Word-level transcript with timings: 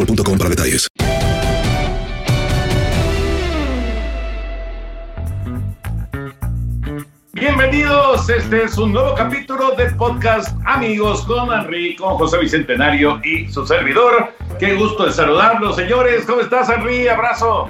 boostmobile.com 0.00 0.38
para 0.38 0.50
detalles. 0.50 0.88
Bienvenidos, 7.32 8.28
este 8.28 8.64
es 8.64 8.76
un 8.76 8.92
nuevo 8.92 9.14
capítulo 9.14 9.72
de 9.76 9.90
podcast 9.90 10.56
Amigos 10.66 11.22
con 11.22 11.52
Henry, 11.52 11.96
con 11.96 12.16
José 12.16 12.38
Bicentenario 12.38 13.20
y 13.24 13.48
su 13.48 13.66
servidor. 13.66 14.32
Qué 14.58 14.74
gusto 14.74 15.06
de 15.06 15.12
saludarlos, 15.12 15.76
señores. 15.76 16.24
¿Cómo 16.26 16.40
estás, 16.40 16.68
Henry? 16.68 17.08
Abrazo. 17.08 17.68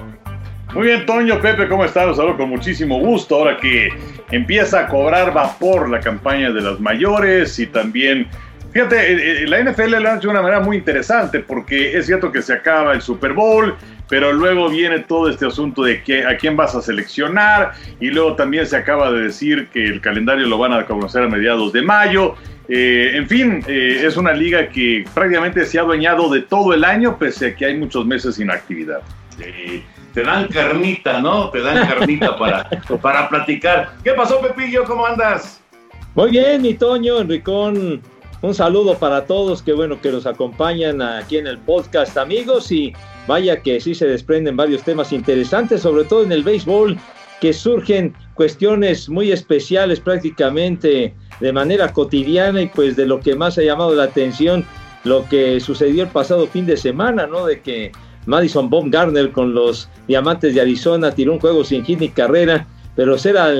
Muy 0.74 0.86
bien, 0.86 1.04
Toño, 1.04 1.41
Pepe, 1.41 1.68
¿cómo 1.68 1.84
estás? 1.84 2.06
Los 2.06 2.16
saludo 2.16 2.36
con 2.36 2.48
muchísimo 2.48 2.98
gusto. 3.00 3.36
Ahora 3.36 3.56
que 3.56 3.88
empieza 4.30 4.80
a 4.80 4.86
cobrar 4.88 5.32
vapor 5.32 5.88
la 5.88 6.00
campaña 6.00 6.50
de 6.50 6.60
las 6.60 6.80
mayores 6.80 7.58
y 7.58 7.66
también, 7.66 8.28
fíjate, 8.72 9.12
eh, 9.12 9.42
eh, 9.42 9.47
la 9.47 9.62
NFL 9.62 9.97
lo 10.00 10.10
ha 10.10 10.16
hecho 10.16 10.28
de 10.28 10.28
una 10.28 10.42
manera 10.42 10.60
muy 10.60 10.76
interesante 10.76 11.41
porque 11.41 11.97
es 11.97 12.06
cierto 12.06 12.32
que 12.32 12.42
se 12.42 12.53
acaba 12.53 12.92
el 12.92 13.03
Super 13.03 13.32
Bowl, 13.32 13.75
pero 14.10 14.32
luego 14.32 14.69
viene 14.69 14.98
todo 14.98 15.31
este 15.31 15.47
asunto 15.47 15.84
de 15.84 16.03
que, 16.03 16.26
a 16.26 16.36
quién 16.36 16.56
vas 16.56 16.75
a 16.75 16.82
seleccionar 16.82 17.72
y 18.00 18.10
luego 18.10 18.34
también 18.34 18.66
se 18.66 18.76
acaba 18.76 19.10
de 19.12 19.22
decir 19.22 19.69
que 19.72 19.84
el 19.84 20.00
calendario 20.00 20.47
lo 20.48 20.59
van 20.59 20.72
a 20.72 20.84
conocer 20.84 21.22
a 21.22 21.28
mediados 21.28 21.72
de 21.72 21.82
mayo. 21.82 22.34
Eh, 22.69 23.16
en 23.16 23.28
fin, 23.28 23.64
eh, 23.66 24.03
es 24.04 24.16
una 24.16 24.32
liga 24.32 24.69
que 24.69 25.04
prácticamente 25.12 25.64
se 25.64 25.78
ha 25.78 25.82
adueñado 25.82 26.28
de 26.28 26.42
todo 26.42 26.72
el 26.72 26.84
año, 26.84 27.19
pese 27.19 27.47
a 27.47 27.54
que 27.56 27.66
hay 27.66 27.76
muchos 27.76 28.04
meses 28.06 28.34
sin 28.34 28.50
actividad. 28.50 29.00
Sí, 29.36 29.84
te 30.12 30.22
dan 30.22 30.48
carnita, 30.48 31.20
¿no? 31.20 31.50
Te 31.50 31.60
dan 31.62 31.86
carnita 31.86 32.36
para, 32.36 32.69
para 33.03 33.28
platicar. 33.28 33.92
¿Qué 34.04 34.12
pasó, 34.12 34.41
Pepillo? 34.41 34.84
¿Cómo 34.84 35.06
andas? 35.06 35.60
Muy 36.14 36.30
bien, 36.30 36.62
mi 36.62 36.75
Toño, 36.75 37.20
Enricón. 37.20 38.03
Un 38.42 38.54
saludo 38.54 38.96
para 38.96 39.26
todos, 39.26 39.62
que 39.62 39.74
bueno 39.74 40.00
que 40.00 40.10
nos 40.10 40.24
acompañan 40.24 41.02
aquí 41.02 41.36
en 41.36 41.46
el 41.46 41.58
podcast, 41.58 42.16
amigos, 42.16 42.72
y 42.72 42.94
vaya 43.26 43.60
que 43.60 43.80
sí 43.80 43.94
se 43.94 44.06
desprenden 44.06 44.56
varios 44.56 44.82
temas 44.82 45.12
interesantes, 45.12 45.82
sobre 45.82 46.04
todo 46.04 46.22
en 46.22 46.32
el 46.32 46.42
béisbol, 46.42 46.96
que 47.42 47.52
surgen 47.52 48.14
cuestiones 48.32 49.10
muy 49.10 49.30
especiales 49.30 50.00
prácticamente 50.00 51.14
de 51.40 51.52
manera 51.52 51.92
cotidiana 51.92 52.62
y 52.62 52.68
pues 52.68 52.96
de 52.96 53.04
lo 53.04 53.20
que 53.20 53.34
más 53.34 53.58
ha 53.58 53.62
llamado 53.62 53.94
la 53.94 54.04
atención, 54.04 54.64
lo 55.04 55.28
que 55.28 55.60
sucedió 55.60 56.04
el 56.04 56.08
pasado 56.08 56.46
fin 56.46 56.64
de 56.64 56.78
semana, 56.78 57.26
¿no? 57.26 57.44
De 57.44 57.60
que 57.60 57.92
Madison 58.24 58.70
Baumgartner 58.70 59.32
con 59.32 59.52
los 59.52 59.88
Diamantes 60.08 60.54
de 60.54 60.62
Arizona 60.62 61.10
tiró 61.10 61.34
un 61.34 61.40
juego 61.40 61.62
sin 61.62 61.84
hit 61.84 62.00
ni 62.00 62.08
carrera, 62.08 62.66
pero 62.96 63.18
será 63.18 63.52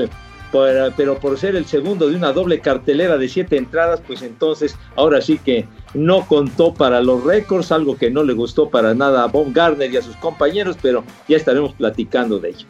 por, 0.51 0.69
pero 0.95 1.17
por 1.17 1.37
ser 1.37 1.55
el 1.55 1.65
segundo 1.65 2.09
de 2.09 2.15
una 2.15 2.31
doble 2.31 2.59
cartelera 2.59 3.17
de 3.17 3.29
siete 3.29 3.57
entradas, 3.57 4.01
pues 4.05 4.21
entonces 4.21 4.77
ahora 4.95 5.21
sí 5.21 5.37
que 5.37 5.67
no 5.93 6.25
contó 6.27 6.73
para 6.73 7.01
los 7.01 7.23
récords, 7.23 7.71
algo 7.71 7.97
que 7.97 8.09
no 8.09 8.23
le 8.23 8.33
gustó 8.33 8.69
para 8.69 8.93
nada 8.93 9.23
a 9.23 9.27
Bob 9.27 9.53
Gardner 9.53 9.91
y 9.91 9.97
a 9.97 10.01
sus 10.01 10.15
compañeros, 10.17 10.77
pero 10.81 11.03
ya 11.27 11.37
estaremos 11.37 11.73
platicando 11.73 12.39
de 12.39 12.49
ello. 12.49 12.67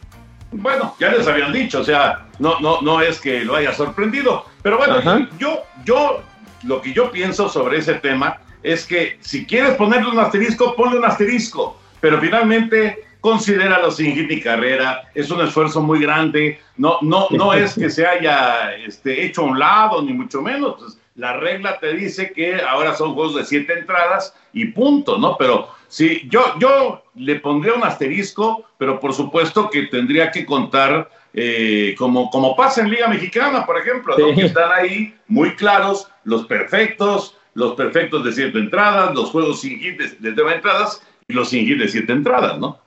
Bueno, 0.52 0.94
ya 1.00 1.10
les 1.12 1.26
habían 1.26 1.52
dicho, 1.52 1.80
o 1.80 1.84
sea, 1.84 2.26
no, 2.38 2.60
no, 2.60 2.82
no 2.82 3.00
es 3.00 3.20
que 3.20 3.40
lo 3.44 3.56
haya 3.56 3.72
sorprendido, 3.72 4.44
pero 4.62 4.76
bueno, 4.76 4.96
Ajá. 4.96 5.28
yo, 5.38 5.62
yo, 5.84 6.22
lo 6.64 6.82
que 6.82 6.92
yo 6.92 7.10
pienso 7.10 7.48
sobre 7.48 7.78
ese 7.78 7.94
tema 7.94 8.38
es 8.62 8.86
que 8.86 9.18
si 9.20 9.46
quieres 9.46 9.74
ponerle 9.76 10.10
un 10.10 10.18
asterisco, 10.18 10.76
ponle 10.76 10.98
un 10.98 11.04
asterisco, 11.04 11.78
pero 12.00 12.20
finalmente 12.20 13.02
considéralo 13.22 13.90
sin 13.92 14.14
hit 14.14 14.28
ni 14.28 14.40
carrera, 14.40 15.08
es 15.14 15.30
un 15.30 15.40
esfuerzo 15.40 15.80
muy 15.80 16.00
grande, 16.00 16.58
no, 16.76 16.98
no, 17.00 17.28
no 17.30 17.52
es 17.54 17.74
que 17.74 17.88
se 17.88 18.04
haya 18.04 18.74
este, 18.74 19.24
hecho 19.24 19.42
a 19.42 19.44
un 19.46 19.58
lado, 19.58 20.02
ni 20.02 20.12
mucho 20.12 20.42
menos, 20.42 20.74
pues, 20.78 20.98
la 21.14 21.34
regla 21.34 21.78
te 21.78 21.94
dice 21.94 22.32
que 22.32 22.60
ahora 22.60 22.94
son 22.94 23.14
juegos 23.14 23.36
de 23.36 23.44
siete 23.44 23.74
entradas 23.74 24.34
y 24.52 24.66
punto, 24.66 25.18
¿no? 25.18 25.36
Pero 25.38 25.68
sí, 25.86 26.26
yo, 26.28 26.42
yo 26.58 27.04
le 27.14 27.38
pondría 27.38 27.74
un 27.74 27.84
asterisco, 27.84 28.64
pero 28.78 28.98
por 28.98 29.12
supuesto 29.12 29.68
que 29.70 29.82
tendría 29.84 30.30
que 30.30 30.46
contar 30.46 31.10
eh, 31.34 31.94
como, 31.98 32.30
como 32.30 32.56
pasa 32.56 32.80
en 32.80 32.90
Liga 32.90 33.08
Mexicana, 33.08 33.64
por 33.66 33.78
ejemplo, 33.78 34.16
¿no? 34.18 34.28
Sí. 34.30 34.34
que 34.34 34.46
están 34.46 34.72
ahí 34.72 35.14
muy 35.28 35.54
claros 35.54 36.08
los 36.24 36.46
perfectos, 36.46 37.36
los 37.54 37.74
perfectos 37.74 38.24
de 38.24 38.32
siete 38.32 38.58
entradas, 38.58 39.14
los 39.14 39.30
juegos 39.30 39.60
sin 39.60 39.78
hit 39.78 39.98
de, 39.98 40.08
de 40.18 40.34
nueve 40.34 40.56
entradas 40.56 41.06
y 41.28 41.34
los 41.34 41.50
sin 41.50 41.66
hit 41.66 41.78
de 41.78 41.88
siete 41.88 42.12
entradas, 42.12 42.58
¿no? 42.58 42.78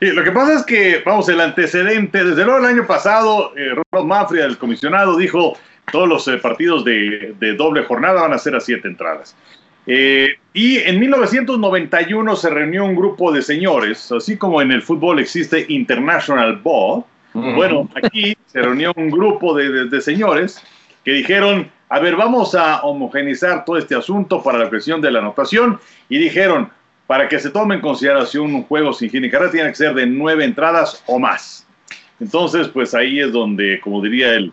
Sí, 0.00 0.06
lo 0.10 0.22
que 0.24 0.32
pasa 0.32 0.54
es 0.54 0.64
que, 0.64 1.02
vamos, 1.04 1.28
el 1.28 1.40
antecedente, 1.40 2.24
desde 2.24 2.44
luego 2.44 2.58
el 2.58 2.66
año 2.66 2.86
pasado, 2.86 3.52
eh, 3.56 3.74
Rod 3.92 4.04
Mafria, 4.04 4.44
el 4.44 4.58
comisionado, 4.58 5.16
dijo 5.16 5.56
todos 5.92 6.08
los 6.08 6.26
eh, 6.28 6.36
partidos 6.38 6.84
de, 6.84 7.34
de 7.38 7.54
doble 7.54 7.84
jornada 7.84 8.22
van 8.22 8.32
a 8.32 8.38
ser 8.38 8.56
a 8.56 8.60
siete 8.60 8.88
entradas. 8.88 9.36
Eh, 9.86 10.34
y 10.52 10.78
en 10.78 10.98
1991 10.98 12.36
se 12.36 12.50
reunió 12.50 12.84
un 12.84 12.96
grupo 12.96 13.30
de 13.32 13.42
señores, 13.42 14.10
así 14.12 14.36
como 14.36 14.60
en 14.62 14.72
el 14.72 14.82
fútbol 14.82 15.18
existe 15.18 15.64
International 15.68 16.56
Ball, 16.62 17.04
bueno, 17.56 17.88
aquí 17.96 18.36
se 18.46 18.62
reunió 18.62 18.92
un 18.96 19.10
grupo 19.10 19.54
de, 19.56 19.68
de- 19.68 19.84
de 19.86 20.00
señores 20.00 20.62
que 21.04 21.10
dijeron, 21.12 21.68
a 21.88 21.98
ver, 21.98 22.14
vamos 22.14 22.54
a 22.54 22.82
homogenizar 22.82 23.64
todo 23.64 23.76
este 23.76 23.96
asunto 23.96 24.40
para 24.42 24.56
la 24.58 24.68
cuestión 24.68 25.00
de 25.00 25.10
la 25.10 25.18
anotación, 25.18 25.80
y 26.08 26.18
dijeron, 26.18 26.70
para 27.06 27.28
que 27.28 27.38
se 27.38 27.50
tome 27.50 27.76
en 27.76 27.80
consideración 27.80 28.54
un 28.54 28.64
juego 28.64 28.92
sin 28.92 29.10
hit 29.10 29.20
ni 29.20 29.30
carrera, 29.30 29.50
tiene 29.50 29.68
que 29.70 29.76
ser 29.76 29.94
de 29.94 30.06
nueve 30.06 30.44
entradas 30.44 31.02
o 31.06 31.18
más. 31.18 31.66
Entonces, 32.20 32.68
pues 32.68 32.94
ahí 32.94 33.20
es 33.20 33.32
donde, 33.32 33.80
como 33.80 34.00
diría 34.00 34.34
el 34.34 34.52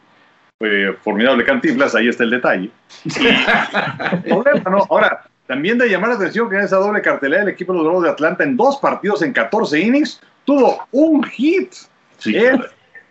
eh, 0.60 0.96
formidable 1.02 1.44
Cantinflas, 1.44 1.96
ahí 1.96 2.08
está 2.08 2.24
el 2.24 2.32
detalle. 2.32 2.70
problema, 4.28 4.70
¿no? 4.70 4.86
Ahora, 4.90 5.24
también 5.48 5.78
de 5.78 5.90
llamar 5.90 6.10
la 6.10 6.16
atención 6.16 6.50
que 6.50 6.56
en 6.56 6.62
esa 6.62 6.78
doble 6.78 7.02
cartelera 7.02 7.44
el 7.44 7.50
equipo 7.50 7.74
de 7.74 7.80
los 7.80 7.86
Bravos 7.86 8.04
de 8.04 8.10
Atlanta 8.10 8.44
en 8.44 8.56
dos 8.56 8.78
partidos 8.78 9.22
en 9.22 9.34
14 9.34 9.80
innings 9.80 10.22
tuvo 10.46 10.88
un 10.92 11.24
hit. 11.24 11.74
Sí, 12.18 12.36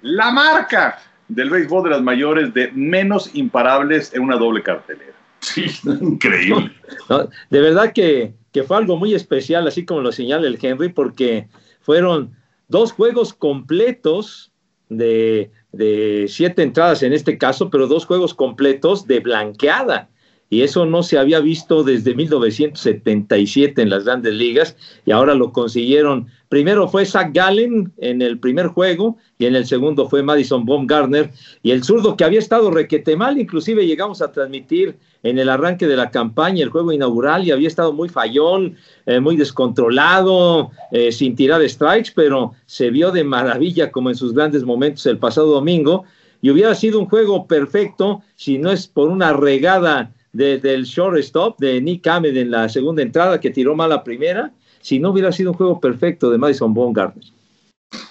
la 0.03 0.31
marca 0.31 0.99
del 1.29 1.51
béisbol 1.51 1.85
de 1.85 1.91
las 1.91 2.03
mayores 2.03 2.55
de 2.55 2.71
menos 2.73 3.31
imparables 3.35 4.13
en 4.15 4.23
una 4.23 4.37
doble 4.37 4.63
cartelera. 4.63 5.13
Sí, 5.41 5.67
increíble. 5.85 6.73
No, 7.09 7.29
de 7.51 7.61
verdad 7.61 7.93
que, 7.93 8.33
que 8.53 8.63
fue 8.63 8.77
algo 8.77 8.97
muy 8.97 9.15
especial, 9.15 9.67
así 9.67 9.85
como 9.85 10.01
lo 10.01 10.13
señala 10.13 10.47
el 10.47 10.59
Henry, 10.61 10.89
porque 10.91 11.49
fueron 11.81 12.37
dos 12.69 12.93
juegos 12.93 13.33
completos 13.33 14.53
de, 14.89 15.51
de 15.73 16.27
siete 16.29 16.63
entradas 16.63 17.03
en 17.03 17.13
este 17.13 17.39
caso, 17.39 17.71
pero 17.71 17.87
dos 17.87 18.07
juegos 18.07 18.35
completos 18.35 19.07
de 19.07 19.21
blanqueada. 19.21 20.09
Y 20.53 20.63
eso 20.63 20.85
no 20.85 21.05
se 21.05 21.17
había 21.17 21.39
visto 21.39 21.85
desde 21.85 22.15
1977 22.15 23.81
en 23.81 23.89
las 23.89 24.05
grandes 24.05 24.35
ligas 24.35 24.77
y 25.07 25.13
ahora 25.13 25.35
lo 25.35 25.53
consiguieron. 25.53 26.27
Primero 26.49 26.89
fue 26.89 27.07
Zach 27.07 27.31
Gallen 27.33 27.93
en 27.99 28.21
el 28.21 28.41
primer 28.41 28.67
juego 28.67 29.17
y 29.39 29.47
en 29.47 29.55
el 29.55 29.65
segundo 29.65 30.09
fue 30.09 30.25
Madison 30.25 30.67
Baumgartner 30.67 31.31
y 31.63 31.71
el 31.71 31.85
zurdo 31.85 32.17
que 32.17 32.25
había 32.25 32.41
estado 32.41 32.73
requete 32.73 33.17
mal, 33.17 33.39
inclusive 33.39 33.87
llegamos 33.87 34.21
a 34.21 34.33
transmitir 34.33 34.99
en 35.23 35.39
el 35.39 35.49
arranque 35.49 35.87
de 35.87 35.97
la 35.97 36.11
campaña, 36.11 36.65
el 36.65 36.71
juego 36.71 36.93
inaugural, 36.93 37.47
y 37.47 37.51
había 37.51 37.69
estado 37.69 37.93
muy 37.93 38.09
fallón, 38.09 38.77
eh, 39.07 39.21
muy 39.21 39.37
descontrolado, 39.37 40.71
eh, 40.91 41.13
sin 41.13 41.37
tirar 41.37 41.67
strikes, 41.69 42.11
pero 42.15 42.53
se 42.67 42.91
vio 42.91 43.11
de 43.11 43.23
maravilla 43.25 43.91
como 43.91 44.11
en 44.11 44.17
sus 44.17 44.33
grandes 44.33 44.65
momentos 44.65 45.05
el 45.07 45.19
pasado 45.19 45.49
domingo, 45.49 46.05
y 46.43 46.51
hubiera 46.51 46.75
sido 46.75 46.99
un 46.99 47.07
juego 47.07 47.47
perfecto 47.47 48.23
si 48.35 48.59
no 48.59 48.71
es 48.71 48.87
por 48.87 49.11
una 49.11 49.35
regada 49.35 50.13
de, 50.33 50.59
del 50.59 50.85
shortstop 50.85 51.59
de 51.59 51.81
Nick 51.81 52.07
Ahmed 52.07 52.37
en 52.37 52.51
la 52.51 52.69
segunda 52.69 53.03
entrada 53.03 53.41
que 53.41 53.51
tiró 53.51 53.75
mal 53.75 53.91
la 53.91 54.05
primera, 54.05 54.51
si 54.81 54.99
no 54.99 55.11
hubiera 55.11 55.33
sido 55.33 55.51
un 55.51 55.57
juego 55.57 55.81
perfecto 55.81 56.31
de 56.31 56.39
Madison 56.39 56.73
Baumgartner. 56.73 57.25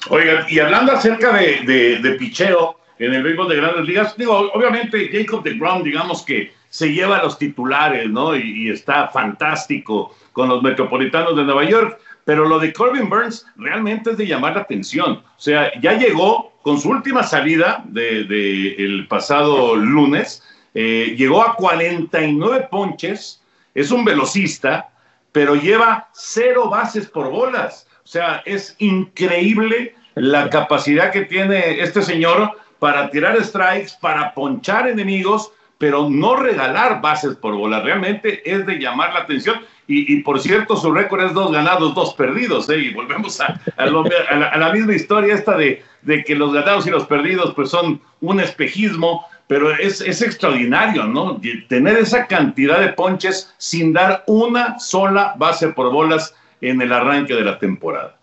Oigan, 0.10 0.46
y 0.50 0.60
hablando 0.60 0.92
acerca 0.92 1.38
de, 1.38 1.62
de, 1.66 2.00
de 2.00 2.12
picheo 2.16 2.78
en 2.98 3.14
el 3.14 3.24
béisbol 3.24 3.50
de 3.50 3.56
grandes 3.56 3.86
ligas, 3.86 4.16
digo, 4.18 4.52
obviamente 4.54 5.10
Jacob 5.12 5.44
de 5.44 5.54
Grom, 5.54 5.84
digamos 5.84 6.24
que 6.24 6.52
se 6.70 6.92
lleva 6.94 7.18
a 7.18 7.24
los 7.24 7.38
titulares, 7.40 8.10
¿no? 8.10 8.36
Y, 8.36 8.68
y, 8.68 8.70
está 8.70 9.08
fantástico 9.08 10.16
con 10.34 10.50
los 10.50 10.62
metropolitanos 10.62 11.36
de 11.36 11.44
Nueva 11.44 11.64
York, 11.64 12.00
pero 12.26 12.48
lo 12.48 12.60
de 12.60 12.72
Corbin 12.74 13.10
Burns 13.10 13.46
realmente 13.56 14.12
es 14.12 14.18
de 14.18 14.28
llamar 14.28 14.54
la 14.56 14.62
atención. 14.62 15.14
O 15.14 15.42
sea, 15.42 15.72
ya 15.82 15.94
llegó 15.94 16.52
con 16.62 16.80
su 16.80 16.90
última 16.90 17.24
salida 17.24 17.84
del 17.88 18.28
de, 18.28 18.76
el 18.76 19.08
pasado 19.08 19.76
lunes, 19.76 20.44
eh, 20.74 21.16
llegó 21.18 21.42
a 21.42 21.56
49 21.56 22.68
ponches, 22.70 23.42
es 23.74 23.92
un 23.92 24.06
velocista, 24.06 24.90
pero 25.32 25.56
lleva 25.56 26.10
cero 26.14 26.70
bases 26.70 27.08
por 27.08 27.30
bolas. 27.30 27.88
O 28.04 28.08
sea, 28.08 28.42
es 28.46 28.76
increíble 28.80 29.96
la 30.16 30.50
capacidad 30.50 31.12
que 31.12 31.22
tiene 31.22 31.82
este 31.82 32.02
señor 32.02 32.52
para 32.80 33.10
tirar 33.12 33.42
strikes, 33.44 33.92
para 34.02 34.34
ponchar 34.34 34.88
enemigos, 34.88 35.52
pero 35.78 36.10
no 36.10 36.36
regalar 36.36 37.02
bases 37.02 37.36
por 37.36 37.56
bola. 37.56 37.82
Realmente 37.82 38.42
es 38.50 38.66
de 38.66 38.80
llamar 38.80 39.14
la 39.14 39.22
atención. 39.22 39.62
Y, 39.88 40.14
y 40.14 40.22
por 40.24 40.40
cierto, 40.40 40.76
su 40.76 40.92
récord 40.92 41.24
es 41.24 41.34
dos 41.34 41.52
ganados, 41.52 41.96
dos 41.96 42.14
perdidos. 42.14 42.70
¿eh? 42.70 42.78
Y 42.78 42.94
volvemos 42.94 43.40
a, 43.42 43.60
a, 43.78 43.86
lo, 43.86 44.04
a, 44.04 44.36
la, 44.36 44.48
a, 44.50 44.58
la, 44.58 44.74
misma 44.74 44.94
historia 44.94 45.34
esta 45.34 45.56
de, 45.58 45.84
de, 46.02 46.24
que 46.24 46.36
los 46.36 46.54
ganados 46.54 46.86
y 46.86 46.90
los 46.90 47.06
perdidos 47.06 47.54
pues 47.54 47.70
son 47.70 48.02
un 48.22 48.40
espejismo. 48.40 49.26
Pero 49.50 49.72
es, 49.72 50.00
extraordinario, 50.22 51.06
¿no? 51.06 51.42
Tener 51.68 51.98
esa 51.98 52.28
cantidad 52.28 52.80
de 52.80 52.90
ponches 52.90 53.52
sin 53.58 53.94
dar 53.94 54.24
una 54.28 54.78
sola 54.78 55.34
base 55.38 55.70
por 55.70 55.92
bolas 55.92 56.36
en 56.62 56.80
el 56.84 56.94
arranque 56.94 57.34
de 57.34 57.44
la 57.44 57.58
temporada. 57.58 58.16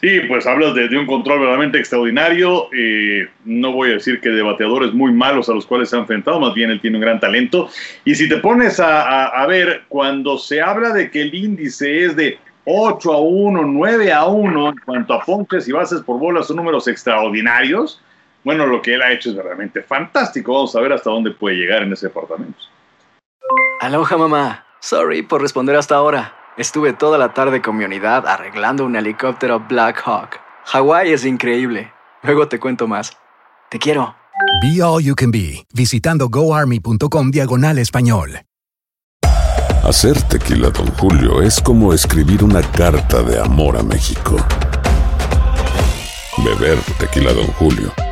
Sí, 0.00 0.18
pues 0.26 0.44
hablas 0.48 0.74
de, 0.74 0.98
un 0.98 1.06
control 1.06 1.38
verdaderamente 1.38 1.78
extraordinario. 1.78 2.68
Eh, 2.76 3.28
no 3.44 3.70
voy 3.70 3.90
a 3.90 3.94
decir 3.94 4.20
que 4.20 4.30
de 4.30 4.42
bateadores 4.42 4.92
muy 4.92 5.12
malos 5.12 5.48
a 5.48 5.54
los 5.54 5.64
cuales 5.64 5.90
se 5.90 5.96
ha 5.96 6.00
enfrentado, 6.00 6.40
más 6.40 6.54
bien 6.54 6.72
él 6.72 6.80
tiene 6.80 6.96
un 6.96 7.02
gran 7.02 7.20
talento. 7.20 7.68
Y 8.04 8.16
si 8.16 8.28
te 8.28 8.38
pones 8.38 8.80
a, 8.80 9.02
a, 9.02 9.26
a, 9.44 9.46
ver, 9.46 9.82
cuando 9.86 10.38
se 10.38 10.60
habla 10.60 10.92
de 10.92 11.08
que 11.08 11.22
el 11.22 11.32
índice 11.36 12.04
es 12.04 12.16
de 12.16 12.40
8 12.64 13.12
a 13.12 13.20
1, 13.20 13.62
9 13.62 14.12
a 14.12 14.24
1 14.26 14.68
en 14.70 14.76
cuanto 14.84 15.14
a 15.14 15.24
ponches 15.24 15.68
y 15.68 15.72
bases 15.72 16.00
por 16.00 16.18
bolas, 16.18 16.48
son 16.48 16.56
números 16.56 16.88
extraordinarios. 16.88 18.02
Bueno, 18.44 18.66
lo 18.66 18.82
que 18.82 18.94
él 18.94 19.02
ha 19.02 19.12
hecho 19.12 19.30
es 19.30 19.36
realmente 19.36 19.82
fantástico. 19.82 20.54
Vamos 20.54 20.74
a 20.74 20.80
ver 20.80 20.92
hasta 20.92 21.10
dónde 21.10 21.30
puede 21.30 21.56
llegar 21.56 21.82
en 21.82 21.92
ese 21.92 22.06
departamento. 22.08 22.58
Aloha, 23.80 24.16
mamá. 24.16 24.66
Sorry 24.80 25.22
por 25.22 25.40
responder 25.40 25.76
hasta 25.76 25.94
ahora. 25.94 26.34
Estuve 26.56 26.92
toda 26.92 27.18
la 27.18 27.32
tarde 27.32 27.62
con 27.62 27.76
mi 27.76 27.84
unidad 27.84 28.26
arreglando 28.26 28.84
un 28.84 28.96
helicóptero 28.96 29.60
Black 29.60 30.02
Hawk. 30.04 30.40
Hawái 30.66 31.12
es 31.12 31.24
increíble. 31.24 31.92
Luego 32.22 32.48
te 32.48 32.58
cuento 32.58 32.86
más. 32.86 33.16
Te 33.70 33.78
quiero. 33.78 34.14
Be 34.60 34.82
All 34.82 35.02
You 35.02 35.14
Can 35.14 35.30
Be, 35.30 35.64
visitando 35.72 36.28
goarmy.com 36.28 37.30
diagonal 37.30 37.78
español. 37.78 38.40
Hacer 39.84 40.20
tequila, 40.22 40.70
Don 40.70 40.86
Julio, 40.92 41.42
es 41.42 41.60
como 41.60 41.92
escribir 41.92 42.44
una 42.44 42.62
carta 42.62 43.22
de 43.22 43.40
amor 43.40 43.76
a 43.76 43.82
México. 43.82 44.36
Beber 46.38 46.78
tequila, 46.98 47.32
Don 47.32 47.46
Julio, 47.54 47.92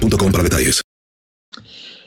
boostmobile 0.00 0.32
para 0.32 0.44
detalles. 0.44 0.80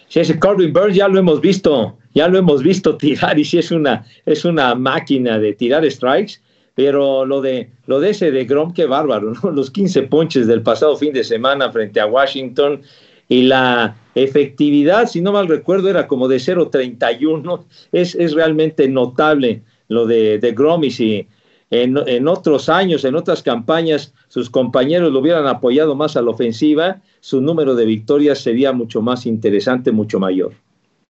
Sí, 0.08 0.20
ese 0.20 0.40
Corbin 0.40 0.72
Burns 0.72 0.96
ya 0.96 1.08
lo 1.08 1.20
hemos 1.20 1.42
visto, 1.42 1.98
ya 2.14 2.28
lo 2.28 2.38
hemos 2.38 2.64
visto 2.64 2.96
tirar 2.98 3.38
y 3.38 3.46
sí 3.46 3.58
es 3.58 3.72
una, 3.72 4.06
es 4.26 4.46
una 4.46 4.76
máquina 4.76 5.40
de 5.40 5.54
tirar 5.54 5.90
strikes, 5.90 6.36
pero 6.74 7.26
lo 7.26 7.42
de, 7.42 7.70
lo 7.88 8.00
de 8.00 8.12
ese 8.12 8.32
de 8.32 8.46
Grom, 8.46 8.74
qué 8.74 8.86
bárbaro, 8.86 9.34
¿no? 9.34 9.52
Los 9.52 9.72
15 9.72 10.04
ponches 10.04 10.48
del 10.48 10.62
pasado 10.62 10.96
fin 10.98 11.14
de 11.14 11.24
semana 11.24 11.72
frente 11.72 12.00
a 12.00 12.06
Washington 12.06 12.82
y 13.28 13.44
la 13.44 13.96
efectividad, 14.14 15.08
si 15.08 15.22
no 15.22 15.32
mal 15.32 15.48
recuerdo, 15.48 15.90
era 15.90 16.08
como 16.08 16.28
de 16.28 16.38
0.31, 16.38 17.64
es, 17.92 18.16
es 18.16 18.34
realmente 18.34 18.88
notable 18.88 19.64
lo 19.88 20.06
de, 20.06 20.40
de 20.40 20.52
Grom 20.52 20.84
y 20.84 20.92
si 20.92 21.28
en, 21.72 22.28
otros 22.28 22.70
años, 22.70 23.06
en 23.06 23.16
otras 23.16 23.42
campañas, 23.42 24.14
sus 24.28 24.50
compañeros 24.50 25.12
lo 25.12 25.20
hubieran 25.20 25.48
apoyado 25.48 25.96
más 25.96 26.16
a 26.16 26.22
la 26.22 26.32
ofensiva, 26.32 27.02
su 27.20 27.42
número 27.42 27.76
de 27.76 27.86
victorias 27.86 28.40
sería 28.40 28.72
mucho 28.72 29.02
más 29.02 29.26
interesante, 29.26 29.92
mucho 29.92 30.20
mayor. 30.20 30.54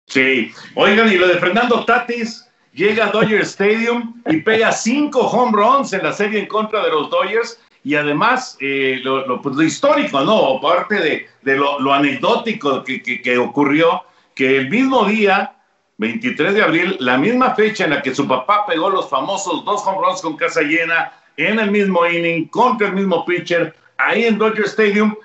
Sí, 0.07 0.51
oigan, 0.75 1.12
y 1.12 1.17
lo 1.17 1.27
de 1.27 1.35
Fernando 1.35 1.83
Tatis 1.85 2.47
llega 2.74 3.07
a 3.07 3.12
Dodger 3.12 3.41
Stadium 3.41 4.21
y 4.29 4.38
pega 4.38 4.71
cinco 4.71 5.21
home 5.21 5.51
runs 5.53 5.93
en 5.93 6.03
la 6.03 6.13
serie 6.13 6.39
en 6.39 6.47
contra 6.47 6.83
de 6.83 6.91
los 6.91 7.09
Dodgers 7.09 7.59
y 7.83 7.95
además 7.95 8.57
eh, 8.62 9.00
lo, 9.03 9.41
pues, 9.41 9.55
lo, 9.55 9.63
histórico, 9.63 10.21
¿no? 10.21 10.57
Aparte 10.57 11.27
de, 11.43 11.55
lo, 11.55 11.79
lo, 11.79 11.93
anecdótico 11.93 12.83
que, 12.83 13.38
ocurrió, 13.38 14.03
que 14.33 14.57
el 14.57 14.69
mismo 14.69 15.05
día, 15.05 15.55
23 15.97 16.53
de 16.53 16.61
abril, 16.61 16.97
la 16.99 17.17
misma 17.17 17.55
fecha 17.55 17.85
en 17.85 17.91
la 17.91 18.01
que 18.01 18.13
su 18.13 18.27
papá 18.27 18.65
pegó 18.65 18.89
los 18.89 19.09
famosos 19.09 19.63
dos 19.63 19.85
home 19.85 20.05
runs 20.05 20.21
con 20.21 20.35
casa 20.35 20.61
llena, 20.61 21.13
en 21.37 21.59
el 21.59 21.71
mismo 21.71 22.05
inning, 22.05 22.47
contra 22.47 22.87
el 22.87 22.93
mismo 22.93 23.25
pitcher, 23.25 23.75
ahí 23.97 24.25
en 24.25 24.37
Dodger 24.37 24.65
Stadium, 24.65 25.15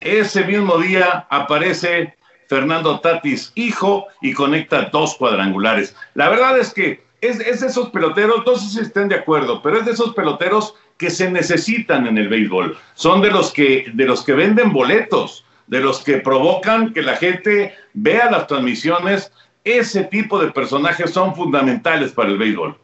ese 0.00 0.44
mismo 0.44 0.78
día 0.78 1.26
aparece 1.30 2.14
Fernando 2.48 3.00
Tatis, 3.00 3.52
hijo, 3.54 4.06
y 4.22 4.32
conecta 4.32 4.88
dos 4.92 5.14
cuadrangulares. 5.16 5.94
La 6.14 6.28
verdad 6.28 6.58
es 6.58 6.72
que 6.72 7.04
es, 7.20 7.38
es 7.40 7.60
de 7.60 7.66
esos 7.66 7.90
peloteros, 7.90 8.44
no 8.46 8.56
sé 8.56 8.68
si 8.68 8.80
estén 8.80 9.08
de 9.08 9.16
acuerdo, 9.16 9.62
pero 9.62 9.78
es 9.78 9.84
de 9.84 9.92
esos 9.92 10.14
peloteros 10.14 10.74
que 10.96 11.10
se 11.10 11.30
necesitan 11.30 12.06
en 12.06 12.18
el 12.18 12.28
béisbol. 12.28 12.76
Son 12.94 13.20
de 13.22 13.30
los 13.30 13.52
que, 13.52 13.90
de 13.94 14.04
los 14.04 14.24
que 14.24 14.34
venden 14.34 14.72
boletos, 14.72 15.44
de 15.66 15.80
los 15.80 16.02
que 16.02 16.18
provocan 16.18 16.92
que 16.92 17.02
la 17.02 17.16
gente 17.16 17.74
vea 17.94 18.30
las 18.30 18.46
transmisiones. 18.46 19.32
Ese 19.64 20.04
tipo 20.04 20.40
de 20.40 20.50
personajes 20.50 21.10
son 21.10 21.34
fundamentales 21.34 22.12
para 22.12 22.30
el 22.30 22.38
béisbol. 22.38 22.76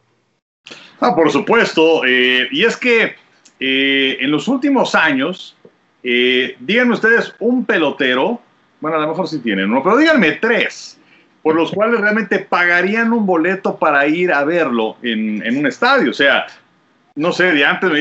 Ah, 0.99 1.15
por 1.15 1.31
supuesto. 1.31 2.03
Eh, 2.05 2.47
y 2.51 2.63
es 2.63 2.77
que 2.77 3.15
eh, 3.59 4.17
en 4.19 4.31
los 4.31 4.47
últimos 4.47 4.95
años, 4.95 5.55
eh, 6.03 6.55
díganme 6.59 6.93
ustedes 6.93 7.33
un 7.39 7.65
pelotero, 7.65 8.41
bueno, 8.79 8.97
a 8.97 9.01
lo 9.01 9.07
mejor 9.07 9.27
sí 9.27 9.39
tienen 9.39 9.71
uno, 9.71 9.81
pero 9.83 9.97
díganme 9.97 10.33
tres, 10.33 10.99
por 11.41 11.55
los 11.55 11.71
cuales 11.71 11.99
realmente 11.99 12.39
pagarían 12.39 13.11
un 13.11 13.25
boleto 13.25 13.77
para 13.77 14.05
ir 14.07 14.31
a 14.31 14.43
verlo 14.43 14.97
en, 15.01 15.43
en 15.45 15.57
un 15.57 15.65
estadio. 15.65 16.11
O 16.11 16.13
sea, 16.13 16.45
no 17.15 17.31
sé, 17.31 17.51
de 17.51 17.65
antes, 17.65 17.91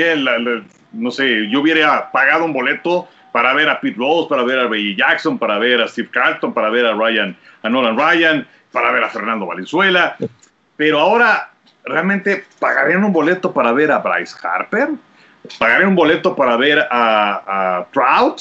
no 0.92 1.10
sé, 1.10 1.48
yo 1.48 1.60
hubiera 1.60 2.10
pagado 2.12 2.44
un 2.44 2.52
boleto 2.52 3.08
para 3.32 3.52
ver 3.54 3.68
a 3.68 3.80
Pete 3.80 3.96
Rose, 3.98 4.28
para 4.28 4.42
ver 4.44 4.58
a 4.58 4.68
Ray 4.68 4.96
Jackson, 4.96 5.38
para 5.38 5.58
ver 5.58 5.80
a 5.80 5.88
Steve 5.88 6.08
Carlton, 6.10 6.54
para 6.54 6.70
ver 6.70 6.86
a 6.86 6.94
Ryan, 6.94 7.36
a 7.62 7.68
Nolan 7.68 7.96
Ryan, 7.96 8.46
para 8.76 8.92
ver 8.92 9.02
a 9.04 9.08
Fernando 9.08 9.46
Valenzuela. 9.46 10.18
Pero 10.76 11.00
ahora 11.00 11.50
realmente 11.82 12.44
pagarían 12.58 13.04
un 13.04 13.12
boleto 13.12 13.50
para 13.50 13.72
ver 13.72 13.90
a 13.90 14.00
Bryce 14.00 14.36
Harper, 14.42 14.90
pagarían 15.58 15.88
un 15.88 15.94
boleto 15.94 16.36
para 16.36 16.58
ver 16.58 16.86
a, 16.90 17.78
a 17.78 17.86
Trout. 17.90 18.38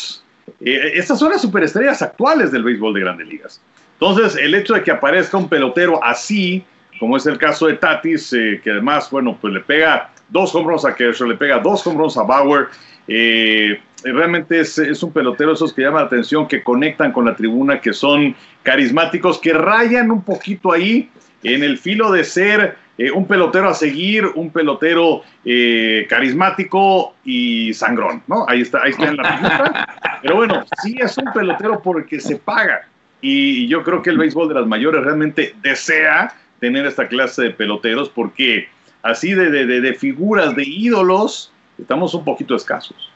Eh, 0.59 0.91
estas 0.95 1.19
son 1.19 1.31
las 1.31 1.41
superestrellas 1.41 2.01
actuales 2.01 2.51
del 2.51 2.63
béisbol 2.63 2.93
de 2.95 2.99
grandes 2.99 3.27
ligas. 3.29 3.61
Entonces, 3.93 4.35
el 4.35 4.53
hecho 4.53 4.73
de 4.73 4.83
que 4.83 4.91
aparezca 4.91 5.37
un 5.37 5.47
pelotero 5.47 6.03
así, 6.03 6.65
como 6.99 7.15
es 7.15 7.25
el 7.27 7.37
caso 7.37 7.67
de 7.67 7.75
Tatis, 7.75 8.33
eh, 8.33 8.59
que 8.61 8.71
además, 8.71 9.09
bueno, 9.09 9.37
pues 9.39 9.53
le 9.53 9.61
pega 9.61 10.09
dos 10.27 10.53
home 10.53 10.75
a 10.75 10.93
Kershaw, 10.93 11.29
le 11.29 11.35
pega 11.35 11.59
dos 11.59 11.87
home 11.87 12.05
a 12.13 12.23
Bauer. 12.23 12.67
Eh, 13.07 13.79
realmente 14.11 14.59
es, 14.59 14.77
es, 14.77 15.01
un 15.03 15.11
pelotero 15.11 15.53
esos 15.53 15.73
que 15.73 15.81
llaman 15.81 16.01
la 16.01 16.07
atención, 16.07 16.47
que 16.47 16.63
conectan 16.63 17.11
con 17.11 17.25
la 17.25 17.35
tribuna, 17.35 17.81
que 17.81 17.93
son 17.93 18.35
carismáticos, 18.63 19.39
que 19.39 19.53
rayan 19.53 20.11
un 20.11 20.23
poquito 20.23 20.71
ahí 20.71 21.09
en 21.43 21.63
el 21.63 21.77
filo 21.77 22.11
de 22.11 22.23
ser 22.23 22.77
eh, 22.97 23.11
un 23.11 23.27
pelotero 23.27 23.69
a 23.69 23.73
seguir, 23.73 24.25
un 24.35 24.51
pelotero 24.51 25.23
eh, 25.43 26.05
carismático 26.09 27.15
y 27.25 27.73
sangrón, 27.73 28.23
¿no? 28.27 28.45
Ahí 28.47 28.61
está, 28.61 28.83
ahí 28.83 28.91
está 28.91 29.07
en 29.07 29.17
la 29.17 29.23
pista. 29.23 29.87
Pero 30.21 30.35
bueno, 30.37 30.63
sí 30.81 30.95
es 30.99 31.17
un 31.17 31.31
pelotero 31.33 31.81
porque 31.81 32.21
se 32.21 32.37
paga. 32.37 32.87
Y 33.21 33.67
yo 33.67 33.83
creo 33.83 34.01
que 34.01 34.11
el 34.11 34.17
béisbol 34.17 34.47
de 34.47 34.55
las 34.55 34.67
mayores 34.67 35.03
realmente 35.03 35.55
desea 35.61 36.33
tener 36.59 36.85
esta 36.85 37.07
clase 37.07 37.43
de 37.43 37.51
peloteros 37.51 38.09
porque 38.09 38.69
así 39.03 39.33
de, 39.33 39.49
de, 39.49 39.65
de, 39.81 39.93
figuras, 39.93 40.55
de 40.55 40.63
ídolos, 40.63 41.51
estamos 41.77 42.13
un 42.13 42.23
poquito 42.23 42.55
escasos. 42.55 43.11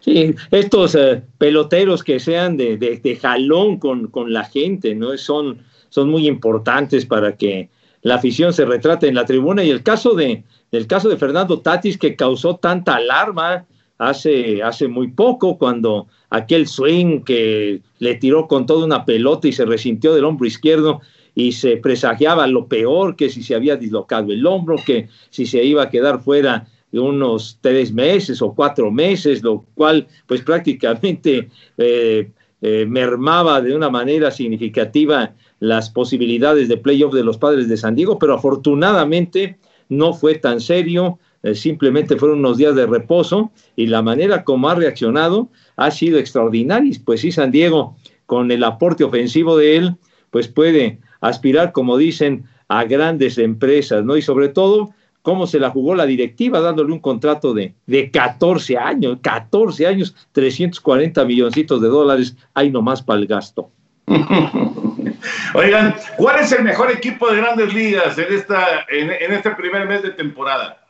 Sí, 0.00 0.34
estos 0.50 0.94
eh, 0.94 1.22
peloteros 1.38 2.04
que 2.04 2.20
sean 2.20 2.56
de, 2.58 3.18
jalón 3.20 3.78
con, 3.78 4.08
con, 4.08 4.32
la 4.32 4.44
gente, 4.44 4.94
¿no? 4.94 5.16
Son, 5.16 5.62
son 5.88 6.10
muy 6.10 6.28
importantes 6.28 7.06
para 7.06 7.36
que 7.36 7.70
la 8.02 8.16
afición 8.16 8.52
se 8.52 8.66
retrate 8.66 9.08
en 9.08 9.14
la 9.14 9.24
tribuna. 9.24 9.64
Y 9.64 9.70
el 9.70 9.82
caso 9.82 10.14
de, 10.14 10.44
el 10.72 10.86
caso 10.86 11.08
de 11.08 11.16
Fernando 11.16 11.60
Tatis, 11.60 11.96
que 11.96 12.16
causó 12.16 12.56
tanta 12.56 12.96
alarma 12.96 13.64
hace, 13.96 14.62
hace 14.62 14.88
muy 14.88 15.08
poco, 15.08 15.56
cuando 15.56 16.06
aquel 16.28 16.66
swing 16.66 17.22
que 17.22 17.80
le 17.98 18.14
tiró 18.16 18.46
con 18.46 18.66
toda 18.66 18.84
una 18.84 19.06
pelota 19.06 19.48
y 19.48 19.52
se 19.52 19.64
resintió 19.64 20.14
del 20.14 20.24
hombro 20.24 20.46
izquierdo, 20.46 21.00
y 21.34 21.52
se 21.52 21.78
presagiaba 21.78 22.46
lo 22.46 22.68
peor, 22.68 23.16
que 23.16 23.28
si 23.28 23.42
se 23.42 23.54
había 23.54 23.76
dislocado 23.76 24.32
el 24.32 24.46
hombro, 24.46 24.76
que 24.84 25.08
si 25.30 25.46
se 25.46 25.64
iba 25.64 25.82
a 25.82 25.90
quedar 25.90 26.20
fuera 26.22 26.66
unos 26.98 27.58
tres 27.60 27.92
meses 27.92 28.40
o 28.42 28.54
cuatro 28.54 28.90
meses, 28.90 29.42
lo 29.42 29.64
cual 29.74 30.06
pues 30.26 30.40
prácticamente 30.50 31.48
eh, 31.78 32.30
eh, 32.62 32.86
mermaba 32.86 33.60
de 33.60 33.74
una 33.74 33.90
manera 33.90 34.30
significativa 34.30 35.34
las 35.60 35.90
posibilidades 35.90 36.68
de 36.68 36.76
playoff 36.76 37.14
de 37.14 37.24
los 37.24 37.38
padres 37.38 37.68
de 37.68 37.76
San 37.76 37.94
Diego, 37.94 38.18
pero 38.18 38.34
afortunadamente 38.34 39.58
no 39.88 40.12
fue 40.12 40.36
tan 40.36 40.60
serio, 40.60 41.18
eh, 41.42 41.54
simplemente 41.54 42.16
fueron 42.16 42.38
unos 42.38 42.56
días 42.56 42.74
de 42.74 42.86
reposo 42.86 43.52
y 43.76 43.86
la 43.86 44.02
manera 44.02 44.44
como 44.44 44.68
ha 44.68 44.74
reaccionado 44.74 45.48
ha 45.76 45.90
sido 45.90 46.18
extraordinaria. 46.18 46.98
Pues 47.04 47.20
sí, 47.20 47.32
San 47.32 47.50
Diego, 47.50 47.96
con 48.26 48.50
el 48.50 48.64
aporte 48.64 49.04
ofensivo 49.04 49.56
de 49.56 49.76
él, 49.76 49.96
pues 50.30 50.48
puede 50.48 51.00
aspirar, 51.20 51.72
como 51.72 51.96
dicen, 51.96 52.44
a 52.68 52.84
grandes 52.84 53.38
empresas, 53.38 54.04
¿no? 54.04 54.16
Y 54.16 54.22
sobre 54.22 54.48
todo, 54.48 54.94
cómo 55.24 55.46
se 55.46 55.58
la 55.58 55.70
jugó 55.70 55.94
la 55.94 56.04
directiva 56.04 56.60
dándole 56.60 56.92
un 56.92 57.00
contrato 57.00 57.54
de, 57.54 57.72
de 57.86 58.10
14 58.10 58.76
años, 58.76 59.18
14 59.22 59.86
años, 59.86 60.14
340 60.32 61.24
milloncitos 61.24 61.80
de 61.80 61.88
dólares, 61.88 62.36
hay 62.52 62.70
nomás 62.70 63.02
para 63.02 63.20
el 63.20 63.26
gasto. 63.26 63.70
Oigan, 65.54 65.96
¿cuál 66.18 66.40
es 66.40 66.52
el 66.52 66.62
mejor 66.62 66.90
equipo 66.90 67.30
de 67.30 67.38
grandes 67.38 67.72
ligas 67.72 68.18
en, 68.18 68.34
esta, 68.34 68.84
en, 68.90 69.32
este 69.32 69.52
primer 69.52 69.88
mes 69.88 70.02
de 70.02 70.10
temporada? 70.10 70.84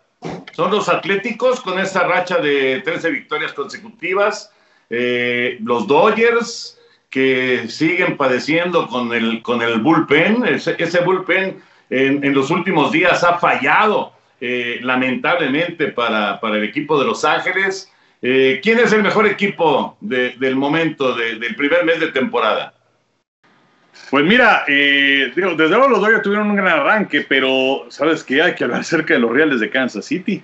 Son 0.53 0.73
los 0.73 0.89
Atléticos 0.89 1.61
con 1.61 1.79
esa 1.79 2.03
racha 2.03 2.39
de 2.39 2.83
13 2.85 3.11
victorias 3.11 3.53
consecutivas, 3.53 4.53
eh, 4.91 5.59
los 5.61 5.87
Dodgers, 5.87 6.77
que 7.09 7.69
siguen 7.69 8.17
padeciendo 8.17 8.89
con 8.89 9.15
el, 9.15 9.43
con 9.43 9.63
el 9.63 9.81
bullpen. 9.81 10.45
Ese, 10.45 10.75
ese 10.77 11.03
bullpen 11.03 11.63
en, 11.91 12.25
en, 12.25 12.35
los 12.35 12.51
últimos 12.51 12.91
días 12.91 13.23
ha 13.23 13.39
fallado 13.39 14.14
eh, 14.47 14.79
lamentablemente 14.83 15.87
para, 15.87 16.39
para, 16.39 16.59
el 16.59 16.65
equipo 16.65 17.01
de 17.01 17.07
Los 17.07 17.25
Ángeles. 17.25 17.91
Eh, 18.21 18.61
¿Quién 18.63 18.79
es 18.79 18.93
el 18.93 19.03
mejor 19.03 19.27
equipo 19.27 19.97
de, 20.03 20.35
del 20.39 20.55
momento, 20.55 21.15
de, 21.15 21.37
del 21.37 21.57
primer 21.57 21.83
mes 21.87 21.99
de 21.99 22.09
temporada? 22.09 22.75
Pues 24.11 24.23
mira, 24.23 24.65
eh, 24.69 25.33
digo, 25.35 25.55
desde 25.55 25.71
luego 25.71 25.89
los 25.89 26.01
Dodgers 26.03 26.21
tuvieron 26.21 26.51
un 26.51 26.57
gran 26.57 26.79
arranque, 26.79 27.25
pero 27.27 27.87
¿sabes 27.89 28.23
qué? 28.23 28.43
Hay 28.43 28.55
que 28.55 28.65
hablar 28.65 28.81
acerca 28.83 29.15
de 29.15 29.21
los 29.21 29.31
Reales 29.31 29.61
de 29.61 29.71
Kansas 29.71 30.05
City. 30.05 30.43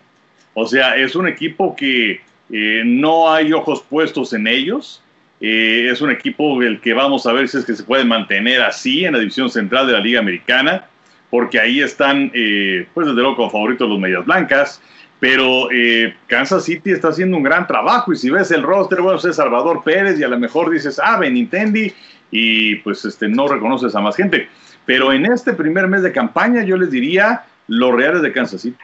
O 0.54 0.64
sea, 0.64 0.96
es 0.96 1.14
un 1.14 1.28
equipo 1.28 1.76
que 1.76 2.22
no 2.48 3.30
hay 3.30 3.52
ojos 3.52 3.84
puestos 3.86 4.32
en 4.32 4.46
ellos. 4.46 5.02
Es 5.40 6.00
un 6.00 6.10
equipo 6.10 6.62
el 6.62 6.80
que 6.80 6.94
vamos 6.94 7.26
a 7.26 7.34
ver 7.34 7.48
si 7.48 7.58
es 7.58 7.66
que 7.66 7.74
se 7.74 7.84
puede 7.84 8.04
mantener 8.04 8.62
así 8.62 9.04
en 9.04 9.12
la 9.12 9.18
división 9.18 9.50
central 9.50 9.86
de 9.86 9.92
la 9.92 10.00
Liga 10.00 10.20
Americana, 10.20 10.86
porque 11.30 11.60
ahí 11.60 11.80
están, 11.80 12.30
eh, 12.34 12.86
pues 12.92 13.06
desde 13.06 13.20
luego, 13.20 13.36
como 13.36 13.50
favoritos 13.50 13.88
los 13.88 13.98
Medias 13.98 14.24
Blancas. 14.24 14.82
Pero 15.20 15.70
eh, 15.70 16.16
Kansas 16.26 16.64
City 16.64 16.92
está 16.92 17.08
haciendo 17.08 17.36
un 17.36 17.42
gran 17.42 17.66
trabajo 17.66 18.12
y 18.12 18.16
si 18.16 18.30
ves 18.30 18.50
el 18.50 18.62
roster, 18.62 19.02
bueno, 19.02 19.18
es 19.18 19.36
Salvador 19.36 19.82
Pérez 19.84 20.18
y 20.18 20.24
a 20.24 20.28
lo 20.28 20.38
mejor 20.38 20.70
dices, 20.70 20.98
ah, 21.02 21.18
Benintendi 21.18 21.92
y 22.30 22.76
pues 22.76 23.04
este, 23.04 23.28
no 23.28 23.46
reconoces 23.46 23.94
a 23.94 24.00
más 24.00 24.16
gente. 24.16 24.48
Pero 24.86 25.12
en 25.12 25.26
este 25.26 25.52
primer 25.52 25.88
mes 25.88 26.02
de 26.02 26.12
campaña 26.12 26.64
yo 26.64 26.78
les 26.78 26.90
diría 26.90 27.44
los 27.66 27.94
Reales 27.94 28.22
de 28.22 28.32
Kansas 28.32 28.62
City. 28.62 28.78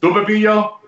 ¿Tú, 0.00 0.12
Pepillo? 0.12 0.80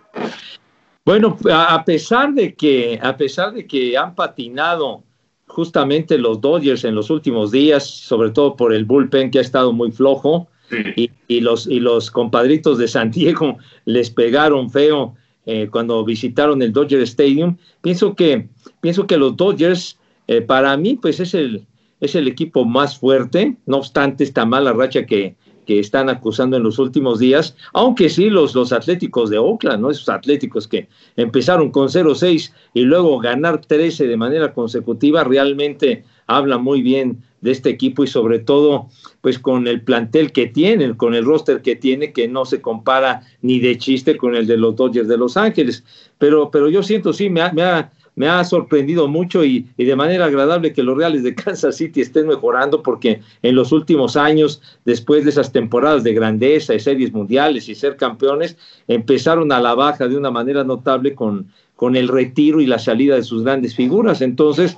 Bueno, 1.05 1.38
a 1.52 1.85
pesar 1.85 2.33
de 2.33 2.55
que, 2.55 2.99
a 3.00 3.16
pesar 3.16 3.52
de 3.52 3.64
que 3.64 3.97
han 3.97 4.16
patinado 4.16 5.05
justamente 5.47 6.19
los 6.19 6.41
Dodgers 6.41 6.85
en 6.85 6.95
los 6.95 7.11
últimos 7.11 7.50
días, 7.50 7.85
sobre 7.87 8.31
todo 8.31 8.57
por 8.57 8.73
el 8.73 8.85
bullpen 8.85 9.31
que 9.31 9.38
ha 9.38 9.43
estado 9.43 9.73
muy 9.73 9.93
flojo, 9.93 10.49
sí. 10.69 10.76
y, 10.97 11.11
y, 11.29 11.41
los, 11.41 11.67
y 11.67 11.81
los 11.81 12.11
compadritos 12.11 12.79
de 12.79 12.88
San 12.88 13.11
Diego 13.11 13.59
les 13.85 14.11
pegaron 14.11 14.71
feo 14.71 15.15
eh, 15.49 15.69
cuando 15.71 16.05
visitaron 16.05 16.61
el 16.61 16.73
Dodger 16.73 17.00
Stadium, 17.03 17.57
pienso 17.81 18.17
que, 18.17 18.49
pienso 18.81 19.07
que 19.07 19.17
los 19.17 19.37
Dodgers, 19.37 19.97
eh, 20.26 20.41
para 20.41 20.76
mí, 20.76 20.99
pues 21.00 21.21
es 21.21 21.35
el, 21.35 21.65
es 22.00 22.17
el 22.17 22.26
equipo 22.26 22.65
más 22.65 22.99
fuerte, 22.99 23.57
no 23.65 23.76
obstante 23.79 24.25
esta 24.25 24.45
mala 24.45 24.73
racha 24.73 25.07
que, 25.07 25.37
que 25.67 25.81
están 25.81 26.09
acusando 26.09 26.57
en 26.57 26.63
los 26.63 26.79
últimos 26.79 27.19
días, 27.19 27.57
aunque 27.73 28.09
sí 28.09 28.31
los, 28.31 28.55
los 28.55 28.73
atléticos 28.73 29.31
de 29.31 29.39
Oakland, 29.39 29.83
¿no? 29.83 29.91
Esos 29.91 30.09
atléticos 30.09 30.67
que 30.69 30.89
empezaron 31.17 31.71
con 31.71 31.89
0-6 31.89 32.53
y 32.73 32.83
luego 32.83 33.19
ganar 33.19 33.61
13 33.61 34.07
de 34.07 34.17
manera 34.17 34.55
consecutiva 34.55 35.25
realmente 35.25 36.05
habla 36.27 36.59
muy 36.59 36.83
bien 36.83 37.23
de 37.41 37.51
este 37.53 37.71
equipo 37.71 38.03
y 38.03 38.07
sobre 38.07 38.39
todo 38.39 38.89
pues 39.21 39.39
con 39.39 39.67
el 39.67 39.83
plantel 39.83 40.33
que 40.33 40.47
tienen, 40.47 40.95
con 40.95 41.15
el 41.15 41.25
roster 41.25 41.63
que 41.63 41.77
tiene, 41.77 42.13
que 42.13 42.29
no 42.29 42.45
se 42.45 42.61
compara 42.61 43.23
ni 43.43 43.61
de 43.61 43.77
chiste 43.79 44.17
con 44.17 44.35
el 44.35 44.47
de 44.47 44.57
los 44.57 44.77
Dodgers 44.77 45.09
de 45.09 45.17
Los 45.17 45.37
Ángeles. 45.37 45.85
Pero, 46.19 46.51
pero 46.51 46.69
yo 46.69 46.83
siento, 46.83 47.13
sí, 47.13 47.29
me 47.29 47.43
ha, 47.43 47.53
me 47.53 47.63
ha, 47.63 47.93
me 48.17 48.29
ha 48.29 48.43
sorprendido 48.45 49.07
mucho 49.09 49.45
y, 49.45 49.67
y, 49.77 49.85
de 49.85 49.95
manera 49.95 50.25
agradable 50.25 50.73
que 50.73 50.83
los 50.83 50.97
Reales 50.97 51.23
de 51.23 51.35
Kansas 51.35 51.77
City 51.77 52.01
estén 52.01 52.27
mejorando 52.27 52.83
porque 52.83 53.21
en 53.43 53.55
los 53.55 53.73
últimos 53.73 54.17
años, 54.17 54.61
después 54.85 55.25
de 55.25 55.31
esas 55.31 55.53
temporadas 55.53 56.03
de 56.03 56.15
grandeza 56.15 56.75
y 56.75 56.81
series 56.81 57.13
mundiales 57.13 57.69
y 57.69 57.75
ser 57.75 57.97
campeones, 57.97 58.57
empezaron 58.89 59.53
a 59.53 59.61
la 59.61 59.75
baja 59.75 60.09
de 60.09 60.17
una 60.17 60.31
manera 60.31 60.65
notable 60.65 61.15
con, 61.15 61.53
con 61.77 61.95
el 61.95 62.09
retiro 62.09 62.61
y 62.61 62.67
la 62.67 62.79
salida 62.79 63.17
de 63.17 63.23
sus 63.23 63.45
grandes 63.45 63.77
figuras. 63.77 64.23
Entonces, 64.23 64.77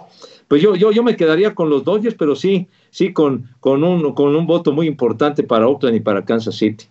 pues 0.49 0.61
yo, 0.61 0.75
yo, 0.75 0.91
yo 0.91 1.05
me 1.05 1.17
quedaría 1.17 1.55
con 1.55 1.71
los 1.71 1.85
Dodgers, 1.85 2.17
pero 2.19 2.35
sí, 2.35 2.67
sí, 2.91 3.13
con, 3.13 3.49
con, 3.61 3.85
un, 3.85 4.15
con 4.15 4.35
un 4.35 4.47
voto 4.47 4.73
muy 4.73 4.89
importante 4.89 5.45
para 5.45 5.69
Oakland 5.69 5.97
y 5.97 6.01
para 6.01 6.25
Kansas 6.25 6.57
City. 6.57 6.87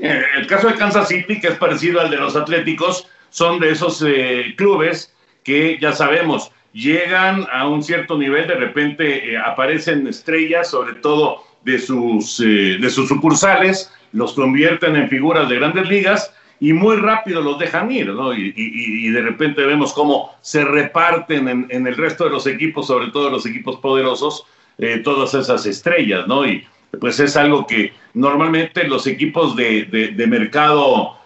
Eh, 0.00 0.22
el 0.38 0.46
caso 0.46 0.68
de 0.68 0.74
Kansas 0.74 1.08
City, 1.08 1.40
que 1.40 1.48
es 1.48 1.56
parecido 1.56 2.00
al 2.00 2.10
de 2.10 2.16
los 2.16 2.36
Atléticos, 2.36 3.08
son 3.30 3.58
de 3.58 3.70
esos 3.70 4.04
eh, 4.06 4.54
clubes 4.56 5.12
que 5.44 5.78
ya 5.80 5.92
sabemos, 5.92 6.52
llegan 6.72 7.46
a 7.52 7.68
un 7.68 7.82
cierto 7.82 8.16
nivel, 8.16 8.46
de 8.46 8.54
repente 8.54 9.32
eh, 9.32 9.38
aparecen 9.38 10.06
estrellas, 10.06 10.68
sobre 10.70 10.94
todo 10.94 11.42
de 11.64 11.78
sus, 11.78 12.40
eh, 12.40 12.78
de 12.80 12.90
sus 12.90 13.08
sucursales, 13.08 13.92
los 14.12 14.34
convierten 14.34 14.96
en 14.96 15.08
figuras 15.08 15.48
de 15.48 15.56
grandes 15.56 15.88
ligas 15.88 16.32
y 16.58 16.72
muy 16.72 16.96
rápido 16.96 17.40
los 17.40 17.58
dejan 17.58 17.90
ir, 17.90 18.08
¿no? 18.08 18.34
Y, 18.34 18.52
y, 18.54 19.08
de 19.08 19.22
repente 19.22 19.64
vemos 19.64 19.94
cómo 19.94 20.30
se 20.42 20.62
reparten 20.62 21.48
en, 21.48 21.66
en, 21.70 21.86
el 21.86 21.96
resto 21.96 22.24
de 22.24 22.30
los 22.30 22.46
equipos, 22.46 22.86
sobre 22.86 23.08
todo 23.08 23.30
los 23.30 23.46
equipos 23.46 23.76
poderosos, 23.76 24.44
eh, 24.76 25.00
todas 25.02 25.32
esas 25.32 25.64
estrellas, 25.64 26.26
¿no? 26.26 26.46
Y 26.46 26.66
pues 27.00 27.18
es 27.18 27.36
algo 27.36 27.66
que 27.66 27.94
normalmente 28.12 28.84
los 28.84 29.06
equipos 29.06 29.56
de, 29.56 29.84
de, 29.84 30.08
de 30.08 30.26
mercado, 30.26 31.16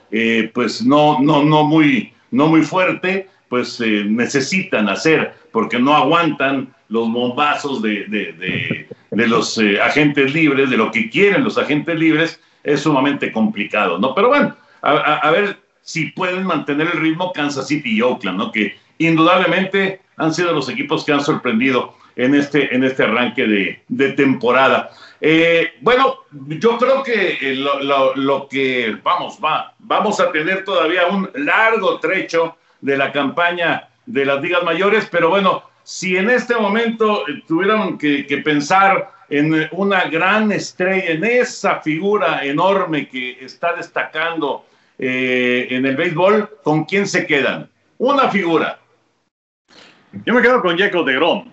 pues 0.53 0.85
no, 0.85 1.19
no, 1.21 1.43
no, 1.43 1.65
muy, 1.65 2.13
no 2.31 2.47
muy 2.47 2.63
fuerte, 2.63 3.29
pues 3.49 3.81
eh, 3.81 4.05
necesitan 4.07 4.89
hacer, 4.89 5.35
porque 5.53 5.79
no 5.79 5.95
aguantan 5.95 6.75
los 6.89 7.11
bombazos 7.11 7.83
de, 7.83 8.05
de, 8.07 9.27
los 9.27 9.59
eh, 9.59 9.81
agentes 9.81 10.33
libres, 10.35 10.71
de 10.71 10.77
lo 10.77 10.91
que 10.91 11.09
quieren 11.11 11.45
los 11.45 11.59
agentes 11.59 11.99
libres, 11.99 12.41
es 12.63 12.81
sumamente 12.81 13.33
complicado, 13.33 13.99
¿no? 13.99 14.15
Pero 14.15 14.29
bueno, 14.29 14.57
a, 14.83 15.31
ver 15.31 15.59
si 15.83 16.07
pueden 16.07 16.45
mantener 16.45 16.89
el 16.93 17.01
ritmo 17.01 17.33
Kansas 17.33 17.69
City 17.69 17.97
y 17.97 18.03
Oakland, 18.03 18.39
¿no? 18.39 18.53
Que 18.53 18.77
indudablemente 18.99 20.01
han 20.17 20.33
sido 20.33 20.53
los 20.53 20.69
equipos 20.69 21.05
que 21.05 21.13
han 21.13 21.23
sorprendido 21.23 21.95
en 22.17 22.35
este, 22.35 22.75
en 22.75 22.85
este 22.85 23.05
arranque 23.05 23.47
de, 23.47 23.83
de 23.89 24.13
temporada. 24.13 24.91
Eh, 25.21 25.73
bueno, 25.81 26.17
yo 26.31 26.79
creo 26.79 27.03
que 27.03 27.39
eh, 27.41 27.55
lo, 27.57 27.83
lo, 27.83 28.15
lo, 28.15 28.49
que 28.49 28.97
vamos, 29.03 29.39
va, 29.43 29.75
vamos 29.79 30.21
a 30.21 30.31
tener 30.31 30.65
todavía 30.65 31.07
un 31.07 31.29
largo 31.35 31.99
trecho 31.99 32.57
de 32.85 32.99
la 32.99 33.13
campaña 33.13 33.89
de 34.05 34.27
las 34.27 34.43
ligas 34.43 34.63
mayores, 34.63 35.09
pero 35.11 35.31
bueno, 35.31 35.63
si 35.83 36.19
en 36.19 36.29
este 36.29 36.55
momento 36.55 37.27
eh, 37.27 37.43
tuvieran 37.49 37.97
que, 37.97 38.43
pensar 38.45 39.11
en 39.31 39.67
una 39.73 40.05
gran 40.05 40.53
estrella, 40.53 41.13
en 41.13 41.25
esa 41.25 41.81
figura 41.81 42.45
enorme 42.45 43.09
que 43.09 43.43
está 43.43 43.75
destacando 43.75 44.67
eh, 44.99 45.67
en 45.71 45.87
el 45.87 45.97
béisbol, 45.97 46.59
¿con 46.63 46.85
quién 46.85 47.07
se 47.07 47.27
quedan? 47.27 47.71
Una 47.97 48.29
figura. 48.29 48.79
Yo 50.27 50.35
me 50.35 50.43
quedo 50.43 50.61
con 50.61 50.77
Jacob 50.77 51.07
de 51.07 51.15
Grom. 51.15 51.49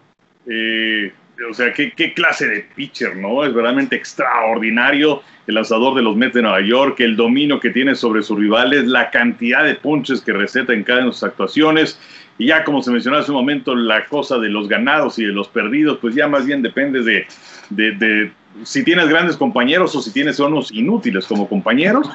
Eh, 0.47 1.13
o 1.49 1.53
sea, 1.53 1.73
¿qué, 1.73 1.91
¿qué, 1.91 2.13
clase 2.13 2.47
de 2.47 2.65
pitcher, 2.75 3.15
¿no? 3.15 3.43
Es 3.43 3.53
verdaderamente 3.53 3.95
extraordinario 3.95 5.21
el 5.47 5.55
lanzador 5.55 5.95
de 5.95 6.01
los 6.01 6.15
Mets 6.15 6.35
de 6.35 6.41
Nueva 6.41 6.61
York, 6.61 6.99
el 6.99 7.15
dominio 7.15 7.59
que 7.59 7.71
tiene 7.71 7.95
sobre 7.95 8.21
sus 8.21 8.37
rivales, 8.39 8.85
la 8.85 9.09
cantidad 9.09 9.63
de 9.63 9.75
ponches 9.75 10.21
que 10.21 10.33
receta 10.33 10.73
en 10.73 10.83
cada 10.83 10.99
una 10.99 11.07
de 11.07 11.13
sus 11.13 11.23
actuaciones. 11.23 11.99
Y 12.37 12.47
ya 12.47 12.63
como 12.63 12.81
se 12.81 12.91
mencionó 12.91 13.17
hace 13.17 13.31
un 13.31 13.37
momento, 13.37 13.75
la 13.75 14.05
cosa 14.05 14.37
de 14.37 14.49
los 14.49 14.67
ganados 14.67 15.19
y 15.19 15.25
de 15.25 15.33
los 15.33 15.47
perdidos, 15.47 15.99
pues 15.99 16.15
ya 16.15 16.27
más 16.27 16.45
bien 16.45 16.61
depende 16.61 17.01
de, 17.01 17.27
de, 17.69 18.31
si 18.63 18.83
tienes 18.83 19.07
grandes 19.07 19.37
compañeros 19.37 19.95
o 19.95 20.01
si 20.01 20.11
tienes 20.11 20.39
unos 20.39 20.71
inútiles 20.71 21.25
como 21.25 21.47
compañeros. 21.47 22.09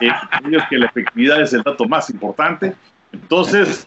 Eh, 0.00 0.10
que 0.70 0.78
la 0.78 0.86
efectividad 0.86 1.40
es 1.42 1.52
el 1.52 1.62
dato 1.62 1.86
más 1.86 2.10
importante. 2.10 2.74
Entonces, 3.14 3.86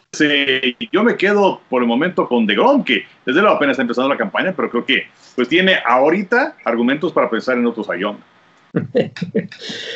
yo 0.92 1.04
me 1.04 1.18
quedo 1.18 1.60
por 1.70 1.82
el 1.82 1.88
momento 1.88 2.28
con 2.28 2.46
DeGrom, 2.46 2.84
que 2.84 3.04
desde 3.26 3.42
luego 3.42 3.58
apenas 3.58 3.74
está 3.74 3.82
empezando 3.82 4.10
la 4.10 4.18
campaña, 4.18 4.54
pero 4.56 4.70
creo 4.70 4.86
que 4.86 5.04
pues 5.36 5.50
tiene 5.50 5.78
ahorita 5.86 6.56
argumentos 6.64 7.12
para 7.12 7.30
pensar 7.30 7.58
en 7.58 7.66
otros 7.66 7.88
Sayón. 7.88 8.18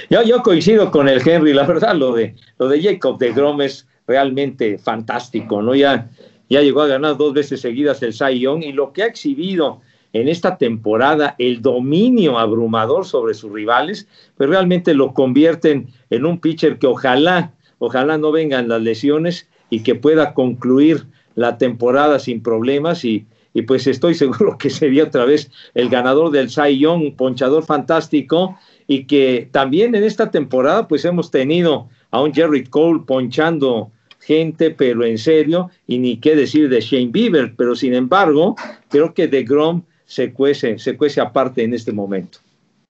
yo, 0.10 0.22
yo 0.24 0.44
coincido 0.44 0.92
con 0.92 1.08
el 1.08 1.26
Henry, 1.26 1.54
la 1.54 1.66
verdad, 1.66 1.96
lo 1.96 2.14
de, 2.14 2.36
lo 2.60 2.68
de 2.68 2.82
Jacob 2.82 3.18
DeGrom 3.18 3.62
es 3.62 3.88
realmente 4.06 4.78
fantástico, 4.78 5.62
¿no? 5.62 5.76
Ya, 5.76 6.10
ya 6.50 6.62
llegó 6.62 6.82
a 6.82 6.88
ganar 6.88 7.16
dos 7.16 7.34
veces 7.34 7.62
seguidas 7.62 8.04
el 8.04 8.14
Cy 8.14 8.46
y 8.46 8.72
lo 8.74 8.92
que 8.92 9.04
ha 9.04 9.06
exhibido 9.06 9.80
en 10.12 10.28
esta 10.28 10.58
temporada, 10.58 11.36
el 11.38 11.62
dominio 11.62 12.38
abrumador 12.38 13.06
sobre 13.06 13.34
sus 13.34 13.50
rivales, 13.50 14.10
pues 14.36 14.50
realmente 14.50 14.94
lo 14.94 15.14
convierten 15.14 15.88
en 16.10 16.26
un 16.26 16.40
pitcher 16.40 16.78
que 16.80 16.88
ojalá 16.88 17.54
ojalá 17.82 18.20
no 18.20 18.32
vengan 18.32 18.70
las 18.70 18.82
lesiones 18.82 19.50
y 19.72 19.82
que 19.82 19.96
pueda 19.96 20.36
concluir 20.36 21.08
la 21.34 21.58
temporada 21.58 22.20
sin 22.20 22.44
problemas 22.44 23.04
y, 23.04 23.26
y 23.56 23.64
pues 23.64 23.88
estoy 23.88 24.14
seguro 24.24 24.58
que 24.58 24.70
sería 24.70 25.06
otra 25.06 25.26
vez 25.26 25.50
el 25.74 25.90
ganador 25.90 26.30
del 26.30 26.52
Cy 26.52 26.78
Young, 26.78 27.16
ponchador 27.16 27.66
fantástico 27.66 28.58
y 28.86 29.06
que 29.06 29.50
también 29.52 29.96
en 29.96 30.04
esta 30.04 30.30
temporada 30.30 30.88
pues 30.88 31.04
hemos 31.06 31.32
tenido 31.32 31.90
a 32.12 32.22
un 32.22 32.34
Jerry 32.34 32.66
Cole 32.66 33.02
ponchando 33.08 33.92
gente, 34.20 34.70
pero 34.70 35.04
en 35.04 35.18
serio, 35.18 35.72
y 35.88 35.98
ni 35.98 36.18
qué 36.18 36.36
decir 36.36 36.70
de 36.70 36.82
Shane 36.82 37.08
Bieber, 37.12 37.56
pero 37.58 37.76
sin 37.76 37.96
embargo, 37.96 38.56
creo 38.90 39.16
que 39.16 39.28
de 39.28 39.44
Grom 39.44 39.82
se 40.06 40.32
cuece, 40.32 40.78
se 40.78 40.96
cuece 40.96 41.20
aparte 41.20 41.64
en 41.64 41.74
este 41.74 41.92
momento. 41.92 42.38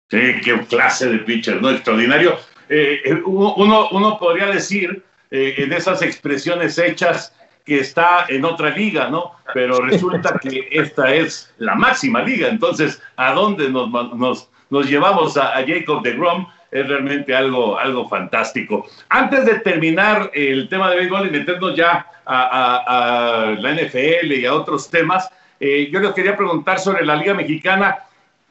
Sí, 0.08 0.18
qué 0.44 0.60
clase 0.68 1.10
de 1.10 1.18
pitcher, 1.18 1.60
¿no? 1.60 1.70
Extraordinario. 1.70 2.38
Eh, 2.68 3.22
uno, 3.24 3.88
uno, 3.90 4.18
podría 4.18 4.46
decir 4.46 5.02
eh, 5.30 5.54
en 5.58 5.72
esas 5.72 6.02
expresiones 6.02 6.78
hechas 6.78 7.32
que 7.64 7.80
está 7.80 8.26
en 8.28 8.44
otra 8.44 8.70
liga, 8.70 9.08
¿no? 9.08 9.32
Pero 9.54 9.80
resulta 9.80 10.38
que 10.38 10.68
esta 10.70 11.14
es 11.14 11.52
la 11.58 11.74
máxima 11.74 12.22
liga, 12.22 12.48
entonces, 12.48 13.02
¿a 13.16 13.32
dónde 13.32 13.68
nos, 13.68 14.48
nos, 14.70 14.88
llevamos 14.88 15.36
a, 15.36 15.64
Jacob 15.66 16.02
de 16.02 16.12
Grom? 16.12 16.46
Es 16.70 16.86
realmente 16.88 17.34
algo, 17.34 17.78
algo 17.78 18.08
fantástico. 18.08 18.86
Antes 19.08 19.46
de 19.46 19.60
terminar 19.60 20.30
el 20.34 20.68
tema 20.68 20.90
de 20.90 20.96
béisbol 20.96 21.28
y 21.28 21.30
meternos 21.30 21.76
ya 21.76 22.06
a 22.26 23.56
la 23.58 23.72
NFL 23.72 24.32
y 24.32 24.46
a 24.46 24.54
otros 24.54 24.90
temas, 24.90 25.30
eh, 25.58 25.88
yo 25.90 26.00
les 26.00 26.12
quería 26.12 26.36
preguntar 26.36 26.78
sobre 26.78 27.04
la 27.04 27.16
Liga 27.16 27.34
Mexicana, 27.34 27.98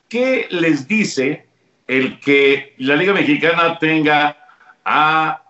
¿qué 0.09 0.47
les 0.49 0.87
dice 0.87 1.44
el 1.87 2.19
que 2.19 2.73
la 2.77 2.95
Liga 2.95 3.13
Mexicana 3.13 3.77
tenga 3.79 4.37
a 4.83 5.43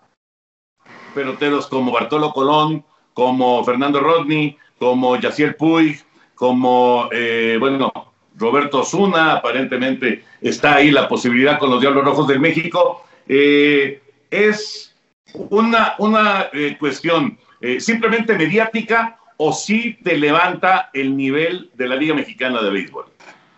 peloteros 1.14 1.68
como 1.68 1.92
Bartolo 1.92 2.34
Colón, 2.34 2.84
como 3.14 3.64
Fernando 3.64 4.00
Rodney, 4.00 4.58
como 4.78 5.16
Yaciel 5.18 5.56
Puig, 5.56 6.04
como, 6.36 7.08
eh, 7.12 7.58
bueno, 7.60 7.92
Roberto 8.38 8.82
Osuna, 8.82 9.34
aparentemente 9.34 10.24
está 10.42 10.76
ahí 10.76 10.92
la 10.92 11.08
posibilidad 11.08 11.58
con 11.58 11.70
los 11.70 11.80
Diablos 11.80 12.04
Rojos 12.04 12.28
del 12.28 12.40
México. 12.40 13.06
Eh, 13.28 14.02
es 14.30 14.96
una, 15.34 15.96
una 16.00 16.50
eh, 16.54 16.76
cuestión 16.80 17.38
eh, 17.62 17.80
simplemente 17.80 18.38
mediática 18.38 19.18
o 19.38 19.54
si 19.54 19.94
te 19.96 20.18
levanta 20.18 20.90
el 20.94 21.16
nivel 21.16 21.70
de 21.74 21.88
la 21.88 21.96
Liga 21.96 22.14
Mexicana 22.14 22.62
de 22.62 22.70
Béisbol. 22.70 23.06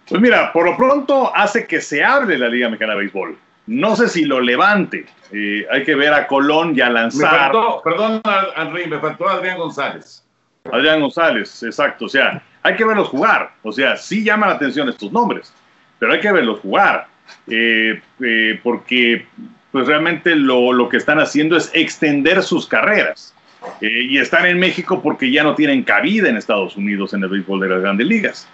Pues 0.10 0.22
mira, 0.22 0.54
por 0.54 0.66
lo 0.66 0.78
pronto 0.78 1.36
hace 1.36 1.68
que 1.68 1.82
se 1.82 2.04
hable 2.04 2.38
la 2.38 2.48
Liga 2.48 2.70
Mexicana 2.70 2.94
de 2.94 3.00
Béisbol. 3.00 3.38
No 3.68 3.96
sé 3.96 4.08
si 4.08 4.24
lo 4.24 4.40
levante. 4.40 5.06
Eh, 5.34 5.68
hay 5.70 5.84
que 5.84 5.96
ver 5.96 6.14
a 6.14 6.26
Colón 6.28 6.74
ya 6.74 6.90
lanzar. 6.90 7.32
Me 7.32 7.38
faltó, 7.38 7.82
perdón, 7.84 8.22
Henry, 8.56 8.88
me 8.88 9.00
faltó 9.00 9.28
Adrián 9.28 9.58
González. 9.58 10.24
Adrián 10.72 11.02
González, 11.02 11.62
exacto. 11.64 12.06
O 12.06 12.10
sea, 12.10 12.42
hay 12.64 12.76
que 12.76 12.86
verlos 12.86 13.10
jugar. 13.10 13.52
O 13.64 13.72
sea, 13.74 13.98
sí 13.98 14.24
llaman 14.24 14.50
la 14.50 14.56
atención 14.56 14.88
estos 14.88 15.12
nombres, 15.12 15.54
pero 16.00 16.14
hay 16.14 16.22
que 16.22 16.32
verlos 16.32 16.62
jugar. 16.62 17.08
Eh, 17.48 18.02
eh, 18.24 18.60
porque 18.64 19.28
pues 19.74 19.86
realmente 19.86 20.34
lo, 20.34 20.72
lo, 20.72 20.88
que 20.88 20.96
están 20.96 21.20
haciendo 21.20 21.58
es 21.58 21.70
extender 21.74 22.42
sus 22.42 22.66
carreras. 22.66 23.34
y 23.82 24.18
están 24.18 24.46
en 24.46 24.60
México 24.60 25.02
porque 25.02 25.30
ya 25.30 25.44
no 25.44 25.54
tienen 25.56 25.84
cabida 25.84 26.30
en 26.30 26.38
Estados 26.38 26.78
Unidos 26.78 27.14
en 27.14 27.24
el 27.24 27.30
béisbol 27.30 27.60
de 27.60 27.70
las 27.70 27.82
grandes 27.82 28.08
ligas. 28.08 28.48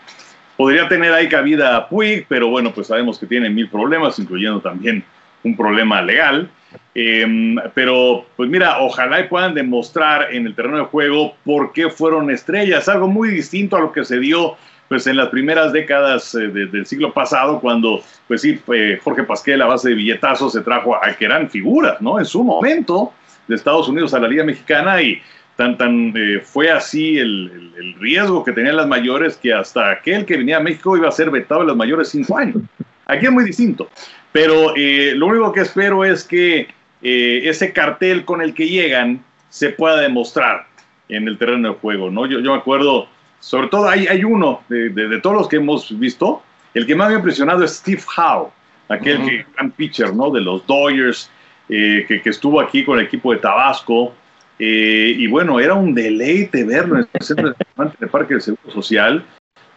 Podría 0.57 0.87
tener 0.87 1.11
ahí 1.13 1.27
cabida 1.27 1.75
a 1.75 1.89
Puig, 1.89 2.25
pero 2.27 2.47
bueno, 2.49 2.73
pues 2.73 2.87
sabemos 2.87 3.17
que 3.17 3.25
tiene 3.25 3.49
mil 3.49 3.69
problemas, 3.69 4.19
incluyendo 4.19 4.61
también 4.61 5.03
un 5.43 5.57
problema 5.57 6.01
legal. 6.01 6.49
Eh, 6.95 7.55
pero, 7.73 8.25
pues 8.35 8.49
mira, 8.49 8.79
ojalá 8.79 9.19
y 9.19 9.27
puedan 9.27 9.53
demostrar 9.53 10.33
en 10.33 10.45
el 10.45 10.55
terreno 10.55 10.77
de 10.77 10.83
juego 10.83 11.35
por 11.43 11.73
qué 11.73 11.89
fueron 11.89 12.29
estrellas. 12.29 12.87
Algo 12.87 13.07
muy 13.07 13.29
distinto 13.29 13.77
a 13.77 13.81
lo 13.81 13.91
que 13.91 14.05
se 14.05 14.19
dio 14.19 14.55
pues 14.87 15.07
en 15.07 15.17
las 15.17 15.29
primeras 15.29 15.73
décadas 15.73 16.35
eh, 16.35 16.49
de, 16.49 16.67
del 16.67 16.85
siglo 16.85 17.13
pasado, 17.13 17.59
cuando, 17.59 18.03
pues 18.27 18.41
sí, 18.41 18.59
eh, 18.73 18.99
Jorge 19.03 19.23
Pasquel 19.23 19.61
a 19.61 19.65
base 19.65 19.89
de 19.89 19.95
billetazos 19.95 20.53
se 20.53 20.61
trajo 20.61 20.95
a, 20.95 21.01
que 21.13 21.25
eran 21.25 21.49
figuras, 21.49 21.99
¿no? 21.99 22.19
En 22.19 22.25
su 22.25 22.43
momento 22.43 23.11
de 23.47 23.55
Estados 23.55 23.87
Unidos 23.87 24.13
a 24.13 24.19
la 24.19 24.27
Liga 24.27 24.43
Mexicana 24.43 25.01
y 25.01 25.19
tan, 25.55 25.77
tan 25.77 26.13
eh, 26.15 26.41
fue 26.43 26.71
así 26.71 27.17
el, 27.17 27.51
el, 27.53 27.83
el, 27.85 27.93
riesgo 27.95 28.43
que 28.43 28.51
tenían 28.51 28.77
las 28.77 28.87
mayores 28.87 29.37
que 29.37 29.53
hasta 29.53 29.91
aquel 29.91 30.25
que 30.25 30.37
venía 30.37 30.57
a 30.57 30.59
México 30.59 30.97
iba 30.97 31.07
a 31.07 31.11
ser 31.11 31.29
vetado 31.29 31.61
en 31.61 31.67
los 31.67 31.77
mayores 31.77 32.09
cinco 32.09 32.37
años. 32.37 32.57
Aquí 33.05 33.25
es 33.25 33.31
muy 33.31 33.43
distinto, 33.43 33.89
pero 34.31 34.73
eh, 34.75 35.13
lo 35.15 35.27
único 35.27 35.51
que 35.51 35.61
espero 35.61 36.03
es 36.05 36.23
que 36.23 36.67
eh, 37.01 37.41
ese 37.43 37.73
cartel 37.73 38.25
con 38.25 38.41
el 38.41 38.53
que 38.53 38.67
llegan 38.67 39.23
se 39.49 39.69
pueda 39.69 39.99
demostrar 39.99 40.67
en 41.09 41.27
el 41.27 41.37
terreno 41.37 41.69
de 41.69 41.75
juego, 41.75 42.09
¿no? 42.09 42.25
Yo, 42.25 42.39
yo 42.39 42.53
me 42.53 42.57
acuerdo, 42.57 43.07
sobre 43.39 43.67
todo 43.67 43.87
hay, 43.87 44.07
hay 44.07 44.23
uno 44.23 44.63
de, 44.69 44.89
de, 44.89 45.09
de, 45.09 45.21
todos 45.21 45.35
los 45.35 45.47
que 45.49 45.57
hemos 45.57 45.99
visto, 45.99 46.41
el 46.73 46.87
que 46.87 46.95
más 46.95 47.09
me 47.09 47.15
ha 47.15 47.17
impresionado 47.17 47.63
es 47.63 47.75
Steve 47.75 48.01
Howe, 48.17 48.49
aquel 48.89 49.17
uh 49.17 49.21
-huh. 49.21 49.29
que, 49.29 49.45
gran 49.53 49.71
pitcher, 49.71 50.15
¿no? 50.15 50.31
De 50.31 50.41
los 50.41 50.65
Dodgers, 50.65 51.29
eh, 51.69 52.05
que, 52.07 52.21
que, 52.21 52.29
estuvo 52.29 52.59
aquí 52.59 52.83
con 52.83 52.99
el 52.99 53.05
equipo 53.05 53.31
de 53.33 53.39
Tabasco, 53.39 54.13
eh, 54.59 55.15
y 55.17 55.27
bueno, 55.27 55.59
era 55.59 55.73
un 55.73 55.93
deleite 55.93 56.63
verlo 56.63 56.99
en 56.99 57.07
el 57.11 57.25
centro 57.25 57.53
de 57.99 58.07
Parque 58.07 58.35
del 58.35 58.41
Seguro 58.41 58.71
Social, 58.71 59.25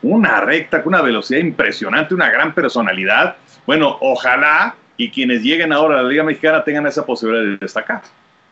una 0.02 0.40
recta 0.40 0.82
con 0.82 0.94
una 0.94 1.02
velocidad 1.02 1.40
impresionante, 1.40 2.14
una 2.14 2.30
gran 2.30 2.54
personalidad. 2.54 3.36
Bueno, 3.66 3.96
ojalá 4.00 4.76
y 4.96 5.10
quienes 5.10 5.42
lleguen 5.42 5.72
ahora 5.72 5.98
a 5.98 6.02
la 6.02 6.08
Liga 6.08 6.22
Mexicana 6.22 6.64
tengan 6.64 6.86
esa 6.86 7.04
posibilidad 7.04 7.44
de 7.44 7.56
destacar. 7.58 8.02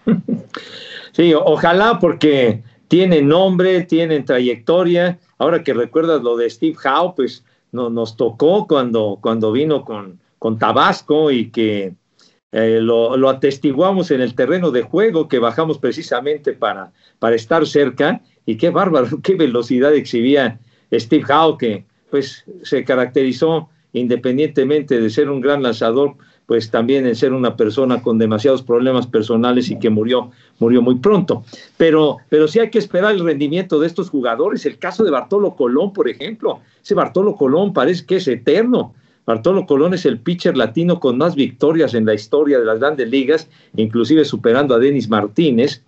Sí, 1.13 1.33
ojalá 1.33 2.01
porque 2.01 2.65
tienen 2.89 3.29
nombre, 3.29 3.83
tienen 3.85 4.25
trayectoria. 4.25 5.21
Ahora 5.39 5.63
que 5.63 5.73
recuerdas 5.73 6.23
lo 6.23 6.37
de 6.37 6.51
Steve 6.51 6.77
Howe, 6.85 7.15
pues 7.15 7.45
no, 7.71 7.89
nos 7.89 8.17
tocó 8.17 8.67
cuando, 8.67 9.21
cuando 9.21 9.53
vino 9.53 9.85
con, 9.85 10.19
con 10.41 10.59
Tabasco 10.59 11.31
y 11.31 11.51
que 11.51 11.95
eh, 12.57 12.79
lo, 12.81 13.17
lo, 13.17 13.31
atestiguamos 13.31 14.13
en 14.13 14.21
el 14.21 14.37
terreno 14.37 14.71
de 14.71 14.83
juego, 14.83 15.27
que 15.27 15.41
bajamos 15.41 15.79
precisamente 15.79 16.53
para, 16.53 16.93
para 17.19 17.35
estar 17.35 17.67
cerca. 17.67 18.21
Y 18.47 18.57
qué 18.57 18.71
bárbaro, 18.71 19.09
qué 19.25 19.35
velocidad 19.35 19.93
exhibía 19.93 20.61
Steve 20.93 21.25
Howe, 21.29 21.59
que 21.59 21.85
pues 22.11 22.45
se 22.63 22.85
caracterizó 22.85 23.69
independientemente 23.93 25.01
de 25.01 25.11
ser 25.11 25.31
un 25.31 25.41
gran 25.41 25.65
lanzador, 25.65 26.15
pues 26.47 26.71
también 26.71 27.09
en 27.09 27.17
ser 27.17 27.33
una 27.33 27.57
persona 27.57 28.01
con 28.01 28.19
demasiados 28.19 28.63
problemas 28.63 29.09
personales 29.09 29.69
y 29.69 29.81
que 29.81 29.91
murió, 29.91 30.31
murió 30.61 30.81
muy 30.81 30.95
pronto. 31.01 31.43
Pero, 31.77 32.19
pero 32.29 32.47
sí 32.47 32.61
hay 32.61 32.71
que 32.71 32.79
esperar 32.79 33.17
el 33.17 33.25
rendimiento 33.25 33.81
de 33.81 33.89
estos 33.89 34.11
jugadores. 34.11 34.65
El 34.65 34.79
caso 34.79 35.03
de 35.03 35.11
Bartolo 35.11 35.57
Colón, 35.57 35.93
por 35.93 36.09
ejemplo, 36.09 36.61
ese 36.81 36.95
Bartolo 36.95 37.35
Colón 37.35 37.73
parece 37.73 38.07
que 38.07 38.17
es 38.17 38.29
eterno. 38.29 38.95
Bartolo 39.27 39.67
Colón 39.67 39.95
es 39.95 40.05
el 40.05 40.19
pitcher 40.19 40.57
latino 40.57 41.01
con 41.01 41.17
más 41.17 41.35
victorias 41.35 41.95
en 41.95 42.05
la 42.05 42.15
historia 42.15 42.59
de 42.59 42.65
las 42.65 42.79
grandes 42.79 43.09
ligas, 43.09 43.49
inclusive 43.77 44.25
superando 44.25 44.75
a 44.75 44.79
Denis 44.79 45.09
Martínez. 45.09 45.83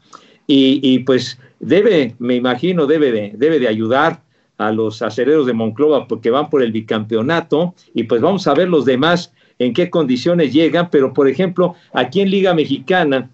Y, 0.46 1.00
pues 1.00 1.38
debe, 1.58 2.14
me 2.18 2.36
imagino, 2.36 2.86
debe 2.86 3.10
de, 3.10 3.32
debe 3.34 3.58
de 3.58 3.68
ayudar 3.68 4.22
a 4.58 4.72
los 4.72 5.02
acereros 5.02 5.46
de 5.46 5.52
Monclova 5.52 6.06
porque 6.06 6.30
van 6.30 6.48
por 6.48 6.62
el 6.62 6.72
bicampeonato 6.72 7.74
y 7.94 8.04
pues 8.04 8.22
vamos 8.22 8.46
a 8.46 8.54
ver 8.54 8.68
los 8.68 8.84
demás 8.84 9.32
en 9.58 9.72
qué 9.72 9.90
condiciones 9.90 10.52
llegan, 10.52 10.90
pero 10.90 11.12
por 11.12 11.28
ejemplo, 11.28 11.74
aquí 11.92 12.20
en 12.20 12.30
Liga 12.30 12.54
Mexicana, 12.54 13.30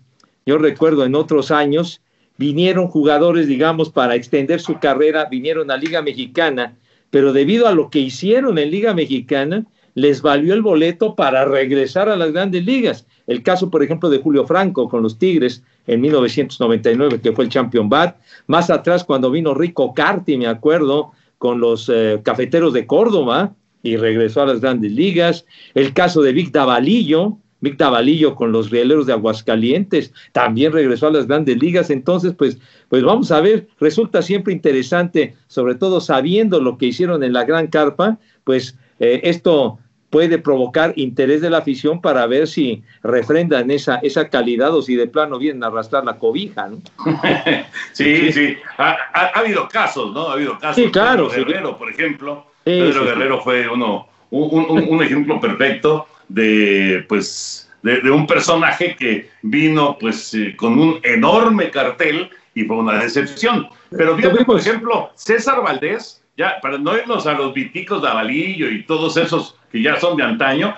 yo 0.46 0.58
recuerdo 0.58 1.04
en 1.04 1.14
otros 1.14 1.50
años, 1.50 2.00
vinieron 2.38 2.88
jugadores, 2.88 3.46
digamos, 3.46 3.90
para 3.90 4.14
extender 4.14 4.60
su 4.60 4.78
carrera, 4.78 5.26
vinieron 5.26 5.70
a 5.70 5.76
Liga 5.76 6.02
Mexicana, 6.02 6.76
pero 7.10 7.32
debido 7.32 7.68
a 7.68 7.72
lo 7.72 7.90
que 7.90 7.98
hicieron 7.98 8.58
en 8.58 8.70
Liga 8.70 8.94
Mexicana, 8.94 9.66
les 9.94 10.22
valió 10.22 10.54
el 10.54 10.62
boleto 10.62 11.14
para 11.14 11.44
regresar 11.44 12.08
a 12.08 12.16
las 12.16 12.32
grandes 12.32 12.64
ligas. 12.64 13.06
El 13.26 13.42
caso, 13.42 13.70
por 13.70 13.82
ejemplo, 13.82 14.10
de 14.10 14.18
Julio 14.18 14.46
Franco 14.46 14.88
con 14.88 15.02
los 15.02 15.18
Tigres 15.18 15.62
en 15.86 16.00
1999, 16.00 17.20
que 17.20 17.32
fue 17.32 17.44
el 17.44 17.50
Champion 17.50 17.88
Bat. 17.88 18.16
Más 18.46 18.70
atrás, 18.70 19.04
cuando 19.04 19.30
vino 19.30 19.54
Rico 19.54 19.92
Carti, 19.94 20.36
me 20.36 20.46
acuerdo, 20.46 21.12
con 21.38 21.60
los 21.60 21.90
eh, 21.92 22.20
Cafeteros 22.22 22.72
de 22.72 22.86
Córdoba 22.86 23.52
y 23.82 23.96
regresó 23.96 24.42
a 24.42 24.46
las 24.46 24.60
grandes 24.60 24.92
ligas. 24.92 25.44
El 25.74 25.92
caso 25.92 26.22
de 26.22 26.32
Vic 26.32 26.52
Davalillo, 26.52 27.36
Vic 27.60 27.76
Davalillo 27.76 28.34
con 28.36 28.52
los 28.52 28.70
Rieleros 28.70 29.06
de 29.06 29.12
Aguascalientes, 29.12 30.12
también 30.32 30.72
regresó 30.72 31.08
a 31.08 31.12
las 31.12 31.26
grandes 31.26 31.58
ligas. 31.58 31.90
Entonces, 31.90 32.32
pues, 32.36 32.58
pues 32.88 33.02
vamos 33.02 33.32
a 33.32 33.40
ver, 33.40 33.66
resulta 33.80 34.22
siempre 34.22 34.52
interesante, 34.52 35.34
sobre 35.48 35.74
todo 35.74 36.00
sabiendo 36.00 36.60
lo 36.60 36.78
que 36.78 36.86
hicieron 36.86 37.24
en 37.24 37.32
la 37.32 37.44
Gran 37.44 37.66
Carpa, 37.66 38.18
pues 38.44 38.76
eh, 39.00 39.20
esto 39.24 39.78
puede 40.12 40.36
provocar 40.36 40.92
interés 40.96 41.40
de 41.40 41.48
la 41.48 41.58
afición 41.58 42.02
para 42.02 42.26
ver 42.26 42.46
si 42.46 42.82
refrendan 43.02 43.70
esa, 43.70 43.96
esa 44.02 44.28
calidad 44.28 44.74
o 44.74 44.82
si 44.82 44.94
de 44.94 45.06
plano 45.06 45.38
vienen 45.38 45.64
a 45.64 45.68
arrastrar 45.68 46.04
la 46.04 46.18
cobija, 46.18 46.68
¿no? 46.68 46.82
sí, 47.92 48.30
sí, 48.30 48.58
ha, 48.76 48.90
ha, 48.90 49.20
ha, 49.34 49.38
habido 49.38 49.66
casos, 49.68 50.12
¿no? 50.12 50.28
Ha 50.28 50.34
habido 50.34 50.58
casos. 50.58 50.76
Sí, 50.76 50.90
claro. 50.90 51.28
Pedro 51.28 51.46
Guerrero, 51.46 51.68
sí. 51.70 51.74
por 51.78 51.90
ejemplo. 51.90 52.46
Sí, 52.58 52.72
Pedro 52.72 53.00
sí, 53.00 53.06
Guerrero 53.06 53.40
fue 53.40 53.66
uno, 53.66 54.06
un, 54.28 54.66
un, 54.68 54.86
un, 54.86 55.02
ejemplo 55.02 55.40
perfecto 55.40 56.06
de, 56.28 57.06
pues, 57.08 57.72
de, 57.80 58.02
de, 58.02 58.10
un 58.10 58.26
personaje 58.26 58.94
que 58.94 59.30
vino, 59.40 59.96
pues, 59.98 60.34
eh, 60.34 60.54
con 60.58 60.78
un 60.78 61.00
enorme 61.04 61.70
cartel 61.70 62.28
y 62.54 62.64
fue 62.64 62.76
una 62.76 63.02
decepción. 63.02 63.66
Pero 63.90 64.14
fíjate, 64.14 64.44
por 64.44 64.60
ejemplo, 64.60 65.10
César 65.14 65.62
Valdés, 65.62 66.21
ya, 66.36 66.60
para 66.60 66.78
no 66.78 66.96
irnos 66.96 67.26
a 67.26 67.34
los 67.34 67.52
viticos 67.52 68.02
de 68.02 68.08
Avalillo 68.08 68.70
y 68.70 68.84
todos 68.84 69.16
esos 69.16 69.56
que 69.70 69.82
ya 69.82 69.98
son 69.98 70.16
de 70.16 70.24
antaño, 70.24 70.74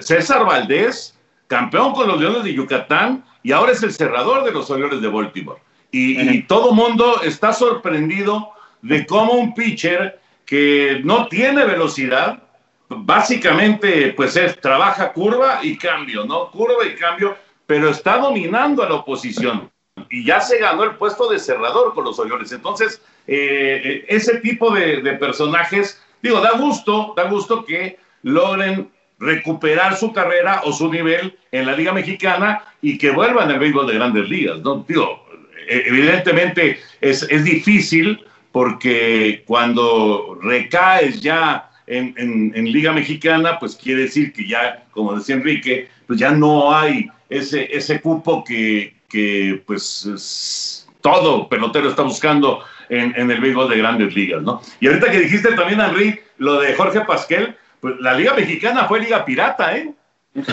César 0.00 0.44
Valdés, 0.44 1.18
campeón 1.46 1.92
con 1.92 2.08
los 2.08 2.20
Leones 2.20 2.44
de 2.44 2.52
Yucatán 2.52 3.24
y 3.42 3.52
ahora 3.52 3.72
es 3.72 3.82
el 3.82 3.92
cerrador 3.92 4.44
de 4.44 4.52
los 4.52 4.70
Orioles 4.70 5.00
de 5.00 5.08
Baltimore. 5.08 5.60
Y, 5.90 6.20
y 6.20 6.42
todo 6.42 6.72
mundo 6.72 7.22
está 7.22 7.52
sorprendido 7.52 8.50
de 8.82 9.06
cómo 9.06 9.32
un 9.32 9.54
pitcher 9.54 10.20
que 10.44 11.00
no 11.04 11.28
tiene 11.28 11.64
velocidad, 11.64 12.42
básicamente 12.88 14.12
pues 14.14 14.36
es, 14.36 14.60
trabaja 14.60 15.12
curva 15.12 15.60
y 15.62 15.76
cambio, 15.76 16.24
¿no? 16.24 16.50
Curva 16.50 16.84
y 16.86 16.94
cambio, 16.94 17.36
pero 17.66 17.90
está 17.90 18.18
dominando 18.18 18.82
a 18.82 18.88
la 18.88 18.96
oposición 18.96 19.70
y 20.10 20.24
ya 20.24 20.40
se 20.40 20.58
ganó 20.58 20.84
el 20.84 20.96
puesto 20.96 21.28
de 21.28 21.38
cerrador 21.38 21.94
con 21.94 22.04
los 22.04 22.18
Orioles. 22.18 22.52
Entonces, 22.52 23.02
eh, 23.26 24.04
ese 24.08 24.38
tipo 24.38 24.72
de, 24.72 25.02
de, 25.02 25.12
personajes, 25.14 26.02
digo, 26.22 26.40
da 26.40 26.52
gusto, 26.52 27.14
da 27.16 27.24
gusto 27.24 27.64
que 27.64 27.98
logren 28.22 28.90
recuperar 29.18 29.96
su 29.96 30.12
carrera 30.12 30.62
o 30.64 30.72
su 30.72 30.90
nivel 30.90 31.36
en 31.50 31.66
la 31.66 31.76
Liga 31.76 31.92
Mexicana 31.92 32.62
y 32.80 32.98
que 32.98 33.10
vuelvan 33.10 33.50
al 33.50 33.58
béisbol 33.58 33.86
de 33.86 33.94
grandes 33.94 34.28
ligas, 34.28 34.60
¿no? 34.60 34.84
Digo, 34.86 35.26
e, 35.68 35.84
evidentemente 35.86 36.78
es, 37.00 37.24
es 37.24 37.44
difícil 37.44 38.24
porque 38.52 39.42
cuando 39.46 40.38
recaes 40.42 41.20
ya 41.20 41.70
en, 41.86 42.14
en, 42.16 42.52
en, 42.54 42.70
Liga 42.70 42.92
Mexicana, 42.92 43.58
pues 43.58 43.76
quiere 43.76 44.02
decir 44.02 44.32
que 44.32 44.46
ya, 44.46 44.84
como 44.90 45.14
decía 45.14 45.36
Enrique, 45.36 45.88
pues 46.06 46.18
ya 46.18 46.30
no 46.30 46.74
hay 46.74 47.08
ese, 47.28 47.68
ese 47.74 48.00
cupo 48.00 48.44
que, 48.44 48.94
que 49.08 49.62
pues 49.66 50.06
es, 50.06 50.88
todo 51.00 51.48
pelotero 51.48 51.88
está 51.88 52.02
buscando 52.02 52.64
en, 52.88 53.14
en, 53.16 53.30
el 53.30 53.40
béisbol 53.40 53.68
de 53.68 53.78
grandes 53.78 54.14
ligas, 54.14 54.42
¿no? 54.42 54.60
Y 54.80 54.86
ahorita 54.86 55.10
que 55.10 55.20
dijiste 55.20 55.52
también, 55.52 55.80
Henry, 55.80 56.20
lo 56.38 56.60
de 56.60 56.74
Jorge 56.74 57.00
Pasquel, 57.02 57.56
pues 57.80 57.94
la 58.00 58.14
Liga 58.14 58.34
Mexicana 58.34 58.84
fue 58.86 59.00
Liga 59.00 59.24
Pirata, 59.24 59.76
¿eh? 59.76 59.92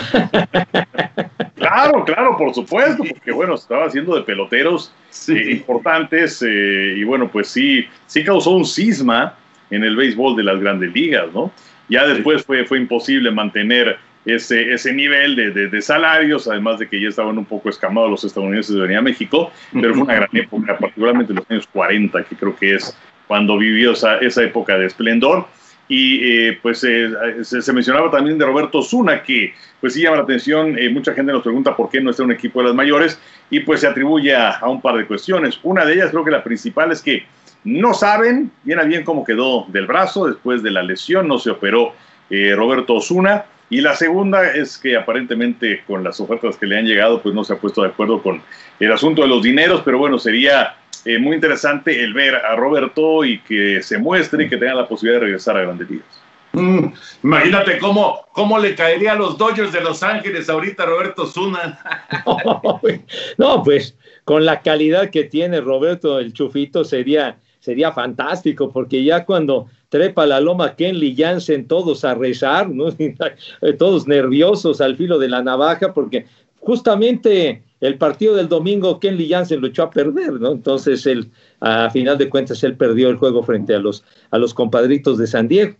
claro, 1.55 2.03
claro, 2.05 2.37
por 2.37 2.53
supuesto, 2.53 3.03
porque 3.03 3.31
bueno, 3.31 3.55
estaba 3.55 3.85
haciendo 3.85 4.15
de 4.15 4.21
peloteros 4.21 4.93
sí. 5.09 5.33
eh, 5.33 5.51
importantes 5.51 6.41
eh, 6.41 6.95
y 6.97 7.03
bueno, 7.03 7.29
pues 7.29 7.47
sí, 7.47 7.85
sí 8.07 8.23
causó 8.23 8.51
un 8.51 8.65
cisma 8.65 9.35
en 9.69 9.83
el 9.83 9.95
béisbol 9.95 10.35
de 10.35 10.43
las 10.43 10.59
grandes 10.59 10.93
ligas, 10.93 11.27
¿no? 11.33 11.51
Ya 11.89 12.07
después 12.07 12.43
fue, 12.43 12.65
fue 12.65 12.79
imposible 12.79 13.29
mantener 13.31 13.99
ese, 14.25 14.73
ese 14.73 14.91
nivel 14.91 15.35
de, 15.35 15.51
de, 15.51 15.67
de, 15.69 15.81
salarios, 15.81 16.47
además 16.47 16.79
de 16.79 16.89
que 16.89 16.99
ya 16.99 17.09
estaban 17.09 17.37
un 17.37 17.45
poco 17.45 17.69
escamados 17.69 18.09
los 18.09 18.23
estadounidenses 18.23 18.75
de 18.75 18.81
venir 18.81 18.97
a 18.97 19.01
México, 19.01 19.51
pero 19.71 19.93
fue 19.93 20.03
una 20.03 20.15
gran 20.15 20.29
época, 20.33 20.77
particularmente 20.77 21.31
en 21.31 21.37
los 21.37 21.49
años 21.49 21.67
40, 21.71 22.23
que 22.23 22.35
creo 22.35 22.55
que 22.55 22.75
es 22.75 22.97
cuando 23.27 23.57
vivió 23.57 23.91
esa, 23.91 24.17
esa 24.17 24.43
época 24.43 24.77
de 24.77 24.87
esplendor. 24.87 25.47
Y 25.87 26.19
eh, 26.23 26.59
pues 26.63 26.83
eh, 26.83 27.11
se, 27.43 27.61
se, 27.61 27.71
mencionaba 27.71 28.09
también 28.09 28.39
de 28.39 28.45
Roberto 28.45 28.81
Zuna, 28.81 29.21
que 29.21 29.53
pues 29.79 29.93
sí 29.93 30.01
llama 30.01 30.17
la 30.17 30.23
atención, 30.23 30.79
eh, 30.79 30.89
mucha 30.89 31.13
gente 31.13 31.31
nos 31.31 31.43
pregunta 31.43 31.75
por 31.75 31.91
qué 31.91 32.01
no 32.01 32.09
está 32.09 32.23
en 32.23 32.29
un 32.29 32.35
equipo 32.35 32.59
de 32.59 32.69
las 32.69 32.75
mayores, 32.75 33.21
y 33.51 33.59
pues 33.59 33.81
se 33.81 33.87
atribuye 33.87 34.35
a, 34.35 34.53
a, 34.53 34.67
un 34.67 34.81
par 34.81 34.97
de 34.97 35.05
cuestiones. 35.05 35.59
Una 35.61 35.85
de 35.85 35.93
ellas, 35.93 36.09
creo 36.09 36.25
que 36.25 36.31
la 36.31 36.43
principal 36.43 36.91
es 36.91 37.03
que 37.03 37.23
no 37.65 37.93
saben 37.93 38.49
bien 38.63 38.79
a 38.79 38.83
bien 38.83 39.03
cómo 39.03 39.23
quedó 39.23 39.65
del 39.67 39.85
brazo 39.85 40.25
después 40.25 40.63
de 40.63 40.71
la 40.71 40.81
lesión, 40.81 41.27
no 41.27 41.37
se 41.37 41.51
operó 41.51 41.93
Roberto 42.29 42.95
Osuna. 42.95 43.45
Y 43.75 43.81
la 43.81 43.93
segunda 43.93 44.53
es 44.53 44.77
que 44.77 44.95
aparentemente 44.95 45.83
con 45.85 46.01
las 46.01 46.21
ofertas 46.21 46.55
que 46.55 46.65
le 46.65 46.77
han 46.77 46.85
llegado, 46.85 47.21
pues 47.21 47.35
no 47.35 47.43
se 47.43 47.51
ha 47.51 47.57
puesto 47.57 47.81
de 47.81 47.89
acuerdo 47.89 48.23
con 48.23 48.41
el 48.79 48.89
asunto 48.89 49.23
de 49.23 49.27
los 49.27 49.43
dineros, 49.43 49.81
pero 49.83 49.97
bueno, 49.97 50.17
sería 50.17 50.77
eh, 51.03 51.19
muy 51.19 51.35
interesante 51.35 52.01
el 52.01 52.13
ver 52.13 52.35
a 52.35 52.55
Roberto 52.55 53.25
y 53.25 53.39
que 53.39 53.83
se 53.83 53.97
muestre 53.97 54.45
y 54.45 54.49
que 54.49 54.55
tenga 54.55 54.75
la 54.75 54.87
posibilidad 54.87 55.19
de 55.19 55.25
regresar 55.25 55.57
a 55.57 55.63
Grandes 55.63 55.89
Ligas. 55.89 56.07
Mm, 56.53 56.85
imagínate 57.21 57.77
cómo, 57.79 58.21
cómo 58.31 58.59
le 58.59 58.75
caería 58.75 59.11
a 59.11 59.15
los 59.15 59.37
Dodgers 59.37 59.73
de 59.73 59.81
Los 59.81 60.03
Ángeles 60.03 60.49
ahorita 60.49 60.85
Roberto 60.85 61.25
Zuna. 61.25 61.77
no, 63.37 63.61
pues 63.61 63.97
con 64.23 64.45
la 64.45 64.61
calidad 64.61 65.09
que 65.09 65.25
tiene 65.25 65.59
Roberto 65.59 66.17
el 66.19 66.31
Chufito 66.31 66.85
sería, 66.85 67.39
sería 67.59 67.91
fantástico, 67.91 68.71
porque 68.71 69.03
ya 69.03 69.25
cuando 69.25 69.67
trepa 69.95 70.25
la 70.25 70.41
loma 70.41 70.75
Kenley 70.75 71.15
Jansen, 71.15 71.69
todos 71.69 72.03
a 72.03 72.15
rezar, 72.15 72.69
¿no? 72.69 72.87
todos 73.79 74.05
nerviosos 74.07 74.81
al 74.81 74.97
filo 74.97 75.17
de 75.19 75.29
la 75.29 75.41
navaja, 75.41 75.93
porque 75.93 76.25
justamente 76.59 77.63
el 77.79 77.97
partido 77.97 78.35
del 78.35 78.49
domingo 78.49 78.99
Kenley 78.99 79.29
Jansen 79.29 79.61
lo 79.61 79.67
echó 79.67 79.83
a 79.83 79.89
perder, 79.89 80.33
¿no? 80.33 80.51
Entonces 80.51 81.05
él, 81.05 81.31
a 81.61 81.89
final 81.91 82.17
de 82.17 82.27
cuentas, 82.27 82.61
él 82.65 82.75
perdió 82.75 83.07
el 83.07 83.15
juego 83.15 83.41
frente 83.41 83.73
a 83.73 83.79
los, 83.79 84.03
a 84.31 84.37
los 84.37 84.53
compadritos 84.53 85.17
de 85.17 85.27
San 85.27 85.47
Diego. 85.47 85.75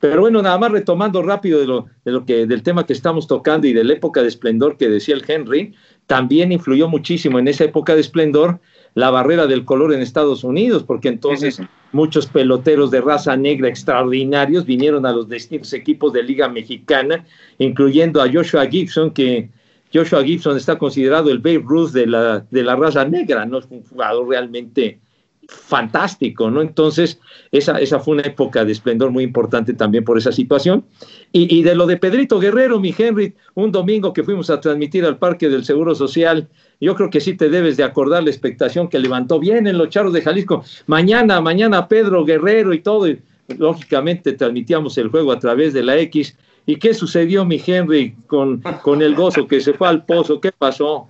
Pero 0.00 0.22
bueno, 0.22 0.40
nada 0.40 0.56
más 0.56 0.72
retomando 0.72 1.22
rápido 1.22 1.60
de 1.60 1.66
lo, 1.66 1.86
de 2.06 2.12
lo 2.12 2.24
que, 2.24 2.46
del 2.46 2.62
tema 2.62 2.86
que 2.86 2.94
estamos 2.94 3.26
tocando 3.26 3.66
y 3.66 3.74
de 3.74 3.84
la 3.84 3.92
época 3.92 4.22
de 4.22 4.28
esplendor 4.28 4.78
que 4.78 4.88
decía 4.88 5.14
el 5.14 5.24
Henry, 5.28 5.74
también 6.06 6.52
influyó 6.52 6.88
muchísimo 6.88 7.38
en 7.38 7.48
esa 7.48 7.64
época 7.64 7.94
de 7.94 8.00
esplendor 8.00 8.60
la 8.94 9.10
barrera 9.10 9.46
del 9.46 9.64
color 9.64 9.92
en 9.92 10.00
Estados 10.00 10.44
Unidos, 10.44 10.84
porque 10.84 11.08
entonces 11.08 11.60
muchos 11.92 12.26
peloteros 12.26 12.90
de 12.90 13.00
raza 13.00 13.36
negra 13.36 13.68
extraordinarios 13.68 14.64
vinieron 14.64 15.06
a 15.06 15.12
los 15.12 15.28
distintos 15.28 15.72
equipos 15.72 16.12
de 16.12 16.22
Liga 16.22 16.48
Mexicana, 16.48 17.24
incluyendo 17.58 18.20
a 18.20 18.30
Joshua 18.30 18.66
Gibson, 18.66 19.10
que 19.10 19.50
Joshua 19.92 20.22
Gibson 20.22 20.56
está 20.56 20.76
considerado 20.78 21.30
el 21.30 21.38
Babe 21.38 21.62
Ruth 21.64 21.90
de 21.90 22.06
la, 22.06 22.44
de 22.50 22.62
la 22.62 22.76
raza 22.76 23.04
negra, 23.04 23.46
¿no? 23.46 23.58
Es 23.58 23.66
un 23.70 23.82
jugador 23.82 24.28
realmente 24.28 25.00
fantástico, 25.48 26.50
¿no? 26.50 26.60
Entonces, 26.60 27.18
esa, 27.52 27.80
esa 27.80 27.98
fue 28.00 28.14
una 28.14 28.22
época 28.22 28.66
de 28.66 28.72
esplendor 28.72 29.10
muy 29.10 29.24
importante 29.24 29.72
también 29.72 30.04
por 30.04 30.18
esa 30.18 30.30
situación. 30.30 30.84
Y, 31.32 31.56
y, 31.56 31.62
de 31.62 31.74
lo 31.74 31.86
de 31.86 31.96
Pedrito 31.96 32.38
Guerrero, 32.38 32.78
mi 32.78 32.94
Henry, 32.96 33.34
un 33.54 33.72
domingo 33.72 34.12
que 34.12 34.24
fuimos 34.24 34.50
a 34.50 34.60
transmitir 34.60 35.06
al 35.06 35.16
Parque 35.16 35.48
del 35.48 35.64
Seguro 35.64 35.94
Social, 35.94 36.48
yo 36.80 36.94
creo 36.94 37.10
que 37.10 37.20
sí 37.20 37.34
te 37.34 37.48
debes 37.48 37.76
de 37.76 37.84
acordar 37.84 38.22
la 38.22 38.30
expectación 38.30 38.88
que 38.88 38.98
levantó 38.98 39.38
bien 39.40 39.66
en 39.66 39.78
los 39.78 39.88
charros 39.88 40.12
de 40.12 40.22
Jalisco. 40.22 40.64
Mañana, 40.86 41.40
mañana 41.40 41.88
Pedro 41.88 42.24
Guerrero 42.24 42.72
y 42.72 42.80
todo. 42.80 43.08
Y, 43.08 43.20
lógicamente 43.56 44.34
transmitíamos 44.34 44.98
el 44.98 45.08
juego 45.08 45.32
a 45.32 45.38
través 45.38 45.72
de 45.72 45.82
la 45.82 45.96
X 45.96 46.36
¿Y 46.68 46.76
qué 46.76 46.92
sucedió, 46.92 47.46
mi 47.46 47.62
Henry, 47.66 48.14
con, 48.26 48.60
con 48.82 49.00
el 49.00 49.14
gozo 49.14 49.48
que 49.48 49.58
se 49.58 49.72
fue 49.72 49.88
al 49.88 50.04
pozo? 50.04 50.38
¿Qué 50.38 50.52
pasó? 50.52 51.06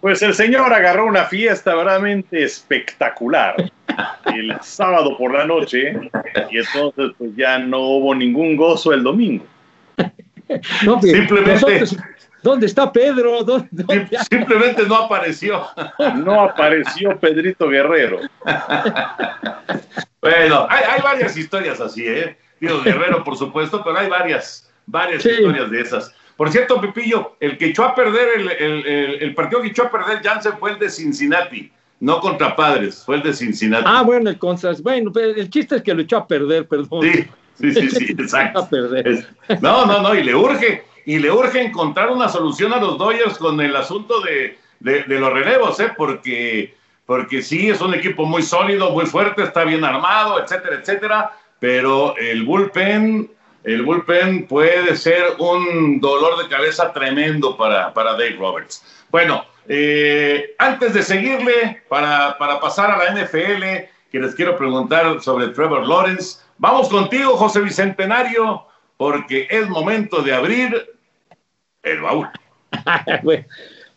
Pues 0.00 0.22
el 0.22 0.32
señor 0.32 0.72
agarró 0.72 1.04
una 1.04 1.26
fiesta 1.26 1.74
verdaderamente 1.74 2.42
espectacular 2.42 3.70
el 4.34 4.56
sábado 4.62 5.18
por 5.18 5.34
la 5.34 5.44
noche 5.44 5.92
y 6.50 6.56
entonces 6.56 7.10
pues 7.18 7.30
ya 7.36 7.58
no 7.58 7.78
hubo 7.80 8.14
ningún 8.14 8.56
gozo 8.56 8.94
el 8.94 9.02
domingo. 9.02 9.44
No, 10.84 11.02
Simplemente... 11.02 11.84
¿Dónde 12.46 12.66
está 12.66 12.92
Pedro? 12.92 13.42
¿Dónde, 13.44 13.68
dónde... 13.72 14.18
Simplemente 14.30 14.86
no 14.86 14.94
apareció. 14.94 15.66
No 16.14 16.42
apareció 16.42 17.18
Pedrito 17.18 17.68
Guerrero. 17.68 18.20
Bueno, 20.20 20.66
hay, 20.70 20.84
hay 20.90 21.02
varias 21.02 21.36
historias 21.36 21.80
así, 21.80 22.06
¿eh? 22.06 22.36
Digo, 22.60 22.80
Guerrero, 22.82 23.24
por 23.24 23.36
supuesto, 23.36 23.82
pero 23.84 23.98
hay 23.98 24.08
varias 24.08 24.70
varias 24.86 25.26
historias 25.26 25.70
de 25.70 25.80
esas. 25.80 26.14
Por 26.36 26.50
cierto, 26.50 26.80
Pepillo, 26.80 27.36
el 27.40 27.58
que 27.58 27.66
echó 27.66 27.84
a 27.84 27.94
perder, 27.94 28.28
el, 28.36 28.50
el, 28.50 29.22
el, 29.22 29.34
partido 29.34 29.62
que 29.62 29.68
echó 29.68 29.84
a 29.84 29.90
perder 29.90 30.22
Jansen 30.22 30.58
fue 30.58 30.72
el 30.72 30.78
de 30.78 30.90
Cincinnati, 30.90 31.72
no 32.00 32.20
contra 32.20 32.54
Padres, 32.54 33.02
fue 33.04 33.16
el 33.16 33.22
de 33.22 33.32
Cincinnati. 33.32 33.84
Ah, 33.86 34.02
bueno, 34.02 34.30
el 34.30 34.38
contra, 34.38 34.72
bueno, 34.82 35.10
el 35.14 35.50
chiste 35.50 35.76
es 35.76 35.82
que 35.82 35.94
lo 35.94 36.02
echó 36.02 36.18
a 36.18 36.26
perder, 36.26 36.68
perdón. 36.68 37.02
Sí, 37.02 37.26
sí, 37.58 37.72
sí, 37.72 37.90
sí 37.90 38.12
exacto. 38.18 38.68
no, 39.60 39.86
no, 39.86 40.02
no, 40.02 40.14
y 40.14 40.22
le 40.22 40.34
urge, 40.34 40.84
y 41.06 41.18
le 41.18 41.30
urge 41.30 41.62
encontrar 41.62 42.10
una 42.10 42.28
solución 42.28 42.74
a 42.74 42.80
los 42.80 42.98
Dodgers 42.98 43.38
con 43.38 43.58
el 43.60 43.74
asunto 43.74 44.20
de, 44.20 44.58
de, 44.80 45.04
de 45.04 45.18
los 45.18 45.32
relevos, 45.32 45.80
¿eh? 45.80 45.92
Porque, 45.96 46.74
porque 47.06 47.40
sí, 47.40 47.70
es 47.70 47.80
un 47.80 47.94
equipo 47.94 48.26
muy 48.26 48.42
sólido, 48.42 48.90
muy 48.90 49.06
fuerte, 49.06 49.44
está 49.44 49.64
bien 49.64 49.84
armado, 49.84 50.42
etcétera, 50.42 50.76
etcétera, 50.76 51.32
pero 51.58 52.14
el 52.18 52.44
bullpen 52.44 53.30
el 53.66 53.82
bullpen 53.82 54.46
puede 54.46 54.94
ser 54.96 55.24
un 55.38 56.00
dolor 56.00 56.40
de 56.40 56.48
cabeza 56.48 56.92
tremendo 56.92 57.56
para, 57.56 57.92
para 57.92 58.12
Dave 58.12 58.36
Roberts. 58.38 58.84
Bueno, 59.10 59.44
eh, 59.66 60.54
antes 60.58 60.94
de 60.94 61.02
seguirle, 61.02 61.82
para, 61.88 62.38
para, 62.38 62.60
pasar 62.60 62.92
a 62.92 62.96
la 62.96 63.10
NFL, 63.10 63.88
que 64.12 64.20
les 64.20 64.36
quiero 64.36 64.56
preguntar 64.56 65.20
sobre 65.20 65.48
Trevor 65.48 65.84
Lawrence, 65.84 66.38
vamos 66.58 66.88
contigo, 66.88 67.36
José 67.36 67.60
Bicentenario, 67.60 68.64
porque 68.96 69.48
es 69.50 69.68
momento 69.68 70.22
de 70.22 70.32
abrir 70.32 70.95
el 71.86 72.00
baúl. 72.00 72.26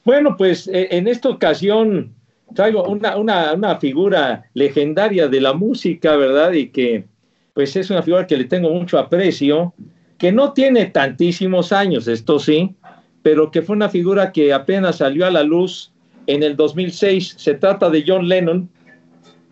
bueno, 0.05 0.37
pues 0.37 0.67
eh, 0.67 0.87
en 0.91 1.07
esta 1.07 1.29
ocasión 1.29 2.13
traigo 2.55 2.83
una, 2.83 3.17
una, 3.17 3.53
una 3.53 3.77
figura 3.77 4.45
legendaria 4.53 5.27
de 5.27 5.41
la 5.41 5.53
música, 5.53 6.15
¿verdad? 6.15 6.53
Y 6.53 6.69
que 6.69 7.05
pues 7.53 7.75
es 7.75 7.89
una 7.89 8.01
figura 8.01 8.25
que 8.25 8.37
le 8.37 8.45
tengo 8.45 8.69
mucho 8.69 8.97
aprecio, 8.97 9.73
que 10.17 10.31
no 10.31 10.53
tiene 10.53 10.85
tantísimos 10.85 11.71
años, 11.71 12.07
esto 12.07 12.39
sí, 12.39 12.75
pero 13.21 13.51
que 13.51 13.61
fue 13.61 13.75
una 13.75 13.89
figura 13.89 14.31
que 14.31 14.53
apenas 14.53 14.97
salió 14.97 15.25
a 15.25 15.31
la 15.31 15.43
luz 15.43 15.91
en 16.27 16.43
el 16.43 16.55
2006. 16.55 17.35
Se 17.37 17.55
trata 17.55 17.89
de 17.89 18.03
John 18.05 18.27
Lennon. 18.27 18.69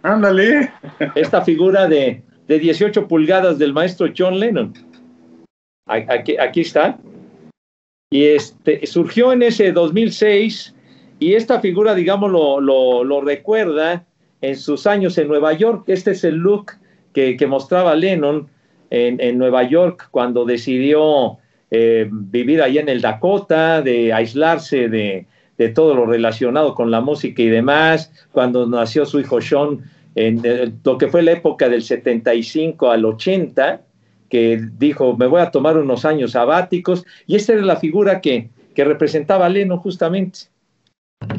Ándale. 0.04 0.71
Esta 1.15 1.41
figura 1.41 1.88
de, 1.88 2.21
de 2.47 2.60
18 2.60 3.08
pulgadas 3.08 3.58
del 3.58 3.73
maestro 3.73 4.08
John 4.15 4.39
Lennon. 4.39 4.73
Aquí, 5.86 6.38
aquí 6.38 6.62
está. 6.62 6.97
Y 8.10 8.24
este, 8.24 8.86
surgió 8.86 9.34
en 9.34 9.43
ese 9.43 9.74
2006 9.74 10.74
y 11.20 11.34
esta 11.34 11.60
figura, 11.60 11.93
digamos, 11.93 12.32
lo, 12.32 13.22
recuerda 13.22 14.06
en 14.41 14.56
sus 14.56 14.88
años 14.88 15.17
en 15.17 15.28
Nueva 15.28 15.54
York. 15.54 15.84
Este 15.88 16.12
es 16.12 16.24
el 16.24 16.36
look 16.36 16.74
que, 17.13 17.36
mostraba 17.48 17.96
Lennon 17.96 18.48
en, 18.91 19.38
Nueva 19.38 19.63
York 19.63 20.08
cuando 20.12 20.46
decidió 20.46 21.39
eh, 21.70 22.08
vivir 22.10 22.62
allá 22.62 22.80
en 22.80 22.89
el 22.89 23.02
Dakota, 23.02 23.82
de 23.82 24.13
aislarse 24.13 24.88
de, 24.88 25.26
todo 25.74 25.96
lo 25.96 26.06
relacionado 26.06 26.76
con 26.76 26.91
la 26.91 27.02
música 27.02 27.41
y 27.41 27.50
demás, 27.50 28.13
cuando 28.32 28.67
nació 28.67 29.06
su 29.06 29.20
hijo 29.20 29.41
Sean, 29.41 29.82
en 30.15 30.80
lo 30.84 30.98
que 30.98 31.08
fue 31.08 31.24
la 31.24 31.32
época 31.34 31.67
del 31.67 31.82
75 31.82 32.89
al 32.89 33.04
80, 33.06 33.82
que 34.30 34.60
dijo, 34.78 35.16
me 35.16 35.28
voy 35.28 35.42
a 35.42 35.52
tomar 35.52 35.78
unos 35.78 36.06
años 36.06 36.32
sabáticos, 36.32 37.06
y 37.26 37.36
esta 37.36 37.54
era 37.54 37.62
la 37.62 37.78
figura 37.78 38.22
que, 38.22 38.50
que 38.76 38.84
representaba 38.84 39.46
a 39.46 39.50
Lennon 39.50 39.80
justamente. 39.80 40.40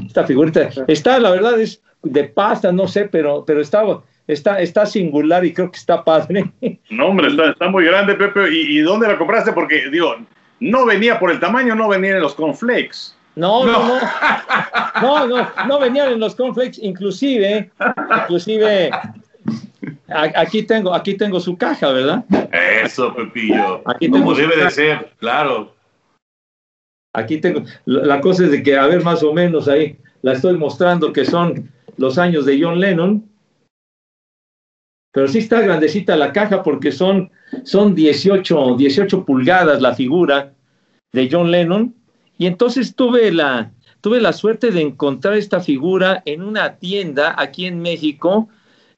Esta 0.07 0.25
figurita 0.25 0.71
está, 0.89 1.19
la 1.19 1.31
verdad, 1.31 1.61
es 1.61 1.83
de 2.03 2.25
pasta, 2.25 2.73
no 2.73 2.89
sé, 2.89 3.05
pero, 3.05 3.45
pero 3.47 3.61
estaba, 3.61 4.03
está, 4.27 4.61
está 4.61 4.87
singular 4.87 5.45
y 5.45 5.53
creo 5.53 5.71
que 5.71 5.79
está 5.79 6.05
padre. 6.05 6.51
No, 6.91 7.09
hombre, 7.09 7.29
está, 7.29 7.51
está 7.51 7.69
muy 7.69 7.85
grande, 7.85 8.15
Pepe. 8.15 8.51
¿Y, 8.51 8.79
¿Y, 8.79 8.81
dónde 8.81 9.07
la 9.07 9.19
compraste? 9.19 9.53
Porque, 9.53 9.89
digo, 9.91 10.17
no 10.61 10.87
venía 10.87 11.19
por 11.19 11.31
el 11.31 11.39
tamaño, 11.39 11.75
no 11.75 11.89
venía 11.89 12.17
en 12.17 12.23
los 12.23 12.35
cornflakes. 12.35 13.15
No, 13.37 13.65
no, 13.65 14.01
no, 14.01 14.01
no, 15.01 15.27
no, 15.29 15.49
no 15.69 15.79
venían 15.79 16.13
en 16.13 16.19
los 16.19 16.35
cornflakes, 16.35 16.81
inclusive, 16.83 17.71
inclusive, 18.23 18.91
aquí 20.09 20.63
tengo, 20.63 20.95
aquí 20.95 21.15
tengo 21.15 21.41
su 21.41 21.57
caja, 21.57 21.93
¿verdad? 21.93 22.25
Eso, 22.85 23.15
Pepillo, 23.15 23.83
aquí 23.87 24.09
como 24.09 24.35
debe 24.35 24.57
de 24.57 24.71
ser, 24.71 25.13
claro. 25.19 25.75
Aquí 27.15 27.41
tengo, 27.41 27.63
la 27.87 28.21
cosa 28.21 28.45
es 28.45 28.51
de 28.51 28.63
que, 28.63 28.77
a 28.77 28.87
ver, 28.87 29.03
más 29.03 29.23
o 29.23 29.33
menos 29.33 29.67
ahí, 29.69 29.99
la 30.23 30.33
estoy 30.33 30.57
mostrando 30.57 31.13
que 31.13 31.25
son 31.25 31.71
los 31.97 32.19
años 32.19 32.45
de 32.47 32.63
John 32.63 32.81
Lennon, 32.81 33.29
pero 35.13 35.27
sí 35.27 35.39
está 35.39 35.61
grandecita 35.61 36.17
la 36.17 36.33
caja 36.33 36.63
porque 36.63 36.93
son, 36.93 37.31
son 37.65 37.95
18, 37.95 38.77
18 38.77 39.25
pulgadas 39.25 39.81
la 39.81 39.95
figura 39.95 40.53
de 41.13 41.29
John 41.31 41.51
Lennon. 41.51 41.95
Y 42.37 42.47
entonces 42.47 42.95
tuve 42.95 43.33
la, 43.33 43.73
tuve 44.01 44.21
la 44.21 44.33
suerte 44.33 44.71
de 44.71 44.83
encontrar 44.83 45.35
esta 45.35 45.61
figura 45.61 46.23
en 46.25 46.43
una 46.43 46.77
tienda 46.77 47.35
aquí 47.37 47.67
en 47.67 47.81
México, 47.81 48.49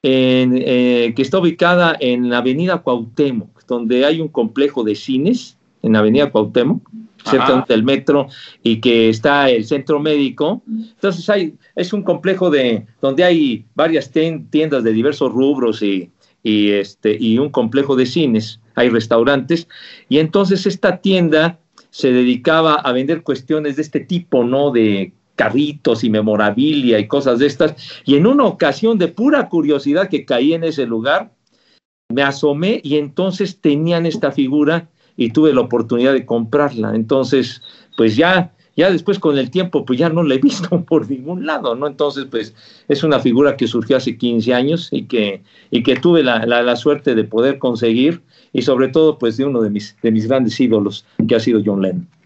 eh, 0.03 1.13
que 1.15 1.23
está 1.23 1.39
ubicada 1.39 1.97
en 2.01 2.31
la 2.31 2.39
avenida 2.39 2.79
Cuauhtémoc, 2.79 3.67
donde 3.67 4.05
hay 4.05 4.21
un 4.21 4.29
complejo 4.29 4.83
de 4.83 4.95
cines 4.95 5.59
en 5.83 5.93
la 5.93 6.01
avenida 6.01 6.31
Cuauhtémoc, 6.31 6.83
cerca 7.25 7.65
del 7.69 7.83
metro, 7.83 8.29
y 8.63 8.81
que 8.81 9.11
está 9.11 9.51
el 9.51 9.65
centro 9.65 10.01
médico. 10.01 10.63
Entonces 10.67 11.29
hay, 11.29 11.55
es 11.77 11.93
un 11.93 12.03
complejo 12.03 12.51
de 12.51 12.87
donde 13.03 13.25
hay 13.25 13.67
varias 13.75 14.11
tiendas 14.11 14.83
de 14.83 14.93
diversos 14.93 15.31
rubros 15.31 15.83
y, 15.83 16.11
y, 16.43 16.71
este, 16.71 17.17
y 17.21 17.39
un 17.39 17.51
complejo 17.51 17.95
de 17.97 18.07
cines, 18.07 18.61
hay 18.75 18.89
restaurantes, 18.89 19.69
y 20.09 20.19
entonces 20.19 20.65
esta 20.65 20.99
tienda 20.99 21.59
se 21.91 22.13
dedicaba 22.13 22.75
a 22.75 22.93
vender 22.93 23.23
cuestiones 23.23 23.77
de 23.77 23.83
este 23.83 24.01
tipo, 24.01 24.45
¿no? 24.45 24.71
De 24.71 25.13
carritos 25.41 26.05
y 26.05 26.11
memorabilia 26.11 26.99
y 26.99 27.09
cosas 27.09 27.39
de 27.39 27.47
estas. 27.47 27.75
Y 28.05 28.17
en 28.17 28.27
una 28.27 28.45
ocasión 28.45 28.99
de 28.99 29.09
pura 29.09 29.49
curiosidad 29.49 30.11
que 30.11 30.27
caí 30.27 30.53
en 30.53 30.65
ese 30.65 30.85
lugar, 30.85 31.33
me 32.11 32.23
asomé 32.23 32.83
y 32.85 32.99
entonces 32.99 33.59
tenían 33.59 34.05
esta 34.05 34.33
figura 34.33 34.91
y 35.17 35.31
tuve 35.31 35.55
la 35.55 35.63
oportunidad 35.63 36.13
de 36.13 36.27
comprarla. 36.27 36.95
Entonces, 36.95 37.63
pues 37.97 38.17
ya, 38.17 38.53
ya 38.77 38.91
después 38.91 39.19
con 39.19 39.39
el 39.39 39.51
tiempo, 39.51 39.87
pues 39.87 39.99
ya 39.99 40.11
no 40.11 40.23
la 40.23 40.35
he 40.35 40.39
visto 40.39 40.85
por 40.85 41.11
ningún 41.11 41.47
lado, 41.47 41.75
¿no? 41.75 41.87
Entonces, 41.87 42.27
pues 42.31 42.55
es 42.89 43.03
una 43.03 43.19
figura 43.19 43.57
que 43.57 43.67
surgió 43.67 43.97
hace 43.97 44.19
15 44.19 44.53
años 44.53 44.89
y 44.93 45.07
que, 45.07 45.43
y 45.71 45.83
que 45.83 45.97
tuve 45.97 46.23
la, 46.23 46.45
la, 46.45 46.77
suerte 46.77 47.15
de 47.15 47.25
poder 47.25 47.59
conseguir 47.59 48.21
y 48.53 48.61
sobre 48.61 48.89
todo, 48.89 49.17
pues 49.17 49.39
de 49.39 49.47
uno 49.47 49.63
de 49.63 49.71
mis, 49.71 49.97
de 50.03 50.11
mis 50.11 50.29
grandes 50.29 50.61
ídolos, 50.61 51.07
que 51.27 51.35
ha 51.35 51.41
sido 51.41 51.63
John 51.65 51.81
Lennon. 51.81 52.20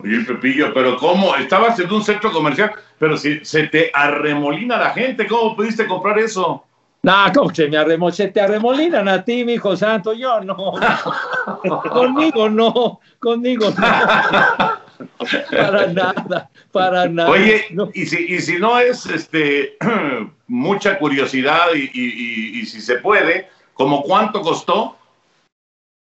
Oye, 0.00 0.20
Pepillo, 0.20 0.72
pero 0.72 0.96
¿cómo? 0.96 1.34
Estabas 1.34 1.78
en 1.80 1.92
un 1.92 2.04
centro 2.04 2.30
comercial, 2.30 2.70
pero 3.00 3.16
si 3.16 3.44
se 3.44 3.66
te 3.66 3.90
arremolina 3.92 4.76
la 4.76 4.90
gente, 4.90 5.26
¿cómo 5.26 5.56
pudiste 5.56 5.88
comprar 5.88 6.20
eso? 6.20 6.64
No, 7.02 7.14
¿cómo 7.34 7.52
se 7.52 7.68
me 7.68 7.76
arremol 7.76 8.12
se 8.12 8.28
te 8.28 8.40
arremolinan 8.40 9.08
a 9.08 9.24
ti, 9.24 9.44
mi 9.44 9.54
hijo 9.54 9.76
santo? 9.76 10.12
Yo 10.12 10.40
no. 10.40 10.56
conmigo 11.90 12.48
no, 12.48 13.00
conmigo 13.18 13.70
no. 13.70 13.74
para 15.50 15.86
nada, 15.88 16.50
para 16.70 17.08
nada. 17.08 17.30
Oye, 17.30 17.66
no. 17.70 17.90
y, 17.92 18.06
si, 18.06 18.34
y 18.34 18.40
si 18.40 18.58
no 18.58 18.78
es 18.78 19.04
este 19.06 19.76
mucha 20.46 20.98
curiosidad 21.00 21.74
y, 21.74 21.90
y, 21.92 22.60
y, 22.60 22.66
si 22.66 22.80
se 22.80 22.98
puede, 22.98 23.48
¿como 23.74 24.02
cuánto 24.02 24.42
costó? 24.42 24.96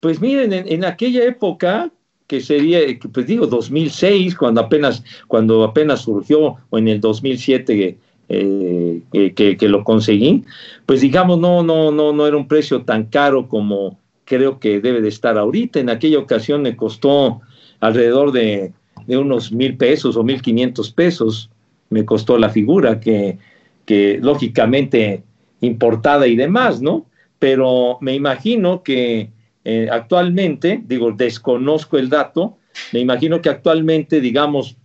Pues 0.02 0.20
miren, 0.20 0.52
en, 0.52 0.68
en 0.68 0.84
aquella 0.84 1.24
época, 1.24 1.90
que 2.30 2.42
sería, 2.42 2.82
pues 3.12 3.26
digo, 3.26 3.48
2006, 3.48 4.36
cuando 4.36 4.62
apenas, 4.62 5.04
cuando 5.28 5.64
apenas 5.64 6.02
surgió, 6.02 6.58
o 6.70 6.78
en 6.78 6.88
el 6.88 7.02
2007 7.02 7.98
eh, 8.30 9.02
que, 9.12 9.58
que, 9.58 9.68
lo 9.68 9.84
conseguí, 9.84 10.44
pues 10.86 11.02
digamos, 11.02 11.40
no, 11.40 11.64
no, 11.64 11.92
no, 11.92 12.14
no 12.14 12.28
era 12.28 12.38
un 12.38 12.48
precio 12.48 12.84
tan 12.84 13.06
caro 13.06 13.48
como 13.48 13.98
creo 14.26 14.60
que 14.60 14.80
debe 14.80 15.02
de 15.02 15.10
estar 15.10 15.40
ahorita. 15.40 15.80
En 15.80 15.90
aquella 15.90 16.20
ocasión 16.20 16.62
me 16.62 16.76
costó 16.76 17.42
alrededor 17.80 18.32
de, 18.32 18.74
de 19.08 19.18
unos 19.18 19.52
mil 19.52 19.76
pesos 19.76 20.16
o 20.16 20.24
mil 20.24 20.44
quinientos 20.44 20.92
pesos, 20.92 21.50
me 21.90 22.06
costó 22.06 22.38
la 22.38 22.50
figura, 22.50 23.00
que, 23.00 23.40
que 23.86 24.20
lógicamente 24.22 25.24
importada 25.62 26.28
y 26.28 26.36
demás, 26.36 26.80
¿no? 26.80 27.08
Pero 27.40 27.98
me 28.02 28.14
imagino 28.14 28.84
que 28.84 29.32
eh, 29.72 29.88
actualmente, 29.92 30.82
digo, 30.84 31.12
desconozco 31.12 32.00
el 32.00 32.10
dato, 32.10 32.58
me 32.92 33.02
imagino 33.02 33.40
que 33.40 33.50
actualmente, 33.50 34.20
digamos, 34.20 34.78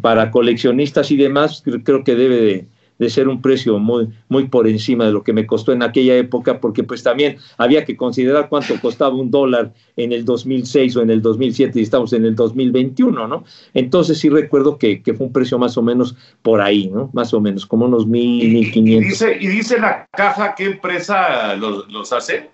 para 0.00 0.32
coleccionistas 0.32 1.12
y 1.12 1.16
demás, 1.16 1.62
creo 1.84 2.02
que 2.02 2.16
debe 2.16 2.40
de, 2.40 2.66
de, 2.98 3.08
ser 3.08 3.28
un 3.28 3.40
precio 3.40 3.78
muy, 3.78 4.08
muy 4.28 4.48
por 4.48 4.66
encima 4.66 5.06
de 5.06 5.12
lo 5.12 5.22
que 5.22 5.32
me 5.32 5.46
costó 5.46 5.72
en 5.72 5.84
aquella 5.84 6.16
época, 6.16 6.58
porque 6.58 6.82
pues 6.82 7.04
también 7.04 7.36
había 7.56 7.84
que 7.84 7.96
considerar 7.96 8.48
cuánto 8.48 8.74
costaba 8.80 9.14
un 9.14 9.30
dólar 9.30 9.74
en 9.96 10.10
el 10.10 10.24
2006 10.24 10.96
o 10.96 11.02
en 11.02 11.10
el 11.10 11.22
2007 11.22 11.78
y 11.78 11.84
estamos 11.84 12.12
en 12.12 12.24
el 12.24 12.34
2021, 12.34 13.28
¿no? 13.28 13.44
Entonces 13.74 14.18
sí 14.18 14.28
recuerdo 14.28 14.76
que, 14.76 15.04
que 15.04 15.14
fue 15.14 15.28
un 15.28 15.32
precio 15.32 15.56
más 15.56 15.76
o 15.76 15.82
menos 15.82 16.16
por 16.42 16.60
ahí, 16.60 16.88
¿no? 16.88 17.10
Más 17.12 17.32
o 17.32 17.40
menos, 17.40 17.64
como 17.64 17.84
unos 17.84 18.08
mil, 18.08 18.52
mil 18.52 18.72
quinientos. 18.72 19.06
¿Y 19.06 19.10
dice, 19.10 19.38
¿Y 19.40 19.46
dice 19.46 19.78
la 19.78 20.08
caja 20.10 20.56
qué 20.56 20.64
empresa 20.64 21.54
los, 21.54 21.88
los 21.92 22.12
hace? 22.12 22.50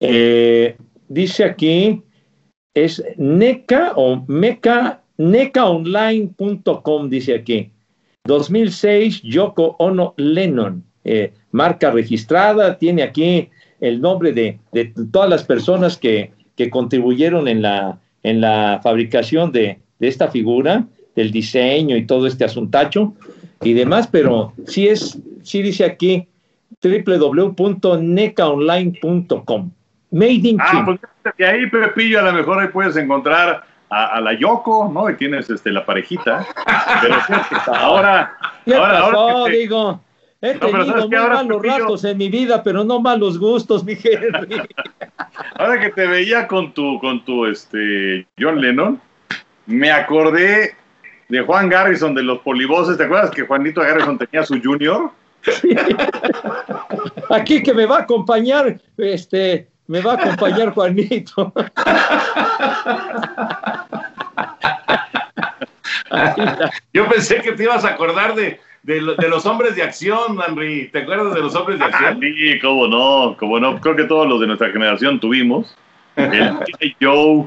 Eh, 0.00 0.76
dice 1.08 1.44
aquí, 1.44 2.02
es 2.74 3.02
NECA 3.16 3.92
o 3.96 4.24
MECA, 4.28 5.02
necaonline.com, 5.16 7.08
dice 7.08 7.34
aquí. 7.34 7.70
2006, 8.24 9.22
Yoko 9.22 9.76
Ono 9.78 10.14
Lennon, 10.16 10.84
eh, 11.04 11.32
marca 11.52 11.90
registrada, 11.90 12.78
tiene 12.78 13.02
aquí 13.02 13.48
el 13.80 14.00
nombre 14.00 14.32
de, 14.32 14.58
de 14.72 14.92
todas 15.12 15.30
las 15.30 15.44
personas 15.44 15.96
que, 15.96 16.32
que, 16.56 16.68
contribuyeron 16.70 17.46
en 17.48 17.62
la, 17.62 18.00
en 18.22 18.40
la 18.40 18.80
fabricación 18.82 19.52
de, 19.52 19.78
de, 19.98 20.08
esta 20.08 20.28
figura, 20.28 20.86
del 21.14 21.30
diseño 21.30 21.96
y 21.96 22.06
todo 22.06 22.26
este 22.26 22.44
asuntacho 22.44 23.14
y 23.62 23.72
demás, 23.72 24.08
pero 24.08 24.52
sí 24.66 24.88
es, 24.88 25.18
sí 25.42 25.62
dice 25.62 25.84
aquí 25.84 26.26
www.necaonline.com. 26.82 29.70
Made 30.16 30.48
in 30.48 30.58
ah, 30.60 30.82
pues 30.84 30.98
y 31.36 31.42
ahí, 31.42 31.66
Pepillo, 31.66 32.20
a 32.20 32.22
lo 32.22 32.32
mejor 32.32 32.58
ahí 32.58 32.68
puedes 32.68 32.96
encontrar 32.96 33.64
a, 33.90 34.06
a 34.06 34.20
la 34.22 34.32
Yoko, 34.32 34.90
¿no? 34.92 35.10
Y 35.10 35.16
tienes 35.16 35.50
este, 35.50 35.70
la 35.70 35.84
parejita. 35.84 36.46
Pero 37.02 37.16
ahora. 37.74 38.34
¿Qué 38.64 38.74
ahora, 38.74 39.00
pasó, 39.00 39.18
ahora 39.18 39.44
te... 39.44 39.58
digo? 39.58 40.00
He 40.40 40.54
no, 40.54 40.60
tenido 40.60 40.96
muy 40.96 41.08
malos 41.08 41.56
Pepillo, 41.56 41.78
ratos 41.78 42.04
en 42.04 42.16
mi 42.16 42.30
vida, 42.30 42.62
pero 42.62 42.82
no 42.82 43.00
malos 43.00 43.38
gustos, 43.38 43.84
mi 43.84 43.92
Henry. 43.92 44.62
ahora 45.58 45.80
que 45.80 45.90
te 45.90 46.06
veía 46.06 46.48
con 46.48 46.72
tu, 46.72 46.98
con 46.98 47.22
tu 47.24 47.44
este, 47.44 48.26
John 48.38 48.60
Lennon, 48.60 48.98
me 49.66 49.90
acordé 49.90 50.76
de 51.28 51.40
Juan 51.42 51.68
Garrison 51.68 52.14
de 52.14 52.22
los 52.22 52.38
polivoces. 52.38 52.96
¿Te 52.96 53.04
acuerdas 53.04 53.32
que 53.32 53.42
Juanito 53.42 53.82
Garrison 53.82 54.16
tenía 54.16 54.46
su 54.46 54.58
junior? 54.62 55.10
Sí. 55.46 55.76
Aquí 57.30 57.62
que 57.62 57.72
me 57.72 57.86
va 57.86 57.98
a 57.98 58.00
acompañar 58.00 58.80
este 58.96 59.68
me 59.88 60.00
va 60.00 60.12
a 60.12 60.16
acompañar 60.16 60.70
Juanito. 60.70 61.52
Yo 66.92 67.08
pensé 67.08 67.40
que 67.40 67.52
te 67.52 67.64
ibas 67.64 67.84
a 67.84 67.90
acordar 67.90 68.34
de, 68.34 68.60
de, 68.82 69.14
de, 69.18 69.28
los 69.28 69.46
hombres 69.46 69.76
de 69.76 69.82
acción, 69.82 70.38
Henry. 70.46 70.88
¿Te 70.88 71.00
acuerdas 71.00 71.34
de 71.34 71.40
los 71.40 71.54
hombres 71.54 71.78
de 71.78 71.84
acción? 71.84 72.14
Ah, 72.16 72.18
sí, 72.20 72.58
cómo 72.60 72.88
no, 72.88 73.36
cómo 73.38 73.60
no. 73.60 73.80
Creo 73.80 73.96
que 73.96 74.04
todos 74.04 74.26
los 74.26 74.40
de 74.40 74.46
nuestra 74.46 74.70
generación 74.70 75.20
tuvimos. 75.20 75.76
El 76.16 76.56
Joe. 77.00 77.46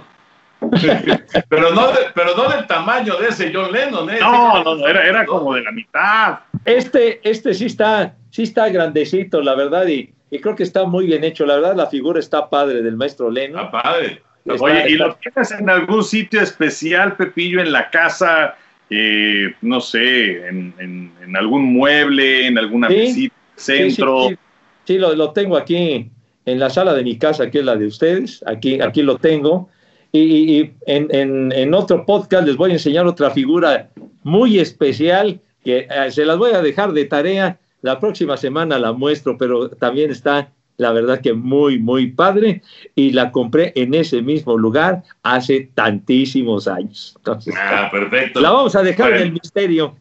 pero, 1.47 1.71
no 1.71 1.88
de, 1.88 1.99
pero 2.13 2.36
no 2.36 2.49
del 2.49 2.67
tamaño 2.67 3.15
de 3.17 3.30
ese 3.30 3.52
John 3.54 3.71
Lennon, 3.71 4.10
¿eh? 4.10 4.17
No, 4.19 4.62
no, 4.63 4.75
no 4.75 4.88
era, 4.88 5.08
era 5.08 5.25
como 5.25 5.54
de 5.54 5.63
la 5.63 5.71
mitad. 5.71 6.39
Este, 6.65 7.21
este 7.28 7.54
sí 7.54 7.65
está, 7.65 8.15
sí 8.30 8.43
está 8.43 8.67
grandecito, 8.69 9.41
la 9.41 9.56
verdad, 9.56 9.88
y, 9.88 10.13
y 10.32 10.39
creo 10.39 10.56
que 10.56 10.63
está 10.63 10.86
muy 10.86 11.06
bien 11.06 11.24
hecho. 11.24 11.46
La 11.46 11.56
verdad, 11.56 11.76
la 11.76 11.88
figura 11.88 12.20
está 12.20 12.50
padre 12.50 12.82
del 12.82 12.96
maestro 12.96 13.30
Lennon. 13.30 13.65
Está 13.65 13.84
padre. 13.84 14.22
Está, 14.46 14.63
Oye, 14.63 14.89
¿y 14.92 14.94
lo 14.96 15.15
tienes 15.15 15.52
en 15.52 15.70
algún 15.70 16.04
sitio 16.04 16.42
especial, 16.42 17.15
Pepillo, 17.15 17.62
en 17.62 17.72
la 17.72 17.89
casa? 17.89 18.56
Eh, 18.89 19.54
no 19.62 19.80
sé, 19.82 20.48
en, 20.48 20.74
en, 20.80 21.12
en, 21.24 21.38
algún 21.38 21.74
mueble, 21.74 22.48
en 22.48 22.58
alguna 22.58 22.88
¿Sí? 22.88 22.96
mesita, 22.96 23.36
centro. 23.56 24.30
Sí, 24.30 24.30
sí, 24.30 24.39
sí 24.86 24.98
lo, 24.98 25.13
lo, 25.13 25.32
tengo 25.32 25.58
aquí 25.58 26.10
en 26.46 26.60
la 26.60 26.70
sala 26.70 26.94
de 26.94 27.04
mi 27.04 27.18
casa, 27.18 27.52
que 27.52 27.60
es 27.60 27.65
la 27.65 27.76
de 27.76 27.86
ustedes. 27.86 28.44
Aquí, 28.48 28.82
aquí 28.82 29.04
lo 29.04 29.18
tengo. 29.18 29.70
Y, 30.12 30.22
y 30.22 30.74
en, 30.88 31.52
en, 31.54 31.74
otro 31.76 32.04
podcast 32.04 32.48
les 32.48 32.56
voy 32.56 32.72
a 32.72 32.74
enseñar 32.74 33.06
otra 33.06 33.30
figura 33.30 33.89
muy 34.24 34.58
especial 34.58 35.39
que 35.63 35.88
eh, 35.89 36.12
se 36.12 36.26
las 36.26 36.38
voy 36.38 36.54
a 36.54 36.63
dejar 36.63 36.94
de 36.94 37.06
tarea 37.06 37.60
la 37.82 38.00
próxima 38.00 38.38
semana 38.38 38.78
la 38.80 38.94
muestro, 38.94 39.38
pero 39.38 39.70
también 39.70 40.12
está, 40.12 40.52
la 40.78 40.92
verdad 40.92 41.22
que 41.22 41.34
muy, 41.34 41.80
muy 41.80 42.08
padre. 42.08 42.62
Y 42.96 43.12
la 43.12 43.32
compré 43.32 43.72
en 43.76 43.94
ese 43.94 44.22
mismo 44.22 44.58
lugar 44.58 45.04
hace 45.24 45.70
tantísimos 45.74 46.68
años. 46.68 47.13
Entonces, 47.18 47.56
ah, 47.58 47.89
perfecto. 47.92 48.39
La 48.39 48.52
vamos 48.52 48.76
a 48.76 48.84
dejar 48.84 49.13
en 49.13 49.22
el 49.22 49.32
misterio. 49.34 49.96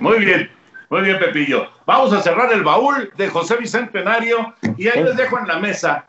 Muy 0.00 0.24
bien. 0.24 0.50
Muy 0.90 1.02
bien, 1.02 1.18
Pepillo. 1.18 1.68
Vamos 1.84 2.14
a 2.14 2.22
cerrar 2.22 2.50
el 2.50 2.62
baúl 2.62 3.12
de 3.16 3.28
José 3.28 3.56
Bicentenario 3.56 4.54
y 4.78 4.88
ahí 4.88 5.04
les 5.04 5.16
dejo 5.16 5.38
en 5.38 5.46
la 5.46 5.58
mesa. 5.58 6.06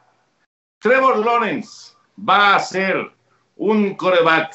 Trevor 0.80 1.18
Lawrence 1.26 1.94
va 2.18 2.56
a 2.56 2.60
ser 2.60 3.12
un 3.58 3.96
coreback 3.96 4.54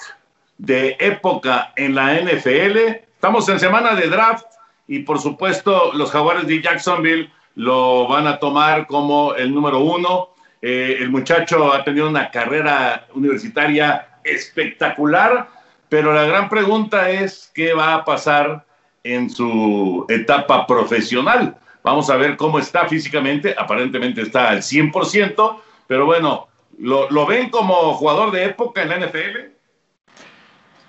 de 0.56 0.96
época 0.98 1.72
en 1.76 1.94
la 1.94 2.18
NFL. 2.20 2.78
Estamos 3.14 3.46
en 3.50 3.60
semana 3.60 3.94
de 3.94 4.08
draft 4.08 4.46
y 4.86 5.00
por 5.00 5.20
supuesto 5.20 5.92
los 5.94 6.10
jaguares 6.10 6.46
de 6.46 6.60
Jacksonville 6.60 7.30
lo 7.54 8.06
van 8.08 8.26
a 8.26 8.38
tomar 8.38 8.86
como 8.86 9.34
el 9.34 9.54
número 9.54 9.80
uno. 9.80 10.30
Eh, 10.60 10.96
el 11.00 11.10
muchacho 11.10 11.72
ha 11.72 11.84
tenido 11.84 12.08
una 12.08 12.30
carrera 12.30 13.06
universitaria 13.14 14.18
espectacular, 14.24 15.48
pero 15.88 16.12
la 16.12 16.24
gran 16.24 16.48
pregunta 16.48 17.10
es 17.10 17.50
qué 17.54 17.74
va 17.74 17.94
a 17.94 18.04
pasar 18.04 18.64
en 19.02 19.30
su 19.30 20.06
etapa 20.08 20.66
profesional. 20.66 21.56
Vamos 21.82 22.08
a 22.08 22.16
ver 22.16 22.36
cómo 22.36 22.58
está 22.58 22.88
físicamente, 22.88 23.54
aparentemente 23.56 24.22
está 24.22 24.48
al 24.48 24.62
100%, 24.62 25.60
pero 25.86 26.06
bueno, 26.06 26.48
¿lo, 26.78 27.10
lo 27.10 27.26
ven 27.26 27.50
como 27.50 27.92
jugador 27.94 28.30
de 28.30 28.46
época 28.46 28.82
en 28.82 28.88
la 28.88 28.98
NFL? 28.98 29.53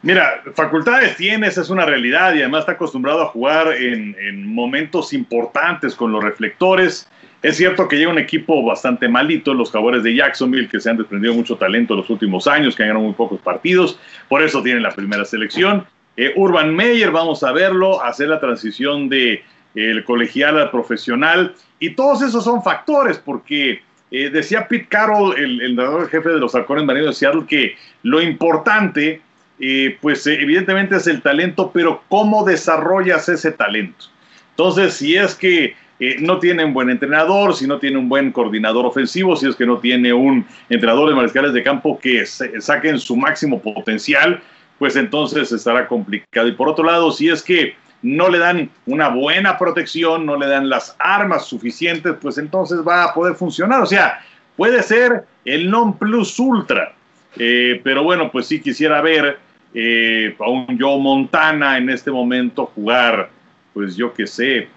Mira, 0.06 0.44
facultades 0.54 1.16
tienes, 1.16 1.58
es 1.58 1.72
una 1.72 1.84
realidad 1.84 2.36
y 2.36 2.42
además 2.42 2.60
está 2.60 2.74
acostumbrado 2.74 3.24
a 3.24 3.26
jugar 3.26 3.74
en, 3.74 4.16
en, 4.20 4.46
momentos 4.46 5.14
importantes 5.14 5.96
con 5.96 6.12
los 6.12 6.24
reflectores. 6.24 7.10
Es 7.42 7.58
cierto 7.58 7.88
que 7.88 7.96
llega 7.96 8.12
un 8.12 8.20
equipo 8.20 8.64
bastante 8.64 9.10
malito, 9.10 9.52
los 9.56 9.72
jaguares 9.72 10.04
de 10.04 10.14
Jacksonville, 10.14 10.70
que 10.70 10.80
se 10.80 10.92
han 10.92 10.98
desprendido 10.98 11.34
mucho 11.34 11.58
talento 11.58 11.96
en 11.96 12.02
los 12.02 12.10
últimos 12.12 12.46
años, 12.46 12.76
que 12.76 12.84
han 12.84 12.90
ganado 12.90 13.06
muy 13.06 13.16
pocos 13.16 13.42
partidos, 13.42 14.00
por 14.30 14.44
eso 14.44 14.62
tienen 14.62 14.84
la 14.84 14.92
primera 14.92 15.26
selección. 15.26 15.88
Eh, 16.18 16.34
Urban 16.36 16.76
Meyer, 16.76 17.10
vamos 17.10 17.42
a 17.42 17.52
verlo, 17.52 18.04
hacer 18.04 18.28
la 18.28 18.40
transición 18.40 19.10
de 19.10 19.44
el 19.74 20.04
colegial 20.04 20.60
al 20.60 20.70
profesional. 20.70 21.56
Y 21.80 21.96
todos 21.96 22.22
esos 22.22 22.44
son 22.44 22.62
factores, 22.62 23.18
porque 23.18 23.82
eh, 24.12 24.30
decía 24.30 24.68
Pete 24.68 24.86
Carroll, 24.88 25.36
el, 25.36 25.62
el 25.62 26.08
jefe 26.10 26.30
de 26.30 26.40
los 26.40 26.54
halcones 26.54 26.86
marinos 26.86 27.10
de 27.10 27.16
Seattle, 27.16 27.46
que 27.48 27.76
lo 28.04 28.22
importante, 28.22 29.24
eh, 29.60 29.98
pues 30.02 30.26
eh, 30.28 30.38
evidentemente 30.42 30.96
es 30.96 31.08
el 31.08 31.22
talento, 31.22 31.72
pero 31.74 32.04
cómo 32.10 32.44
desarrollas 32.44 33.30
ese 33.30 33.52
talento. 33.52 34.06
Entonces, 34.52 34.94
si 34.94 35.16
es 35.16 35.36
que 35.36 35.76
no 36.20 36.40
tiene 36.40 36.66
un 36.66 36.74
buen 36.74 36.90
entrenador, 36.90 37.56
si 37.56 37.68
no 37.68 37.80
tiene 37.80 37.98
un 37.98 38.10
buen 38.10 38.32
coordinador 38.34 38.86
ofensivo, 38.86 39.36
si 39.38 39.48
es 39.48 39.56
que 39.56 39.66
no 39.66 39.78
tiene 39.78 40.12
un 40.12 40.46
entrenador 40.70 41.08
de 41.08 41.16
mariscales 41.16 41.54
de 41.54 41.64
campo 41.64 41.98
que 42.00 42.26
saquen 42.26 43.00
su 43.00 43.16
máximo 43.16 43.62
potencial, 43.62 44.42
pues 44.78 44.96
entonces 44.96 45.52
estará 45.52 45.88
complicado. 45.88 46.48
Y 46.48 46.52
por 46.54 46.68
otro 46.68 46.86
lado, 46.86 47.12
si 47.12 47.30
es 47.30 47.42
que 47.42 47.76
no 48.02 48.30
le 48.30 48.38
dan 48.38 48.70
una 48.86 49.10
buena 49.10 49.58
protección, 49.58 50.26
no 50.26 50.38
le 50.38 50.48
dan 50.48 50.70
las 50.70 50.96
armas 51.00 51.46
suficientes, 51.46 52.16
pues 52.22 52.38
entonces 52.38 52.80
va 52.88 53.06
a 53.06 53.14
poder 53.14 53.36
funcionar. 53.36 53.82
O 53.82 53.86
sea, 53.86 54.20
puede 54.56 54.84
ser 54.84 55.26
el 55.44 55.70
non 55.70 55.98
plus 55.98 56.38
ultra. 56.40 56.94
Eh, 57.38 57.82
pero 57.84 58.04
bueno, 58.04 58.32
pues 58.32 58.48
sí 58.48 58.62
quisiera 58.62 59.02
ver 59.02 59.40
eh, 59.76 60.34
a 60.40 60.50
un 60.50 60.80
Joe 60.80 60.98
Montana 60.98 61.78
en 61.78 61.90
este 61.90 62.10
momento 62.10 62.66
jugar, 62.68 63.30
pues 63.74 63.96
yo 63.98 64.14
qué 64.14 64.26
sé, 64.26 64.70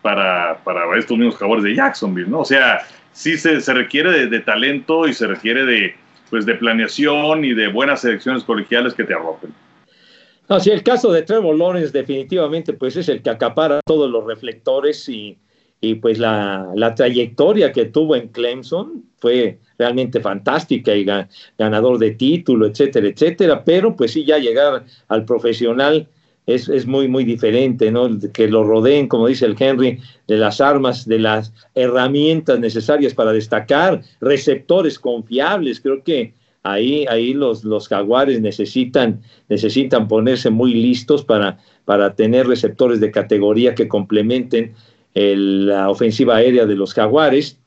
para, 0.00 0.58
para 0.64 0.98
estos 0.98 1.18
mismos 1.18 1.36
jugadores 1.36 1.64
de 1.64 1.74
Jacksonville, 1.74 2.30
¿no? 2.30 2.40
O 2.40 2.44
sea, 2.44 2.80
sí 3.12 3.36
se, 3.36 3.60
requiere 3.74 4.10
de, 4.12 4.26
de, 4.28 4.40
talento 4.40 5.06
y 5.06 5.12
se 5.12 5.26
requiere 5.26 5.66
de, 5.66 5.94
pues 6.30 6.46
de 6.46 6.54
planeación 6.54 7.44
y 7.44 7.52
de 7.52 7.68
buenas 7.68 8.00
selecciones 8.00 8.44
colegiales 8.44 8.94
que 8.94 9.04
te 9.04 9.12
arropen. 9.12 9.52
No, 10.48 10.58
sí, 10.60 10.70
el 10.70 10.82
caso 10.82 11.12
de 11.12 11.22
Trevor 11.22 11.56
Lawrence 11.56 11.90
definitivamente 11.90 12.72
pues 12.72 12.96
es 12.96 13.08
el 13.08 13.20
que 13.20 13.30
acapara 13.30 13.80
todos 13.84 14.10
los 14.10 14.24
reflectores 14.24 15.08
y, 15.08 15.36
y 15.80 15.96
pues 15.96 16.18
la, 16.18 16.70
la, 16.74 16.94
trayectoria 16.94 17.72
que 17.72 17.86
tuvo 17.86 18.16
en 18.16 18.28
Clemson 18.28 19.04
fue 19.18 19.58
realmente 19.78 20.20
fantástica 20.20 20.94
y 20.94 21.06
ganador 21.58 21.98
de 21.98 22.12
título, 22.12 22.66
etcétera, 22.66 23.08
etcétera, 23.08 23.64
pero 23.64 23.94
pues 23.94 24.12
sí, 24.12 24.24
ya 24.24 24.38
llegar 24.38 24.84
al 25.08 25.24
profesional 25.24 26.08
es, 26.46 26.68
es, 26.68 26.86
muy, 26.86 27.08
muy 27.08 27.24
diferente, 27.24 27.90
¿no? 27.90 28.08
Que 28.32 28.48
lo 28.48 28.64
rodeen, 28.64 29.08
como 29.08 29.26
dice 29.26 29.46
el 29.46 29.56
Henry, 29.58 29.98
de 30.28 30.36
las 30.36 30.60
armas, 30.60 31.06
de 31.06 31.18
las 31.18 31.52
herramientas 31.74 32.58
necesarias 32.60 33.14
para 33.14 33.32
destacar, 33.32 34.02
receptores 34.20 34.98
confiables, 34.98 35.80
creo 35.80 36.02
que 36.04 36.34
ahí, 36.62 37.04
ahí 37.08 37.34
los, 37.34 37.64
los 37.64 37.88
jaguares 37.88 38.40
necesitan, 38.40 39.20
necesitan 39.48 40.08
ponerse 40.08 40.50
muy 40.50 40.72
listos 40.72 41.24
para, 41.24 41.58
para 41.84 42.14
tener 42.14 42.46
receptores 42.46 43.00
de 43.00 43.10
categoría 43.10 43.74
que 43.74 43.88
complementen 43.88 44.74
la 45.16 45.88
ofensiva 45.90 46.36
aérea 46.36 46.66
de 46.66 46.76
los 46.76 46.92
jaguares. 46.94 47.58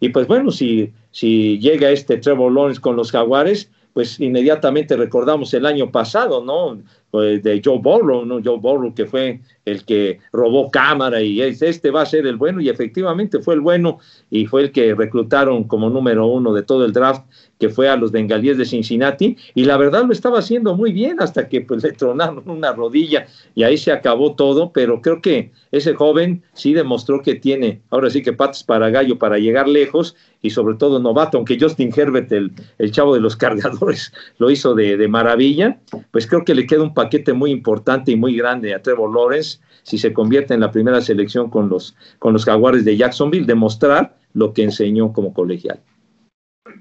Y 0.00 0.08
pues 0.08 0.26
bueno, 0.26 0.50
si, 0.50 0.92
si 1.10 1.58
llega 1.58 1.90
este 1.90 2.16
Trevor 2.16 2.52
Lawrence 2.52 2.80
con 2.80 2.96
los 2.96 3.10
jaguares, 3.10 3.70
pues 3.92 4.18
inmediatamente 4.18 4.96
recordamos 4.96 5.54
el 5.54 5.66
año 5.66 5.90
pasado, 5.92 6.44
¿no? 6.44 6.82
Pues, 7.12 7.44
de 7.44 7.62
Joe 7.64 7.78
Burrow, 7.78 8.24
¿no? 8.26 8.40
Joe 8.44 8.58
Burrow 8.58 8.92
que 8.92 9.06
fue 9.06 9.40
el 9.64 9.84
que 9.84 10.18
robó 10.32 10.68
cámara 10.70 11.22
y 11.22 11.40
este 11.40 11.92
va 11.92 12.02
a 12.02 12.06
ser 12.06 12.26
el 12.26 12.36
bueno 12.36 12.60
y 12.60 12.68
efectivamente 12.68 13.38
fue 13.38 13.54
el 13.54 13.60
bueno 13.60 13.98
y 14.30 14.46
fue 14.46 14.62
el 14.62 14.72
que 14.72 14.96
reclutaron 14.96 15.64
como 15.64 15.88
número 15.88 16.26
uno 16.26 16.52
de 16.52 16.64
todo 16.64 16.84
el 16.84 16.92
draft 16.92 17.22
que 17.64 17.70
fue 17.70 17.88
a 17.88 17.96
los 17.96 18.12
bengalíes 18.12 18.58
de 18.58 18.66
Cincinnati, 18.66 19.38
y 19.54 19.64
la 19.64 19.78
verdad 19.78 20.04
lo 20.04 20.12
estaba 20.12 20.40
haciendo 20.40 20.76
muy 20.76 20.92
bien 20.92 21.16
hasta 21.20 21.48
que 21.48 21.62
pues, 21.62 21.82
le 21.82 21.92
tronaron 21.92 22.42
una 22.46 22.74
rodilla 22.74 23.26
y 23.54 23.62
ahí 23.62 23.78
se 23.78 23.90
acabó 23.90 24.34
todo, 24.34 24.70
pero 24.70 25.00
creo 25.00 25.22
que 25.22 25.50
ese 25.72 25.94
joven 25.94 26.42
sí 26.52 26.74
demostró 26.74 27.22
que 27.22 27.36
tiene, 27.36 27.80
ahora 27.88 28.10
sí 28.10 28.20
que 28.20 28.34
patas 28.34 28.62
para 28.62 28.90
gallo 28.90 29.18
para 29.18 29.38
llegar 29.38 29.66
lejos 29.66 30.14
y 30.42 30.50
sobre 30.50 30.74
todo 30.74 30.98
novato, 31.00 31.38
aunque 31.38 31.56
Justin 31.58 31.90
Herbert, 31.96 32.30
el, 32.32 32.52
el 32.76 32.92
chavo 32.92 33.14
de 33.14 33.20
los 33.20 33.34
cargadores, 33.44 34.12
lo 34.36 34.50
hizo 34.50 34.74
de, 34.74 34.98
de 34.98 35.08
maravilla, 35.08 35.78
pues 36.10 36.26
creo 36.26 36.44
que 36.44 36.54
le 36.54 36.66
queda 36.66 36.82
un 36.82 36.92
paquete 36.92 37.32
muy 37.32 37.50
importante 37.50 38.12
y 38.12 38.16
muy 38.16 38.36
grande 38.36 38.74
a 38.74 38.82
Trevor 38.82 39.10
Lawrence 39.10 39.58
si 39.84 39.96
se 39.96 40.12
convierte 40.12 40.52
en 40.52 40.60
la 40.60 40.70
primera 40.70 41.00
selección 41.00 41.48
con 41.48 41.70
los, 41.70 41.96
con 42.18 42.34
los 42.34 42.44
jaguares 42.44 42.84
de 42.84 42.98
Jacksonville, 42.98 43.46
demostrar 43.46 44.14
lo 44.34 44.52
que 44.52 44.64
enseñó 44.64 45.14
como 45.14 45.32
colegial 45.32 45.80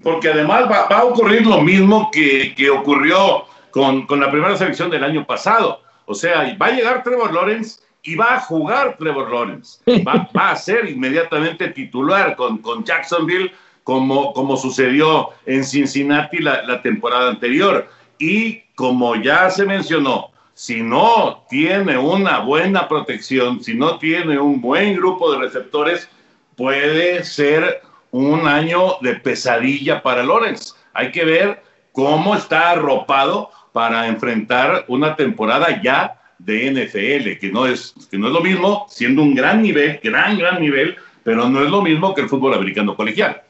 porque 0.03 0.29
además 0.29 0.69
va, 0.69 0.81
a 0.81 1.05
ocurrir 1.05 1.47
lo 1.47 1.61
mismo 1.61 2.11
que, 2.11 2.69
ocurrió 2.69 3.45
con, 3.71 4.05
la 4.19 4.29
primera 4.29 4.55
selección 4.57 4.91
del 4.91 5.03
año 5.03 5.25
pasado. 5.25 5.81
O 6.05 6.13
sea, 6.13 6.55
va 6.61 6.67
a 6.67 6.71
llegar 6.71 7.03
Trevor 7.03 7.33
Lawrence 7.33 7.79
y 8.03 8.15
va 8.15 8.35
a 8.35 8.41
jugar 8.41 8.97
Trevor 8.97 9.31
Lawrence. 9.31 9.79
Va, 10.05 10.27
a 10.51 10.55
ser 10.57 10.89
inmediatamente 10.89 11.69
titular 11.69 12.35
con, 12.35 12.57
con 12.57 12.83
Jacksonville, 12.83 13.53
como, 13.85 14.33
como 14.33 14.57
sucedió 14.57 15.29
en 15.45 15.63
Cincinnati 15.63 16.39
la, 16.39 16.63
la 16.63 16.81
temporada 16.81 17.29
anterior. 17.29 17.87
Y 18.19 18.59
como 18.75 19.15
ya 19.15 19.49
se 19.49 19.65
mencionó, 19.65 20.31
si 20.53 20.81
no 20.81 21.45
tiene 21.49 21.97
una 21.97 22.39
buena 22.39 22.89
protección, 22.89 23.63
si 23.63 23.73
no 23.73 23.97
tiene 23.97 24.37
un 24.37 24.59
buen 24.59 24.97
grupo 24.97 25.31
de 25.31 25.39
receptores, 25.39 26.09
puede 26.57 27.23
ser 27.23 27.81
un 28.13 28.47
año 28.47 28.97
de 29.01 29.15
pesadilla 29.15 30.03
para 30.03 30.23
Lorenz. 30.23 30.75
Hay 30.93 31.11
que 31.11 31.25
ver 31.25 31.63
cómo 31.91 32.35
está 32.35 32.71
arropado 32.71 33.49
para 33.73 34.07
enfrentar 34.07 34.85
una 34.87 35.15
temporada 35.15 35.81
ya 35.81 36.21
de 36.37 36.71
NFL, 36.71 37.39
que 37.39 37.49
no 37.51 37.65
es, 37.65 37.95
que 38.11 38.19
no 38.19 38.27
es 38.27 38.33
lo 38.33 38.41
mismo, 38.41 38.85
siendo 38.87 39.23
un 39.23 39.33
gran 39.33 39.63
nivel, 39.63 39.99
gran, 40.03 40.37
gran 40.37 40.61
nivel, 40.61 40.95
pero 41.23 41.49
no 41.49 41.63
es 41.63 41.71
lo 41.71 41.81
mismo 41.81 42.13
que 42.13 42.21
el 42.21 42.29
fútbol 42.29 42.53
americano 42.53 42.95
colegial. 42.95 43.41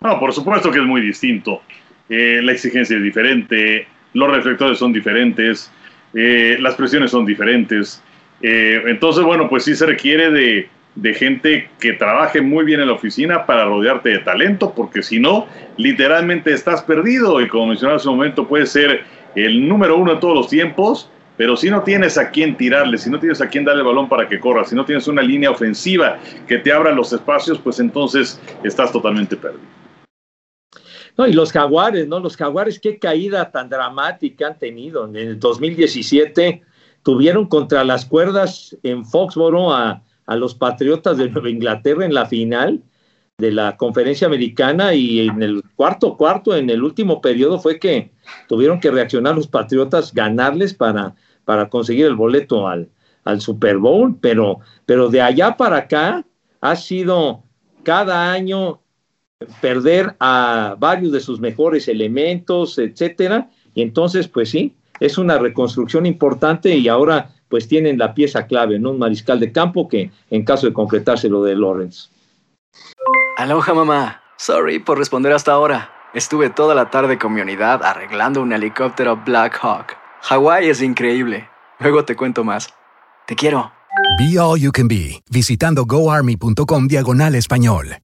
No, 0.00 0.18
por 0.18 0.32
supuesto 0.32 0.70
que 0.70 0.78
es 0.78 0.86
muy 0.86 1.02
distinto. 1.02 1.60
Eh, 2.08 2.40
la 2.42 2.52
exigencia 2.52 2.96
es 2.96 3.02
diferente, 3.02 3.86
los 4.14 4.30
reflectores 4.30 4.78
son 4.78 4.94
diferentes, 4.94 5.70
eh, 6.14 6.56
las 6.60 6.76
presiones 6.76 7.10
son 7.10 7.26
diferentes. 7.26 8.02
Eh, 8.40 8.82
entonces, 8.86 9.22
bueno, 9.22 9.50
pues 9.50 9.64
sí 9.64 9.76
se 9.76 9.84
requiere 9.84 10.30
de, 10.30 10.70
de 10.94 11.14
gente 11.14 11.70
que 11.78 11.92
trabaje 11.92 12.40
muy 12.40 12.64
bien 12.64 12.80
en 12.80 12.88
la 12.88 12.94
oficina 12.94 13.46
para 13.46 13.64
rodearte 13.64 14.10
de 14.10 14.18
talento, 14.18 14.72
porque 14.74 15.02
si 15.02 15.20
no, 15.20 15.46
literalmente 15.76 16.52
estás 16.52 16.82
perdido 16.82 17.40
y 17.40 17.48
como 17.48 17.68
mencionaba 17.68 17.96
hace 17.96 18.08
un 18.08 18.16
momento, 18.16 18.48
puede 18.48 18.66
ser 18.66 19.04
el 19.34 19.68
número 19.68 19.96
uno 19.96 20.14
de 20.14 20.20
todos 20.20 20.34
los 20.34 20.48
tiempos, 20.48 21.08
pero 21.36 21.56
si 21.56 21.70
no 21.70 21.82
tienes 21.82 22.18
a 22.18 22.30
quién 22.30 22.56
tirarle, 22.56 22.98
si 22.98 23.08
no 23.08 23.18
tienes 23.18 23.40
a 23.40 23.48
quién 23.48 23.64
darle 23.64 23.80
el 23.80 23.86
balón 23.86 24.08
para 24.08 24.28
que 24.28 24.40
corra, 24.40 24.64
si 24.64 24.74
no 24.74 24.84
tienes 24.84 25.06
una 25.08 25.22
línea 25.22 25.50
ofensiva 25.50 26.18
que 26.46 26.58
te 26.58 26.72
abra 26.72 26.92
los 26.92 27.12
espacios, 27.12 27.58
pues 27.58 27.80
entonces 27.80 28.40
estás 28.62 28.92
totalmente 28.92 29.36
perdido. 29.36 29.64
No, 31.16 31.26
y 31.26 31.32
los 31.32 31.52
jaguares, 31.52 32.06
¿no? 32.06 32.20
Los 32.20 32.36
jaguares, 32.36 32.78
qué 32.78 32.98
caída 32.98 33.50
tan 33.50 33.68
dramática 33.68 34.48
han 34.48 34.58
tenido. 34.58 35.06
En 35.06 35.16
el 35.16 35.38
2017 35.38 36.62
tuvieron 37.02 37.46
contra 37.46 37.84
las 37.84 38.04
cuerdas 38.04 38.76
en 38.82 39.04
Foxboro 39.04 39.72
a 39.72 40.02
a 40.30 40.36
los 40.36 40.54
Patriotas 40.54 41.18
de 41.18 41.28
Nueva 41.28 41.50
Inglaterra 41.50 42.04
en 42.04 42.14
la 42.14 42.24
final 42.24 42.84
de 43.38 43.50
la 43.50 43.76
conferencia 43.76 44.28
americana 44.28 44.94
y 44.94 45.26
en 45.26 45.42
el 45.42 45.64
cuarto 45.74 46.16
cuarto, 46.16 46.54
en 46.54 46.70
el 46.70 46.84
último 46.84 47.20
periodo, 47.20 47.58
fue 47.58 47.80
que 47.80 48.12
tuvieron 48.48 48.78
que 48.78 48.92
reaccionar 48.92 49.34
los 49.34 49.48
Patriotas, 49.48 50.14
ganarles 50.14 50.72
para, 50.72 51.16
para 51.44 51.68
conseguir 51.68 52.06
el 52.06 52.14
boleto 52.14 52.68
al, 52.68 52.88
al 53.24 53.40
Super 53.40 53.78
Bowl, 53.78 54.16
pero, 54.20 54.60
pero 54.86 55.08
de 55.08 55.20
allá 55.20 55.56
para 55.56 55.78
acá 55.78 56.24
ha 56.60 56.76
sido 56.76 57.42
cada 57.82 58.30
año 58.30 58.82
perder 59.60 60.14
a 60.20 60.76
varios 60.78 61.10
de 61.10 61.18
sus 61.18 61.40
mejores 61.40 61.88
elementos, 61.88 62.78
etcétera, 62.78 63.50
y 63.74 63.82
entonces, 63.82 64.28
pues 64.28 64.50
sí, 64.50 64.76
es 65.00 65.18
una 65.18 65.38
reconstrucción 65.38 66.06
importante 66.06 66.76
y 66.76 66.86
ahora 66.86 67.34
pues 67.50 67.68
tienen 67.68 67.98
la 67.98 68.14
pieza 68.14 68.46
clave, 68.46 68.78
¿no? 68.78 68.92
Un 68.92 68.98
mariscal 68.98 69.38
de 69.38 69.52
campo 69.52 69.88
que 69.88 70.10
en 70.30 70.44
caso 70.44 70.66
de 70.66 70.72
concretarse 70.72 71.28
lo 71.28 71.42
de 71.42 71.56
Lawrence. 71.56 72.08
Aloha 73.36 73.74
mamá, 73.74 74.22
sorry 74.38 74.78
por 74.78 74.96
responder 74.96 75.32
hasta 75.32 75.52
ahora. 75.52 75.90
Estuve 76.14 76.48
toda 76.48 76.74
la 76.74 76.90
tarde 76.90 77.18
con 77.18 77.34
mi 77.34 77.40
unidad 77.40 77.82
arreglando 77.84 78.40
un 78.40 78.52
helicóptero 78.52 79.20
Black 79.24 79.58
Hawk. 79.60 79.96
Hawái 80.22 80.68
es 80.68 80.80
increíble. 80.80 81.48
Luego 81.78 82.04
te 82.04 82.16
cuento 82.16 82.44
más. 82.44 82.72
Te 83.26 83.36
quiero. 83.36 83.72
Be 84.18 84.38
All 84.38 84.58
You 84.58 84.72
Can 84.72 84.88
Be, 84.88 85.22
visitando 85.30 85.84
goarmy.com 85.84 86.86
diagonal 86.86 87.34
español. 87.34 87.96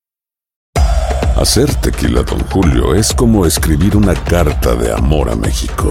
Hacer 1.37 1.73
tequila, 1.77 2.23
don 2.23 2.41
Julio, 2.47 2.95
es 2.95 3.13
como 3.13 3.45
escribir 3.45 3.95
una 3.95 4.15
carta 4.15 4.75
de 4.75 4.91
amor 4.91 5.29
a 5.29 5.37
México. 5.37 5.91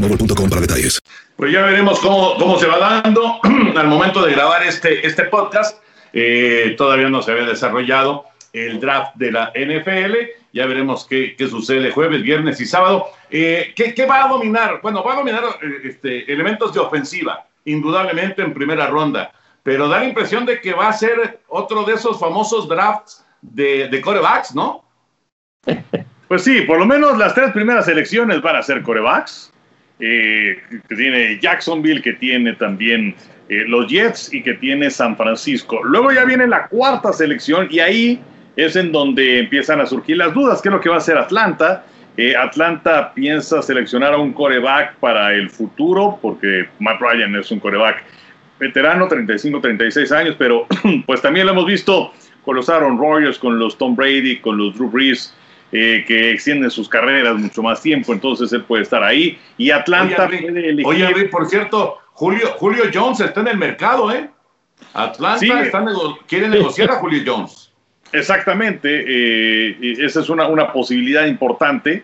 boostmobile.com 0.01 0.49
para 0.49 0.61
detalles. 0.61 1.01
Pues 1.35 1.51
ya 1.51 1.61
veremos 1.63 1.99
cómo, 1.99 2.35
cómo 2.37 2.59
se 2.59 2.67
va 2.67 3.01
dando 3.01 3.39
al 3.75 3.87
momento 3.87 4.25
de 4.25 4.33
grabar 4.33 4.63
este, 4.63 5.05
este 5.05 5.25
podcast. 5.25 5.81
eh, 6.13 6.75
todavía 6.77 7.09
no 7.09 7.21
se 7.21 7.31
había 7.31 7.45
desarrollado 7.45 8.25
el 8.53 8.79
draft 8.79 9.15
de 9.15 9.31
la 9.31 9.51
NFL. 9.55 10.15
Ya 10.53 10.65
veremos 10.65 11.07
qué, 11.07 11.35
qué 11.37 11.47
sucede 11.47 11.91
jueves, 11.91 12.21
viernes 12.21 12.59
y 12.59 12.65
sábado. 12.65 13.07
Eh, 13.29 13.73
¿qué, 13.75 13.93
qué 13.93 14.05
va 14.05 14.25
a 14.25 14.27
dominar? 14.27 14.81
Bueno, 14.81 15.03
va 15.03 15.13
a 15.13 15.17
dominar 15.17 15.43
eh, 15.61 15.81
este, 15.85 16.31
elementos 16.31 16.73
de 16.73 16.79
ofensiva, 16.81 17.45
indudablemente 17.65 18.41
en 18.41 18.53
primera 18.53 18.87
ronda. 18.87 19.31
Pero 19.63 19.87
da 19.87 19.99
la 19.99 20.05
impresión 20.05 20.45
de 20.45 20.59
que 20.59 20.73
va 20.73 20.89
a 20.89 20.93
ser 20.93 21.39
otro 21.47 21.83
de 21.83 21.93
esos 21.93 22.19
famosos 22.19 22.67
drafts 22.67 23.23
de, 23.41 23.87
de 23.87 24.01
corebacks, 24.01 24.53
¿no? 24.55 24.83
Pues 26.27 26.45
sí, 26.45 26.61
por 26.61 26.79
lo 26.79 26.85
menos 26.85 27.17
las 27.17 27.35
tres 27.35 27.51
primeras 27.51 27.89
elecciones 27.89 28.41
van 28.41 28.55
a 28.55 28.61
ser 28.61 28.81
corebacks. 28.83 29.51
Eh, 30.01 30.57
que 30.89 30.95
tiene 30.95 31.39
Jacksonville, 31.39 32.01
que 32.01 32.13
tiene 32.13 32.53
también 32.53 33.15
eh, 33.49 33.65
los 33.67 33.87
Jets 33.87 34.33
y 34.33 34.41
que 34.41 34.55
tiene 34.55 34.89
San 34.89 35.15
Francisco. 35.15 35.83
Luego 35.83 36.11
ya 36.11 36.25
viene 36.25 36.47
la 36.47 36.67
cuarta 36.67 37.13
selección 37.13 37.67
y 37.69 37.79
ahí 37.79 38.19
es 38.55 38.75
en 38.75 38.91
donde 38.91 39.39
empiezan 39.39 39.79
a 39.79 39.85
surgir 39.85 40.17
las 40.17 40.33
dudas. 40.33 40.61
¿Qué 40.61 40.69
es 40.69 40.73
lo 40.73 40.81
que 40.81 40.89
va 40.89 40.95
a 40.95 40.97
hacer 40.97 41.17
Atlanta? 41.17 41.85
Eh, 42.17 42.35
Atlanta 42.35 43.13
piensa 43.13 43.61
seleccionar 43.61 44.13
a 44.13 44.17
un 44.17 44.33
coreback 44.33 44.95
para 44.95 45.33
el 45.33 45.49
futuro, 45.49 46.17
porque 46.21 46.67
Matt 46.79 46.99
Ryan 46.99 47.35
es 47.35 47.51
un 47.51 47.59
coreback 47.59 48.03
veterano, 48.59 49.07
35, 49.07 49.61
36 49.61 50.11
años, 50.11 50.35
pero 50.37 50.65
pues 51.05 51.21
también 51.21 51.45
lo 51.45 51.51
hemos 51.51 51.67
visto 51.67 52.11
con 52.43 52.55
los 52.55 52.69
Aaron 52.69 52.97
Rodgers, 52.97 53.37
con 53.37 53.59
los 53.59 53.77
Tom 53.77 53.95
Brady, 53.95 54.37
con 54.37 54.57
los 54.57 54.73
Drew 54.75 54.89
Brees, 54.89 55.35
eh, 55.71 56.03
que 56.07 56.31
extienden 56.31 56.69
sus 56.69 56.89
carreras 56.89 57.35
mucho 57.37 57.61
más 57.63 57.81
tiempo, 57.81 58.11
entonces 58.13 58.51
él 58.53 58.63
puede 58.63 58.83
estar 58.83 59.03
ahí. 59.03 59.39
Y 59.57 59.71
Atlanta 59.71 60.27
Oye, 60.27 60.37
puede 60.41 60.69
elegir- 60.73 60.85
oye, 60.85 61.07
Rick, 61.13 61.29
por 61.29 61.47
cierto, 61.47 61.97
Julio, 62.13 62.49
Julio 62.57 62.83
Jones 62.93 63.19
está 63.21 63.41
en 63.41 63.47
el 63.47 63.57
mercado, 63.57 64.11
¿eh? 64.11 64.29
Atlanta 64.93 65.39
Sí. 65.39 65.49
está 65.51 65.79
nego- 65.81 66.17
quiere 66.27 66.49
negociar 66.49 66.91
a 66.91 66.95
Julio 66.95 67.21
Jones. 67.25 67.71
Exactamente, 68.13 69.05
eh, 69.07 69.95
esa 69.99 70.19
es 70.19 70.29
una, 70.29 70.47
una 70.47 70.73
posibilidad 70.73 71.25
importante, 71.25 72.03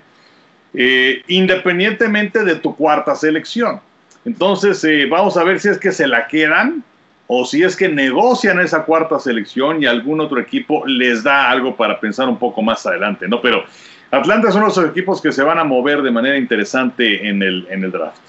eh, 0.74 1.22
independientemente 1.28 2.44
de 2.44 2.56
tu 2.56 2.76
cuarta 2.76 3.16
selección. 3.16 3.82
Entonces, 4.26 4.86
vamos 5.10 5.38
a 5.38 5.44
ver 5.44 5.60
si 5.60 5.70
es 5.70 5.80
que 5.80 5.92
se 5.92 6.08
la 6.08 6.28
quedan 6.28 6.84
o 7.28 7.46
si 7.46 7.64
es 7.64 7.76
que 7.76 7.90
negocian 7.90 8.60
esa 8.60 8.84
cuarta 8.86 9.20
selección 9.20 9.84
y 9.84 9.86
algún 9.86 10.22
otro 10.22 10.40
equipo 10.40 10.86
les 10.86 11.24
da 11.24 11.50
algo 11.50 11.76
para 11.76 12.00
pensar 12.00 12.28
un 12.30 12.40
poco 12.40 12.62
más 12.62 12.86
adelante, 12.86 13.28
¿no? 13.28 13.42
Pero 13.42 13.64
Atlanta 14.12 14.50
de 14.50 14.68
esos 14.68 14.86
equipos 14.90 15.22
que 15.22 15.32
se 15.32 15.44
van 15.44 15.60
a 15.60 15.66
mover 15.66 16.02
de 16.02 16.12
manera 16.12 16.38
interesante 16.38 17.28
en 17.28 17.44
el, 17.44 17.68
en 17.70 17.84
el 17.84 17.92
draft. 17.92 18.22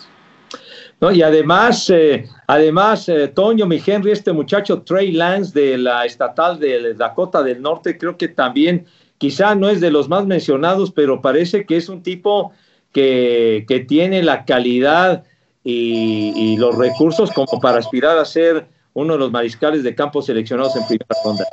¿no? 1.01 1.13
Y 1.13 1.23
además, 1.23 1.89
eh, 1.91 2.27
además, 2.49 3.09
eh, 3.09 3.29
Toño, 3.29 3.67
mi 3.67 3.81
Henry, 3.85 4.11
este 4.11 4.33
muchacho 4.33 4.83
Trey 4.83 5.13
Lance 5.13 5.59
de 5.59 5.79
la 5.79 6.05
estatal 6.05 6.59
de 6.59 6.95
Dakota 6.95 7.45
del 7.45 7.63
Norte, 7.63 7.97
creo 7.97 8.17
que 8.17 8.27
también, 8.27 8.87
quizá 9.19 9.55
no 9.55 9.69
es 9.69 9.81
de 9.81 9.93
los 9.93 10.09
más 10.09 10.27
mencionados, 10.27 10.91
pero 10.91 11.23
parece 11.23 11.65
que 11.65 11.77
es 11.77 11.89
un 11.89 12.03
tipo 12.03 12.53
que, 12.93 13.65
que 13.69 13.79
tiene 13.81 14.25
la 14.25 14.45
calidad 14.45 15.23
y, 15.63 16.33
y 16.35 16.57
los 16.57 16.77
recursos 16.77 17.31
como 17.31 17.61
para 17.61 17.79
aspirar 17.79 18.19
a 18.19 18.25
ser 18.25 18.67
uno 18.99 19.15
de 19.15 19.19
los 19.21 19.31
mariscales 19.31 19.83
de 19.83 19.95
campo 19.95 20.21
seleccionados 20.23 20.77
en 20.77 20.87
primera 20.87 21.07
ronda. 21.25 21.45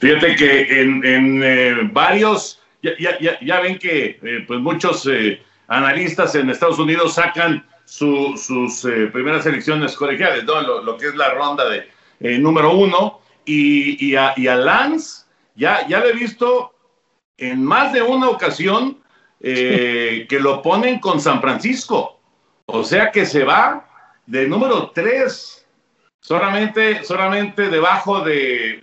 Fíjate 0.00 0.34
que 0.36 0.80
en, 0.82 1.04
en, 1.04 1.42
eh, 1.44 1.74
varios, 1.92 2.60
ya, 2.82 2.92
ya- 2.98 3.18
ya- 3.20 3.38
ya 3.40 3.60
ven 3.60 3.78
que 3.78 4.18
eh, 4.22 4.44
pues 4.46 4.58
muchos 4.60 5.06
eh, 5.10 5.40
analistas 5.68 6.34
en 6.34 6.50
Estados 6.50 6.78
Unidos 6.78 7.14
sacan 7.14 7.64
su- 7.84 8.36
sus 8.36 8.84
eh, 8.84 9.08
primeras 9.12 9.44
elecciones 9.46 9.94
colegiales, 9.94 10.44
¿no? 10.44 10.60
lo, 10.60 10.82
lo 10.82 10.96
que 10.96 11.06
es 11.08 11.14
la 11.14 11.30
ronda 11.34 11.64
de 11.68 11.88
número 12.38 12.72
uno, 12.76 13.20
y, 13.44 14.06
y 14.06 14.14
a, 14.16 14.32
y 14.36 14.46
a 14.46 14.54
Lance 14.56 15.24
ya, 15.56 15.86
ya 15.88 15.98
lo 16.00 16.06
he 16.06 16.12
visto 16.12 16.72
en 17.36 17.64
más 17.64 17.92
de 17.92 18.00
una 18.02 18.28
ocasión 18.28 18.98
que 19.40 20.38
lo 20.40 20.62
ponen 20.62 21.00
con 21.00 21.20
San 21.20 21.40
Francisco, 21.40 22.20
o 22.66 22.84
sea 22.84 23.10
que 23.10 23.26
se 23.26 23.42
va 23.44 23.84
de 24.26 24.46
número 24.46 24.92
tres 24.94 25.61
solamente, 26.22 27.04
solamente 27.04 27.68
debajo 27.68 28.20
de, 28.20 28.80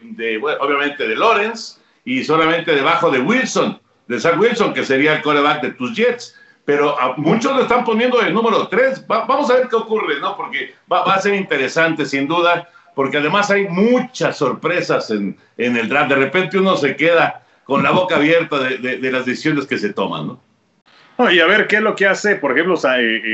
obviamente 0.59 1.07
de 1.07 1.15
Lawrence 1.15 1.79
y 2.05 2.23
solamente 2.23 2.75
debajo 2.75 3.09
de 3.09 3.19
Wilson, 3.19 3.79
de 4.07 4.19
Zach 4.19 4.37
Wilson, 4.37 4.73
que 4.73 4.83
sería 4.83 5.15
el 5.15 5.21
coreback 5.21 5.61
de 5.61 5.71
tus 5.71 5.95
Jets. 5.95 6.35
Pero 6.65 6.95
muchos 7.17 7.55
lo 7.55 7.63
están 7.63 7.83
poniendo 7.83 8.19
de 8.19 8.29
número 8.29 8.67
3. 8.67 9.07
vamos 9.07 9.49
a 9.49 9.55
ver 9.55 9.67
qué 9.69 9.75
ocurre, 9.75 10.19
¿no? 10.19 10.37
Porque 10.37 10.75
va, 10.91 11.01
a 11.01 11.19
ser 11.19 11.33
interesante, 11.33 12.05
sin 12.05 12.27
duda, 12.27 12.69
porque 12.93 13.17
además 13.17 13.49
hay 13.49 13.67
muchas 13.67 14.37
sorpresas 14.37 15.09
en, 15.09 15.35
el 15.57 15.89
draft. 15.89 16.09
De 16.09 16.15
repente 16.15 16.59
uno 16.59 16.77
se 16.77 16.95
queda 16.95 17.41
con 17.63 17.81
la 17.81 17.89
boca 17.89 18.17
abierta 18.17 18.59
de, 18.59 19.11
las 19.11 19.25
decisiones 19.25 19.65
que 19.65 19.79
se 19.79 19.93
toman, 19.93 20.27
¿no? 21.17 21.31
Y 21.31 21.39
a 21.39 21.47
ver 21.47 21.67
qué 21.67 21.77
es 21.77 21.81
lo 21.81 21.95
que 21.95 22.05
hace, 22.05 22.35
por 22.35 22.51
ejemplo, 22.51 22.79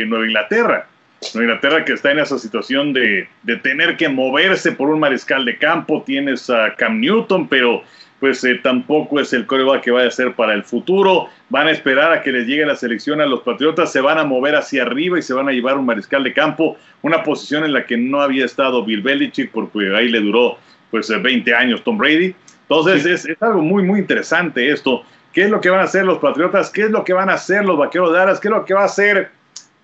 Nueva 0.08 0.26
Inglaterra. 0.26 0.88
Inglaterra 1.34 1.86
que 1.86 1.94
está 1.94 2.12
en 2.12 2.20
esa 2.20 2.38
situación 2.38 2.94
de, 2.94 3.28
de 3.44 3.56
tener 3.58 3.98
que 3.98 4.10
moverse 4.10 4.72
por 4.72 4.90
un 4.90 5.00
mariscal 5.00 5.46
de 5.46 5.58
campo. 5.58 6.04
Tienes 6.06 6.50
a 6.50 6.76
Cam 6.76 7.00
Newton, 7.00 7.48
pero 7.48 7.84
pues 8.20 8.44
eh, 8.44 8.60
tampoco 8.64 9.20
es 9.20 9.34
el 9.34 9.46
coreback 9.46 9.84
que 9.84 9.92
vaya 9.92 10.08
a 10.08 10.12
ser 10.12 10.34
para 10.34 10.54
el 10.54 10.64
futuro. 10.64 11.28
Van 11.50 11.68
a 11.68 11.72
esperar 11.72 12.12
a 12.12 12.22
que 12.22 12.32
les 12.32 12.48
llegue 12.48 12.66
la 12.66 12.76
selección 12.76 13.22
a 13.22 13.26
los 13.26 13.42
Patriotas, 13.42 13.92
se 13.92 14.02
van 14.02 14.18
a 14.18 14.24
mover 14.24 14.56
hacia 14.56 14.84
arriba 14.84 15.20
y 15.20 15.22
se 15.22 15.34
van 15.34 15.50
a 15.50 15.52
llevar 15.52 15.78
un 15.78 15.86
mariscal 15.86 16.24
de 16.24 16.34
campo, 16.34 16.78
una 17.02 17.24
posición 17.24 17.66
en 17.66 17.74
la 17.74 17.86
que 17.86 17.98
no 17.98 18.22
había 18.22 18.46
estado 18.46 18.84
Bill 18.84 19.02
Belichick, 19.02 19.52
porque 19.52 19.96
ahí 19.96 20.10
le 20.10 20.22
duró 20.22 20.58
pues 20.92 21.10
eh, 21.10 21.18
20 21.18 21.54
años 21.54 21.84
Tom 21.84 21.98
Brady. 21.98 22.36
Entonces 22.62 23.06
es, 23.06 23.26
es 23.26 23.42
algo 23.42 23.62
muy, 23.62 23.84
muy 23.84 24.00
interesante 24.00 24.72
esto. 24.72 25.04
¿Qué 25.34 25.44
es 25.44 25.50
lo 25.50 25.60
que 25.60 25.70
van 25.70 25.82
a 25.82 25.84
hacer 25.84 26.06
los 26.06 26.20
Patriotas? 26.20 26.70
¿Qué 26.70 26.84
es 26.84 26.92
lo 26.92 27.04
que 27.04 27.14
van 27.14 27.30
a 27.30 27.34
hacer 27.34 27.66
los 27.66 27.78
Vaqueros 27.78 28.12
de 28.14 28.18
Dallas? 28.18 28.40
¿Qué 28.40 28.48
es 28.48 28.54
lo 28.54 28.64
que 28.64 28.74
va 28.74 28.84
a 28.84 28.86
hacer 28.86 29.32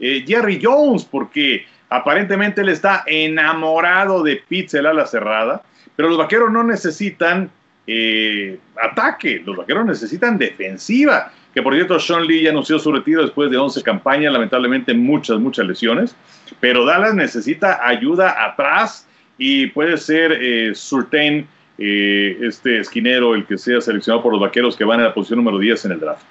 eh, 0.01 0.25
Jerry 0.27 0.59
Jones? 0.61 1.05
Porque 1.05 1.65
aparentemente 1.89 2.61
él 2.61 2.69
está 2.69 3.03
enamorado 3.05 4.23
de 4.23 4.43
Pitts, 4.47 4.73
el 4.73 4.87
ala 4.87 5.05
cerrada, 5.05 5.61
pero 5.95 6.09
los 6.09 6.17
Vaqueros 6.17 6.51
no 6.51 6.63
necesitan 6.63 7.49
eh, 7.87 8.57
ataque, 8.81 9.41
los 9.45 9.55
Vaqueros 9.55 9.85
necesitan 9.85 10.37
defensiva. 10.37 11.31
Que 11.53 11.61
por 11.61 11.73
cierto, 11.73 11.99
Sean 11.99 12.25
Lee 12.25 12.43
ya 12.43 12.51
anunció 12.51 12.79
su 12.79 12.91
retiro 12.93 13.21
después 13.21 13.51
de 13.51 13.57
11 13.57 13.83
campañas, 13.83 14.31
lamentablemente 14.31 14.93
muchas, 14.93 15.37
muchas 15.39 15.65
lesiones. 15.67 16.15
Pero 16.59 16.85
Dallas 16.85 17.13
necesita 17.13 17.85
ayuda 17.85 18.45
atrás 18.45 19.07
y 19.37 19.67
puede 19.67 19.97
ser 19.97 20.31
eh, 20.39 20.73
Surtain, 20.73 21.47
eh, 21.77 22.37
este 22.41 22.79
esquinero, 22.79 23.35
el 23.35 23.45
que 23.45 23.57
sea 23.57 23.81
seleccionado 23.81 24.23
por 24.23 24.31
los 24.31 24.41
vaqueros 24.41 24.77
que 24.77 24.83
van 24.83 24.99
en 24.99 25.05
la 25.05 25.13
posición 25.13 25.37
número 25.37 25.57
10 25.57 25.85
en 25.85 25.91
el 25.93 25.99
draft. 25.99 26.23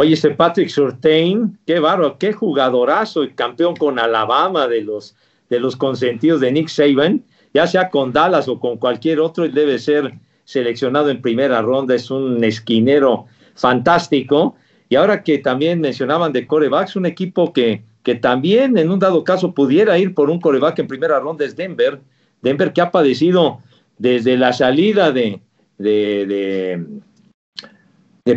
Oye, 0.00 0.14
este 0.14 0.30
Patrick 0.30 0.68
Surtain, 0.68 1.58
qué 1.66 1.80
bárbaro, 1.80 2.18
qué 2.18 2.32
jugadorazo 2.32 3.24
y 3.24 3.30
campeón 3.30 3.74
con 3.74 3.98
Alabama 3.98 4.68
de 4.68 4.82
los, 4.82 5.16
de 5.50 5.58
los 5.58 5.74
consentidos 5.74 6.40
de 6.40 6.52
Nick 6.52 6.68
Saban. 6.68 7.24
ya 7.52 7.66
sea 7.66 7.90
con 7.90 8.12
Dallas 8.12 8.46
o 8.46 8.60
con 8.60 8.76
cualquier 8.76 9.18
otro, 9.18 9.42
él 9.44 9.52
debe 9.52 9.76
ser 9.80 10.14
seleccionado 10.44 11.10
en 11.10 11.20
primera 11.20 11.62
ronda, 11.62 11.96
es 11.96 12.12
un 12.12 12.44
esquinero 12.44 13.26
fantástico. 13.56 14.54
Y 14.88 14.94
ahora 14.94 15.24
que 15.24 15.38
también 15.38 15.80
mencionaban 15.80 16.32
de 16.32 16.46
corebacks, 16.46 16.94
un 16.94 17.06
equipo 17.06 17.52
que, 17.52 17.82
que 18.04 18.14
también 18.14 18.78
en 18.78 18.92
un 18.92 19.00
dado 19.00 19.24
caso 19.24 19.52
pudiera 19.52 19.98
ir 19.98 20.14
por 20.14 20.30
un 20.30 20.40
coreback 20.40 20.78
en 20.78 20.86
primera 20.86 21.18
ronda 21.18 21.44
es 21.44 21.56
Denver. 21.56 21.98
Denver 22.40 22.72
que 22.72 22.82
ha 22.82 22.92
padecido 22.92 23.58
desde 23.98 24.36
la 24.36 24.52
salida 24.52 25.10
de, 25.10 25.40
de 25.76 26.78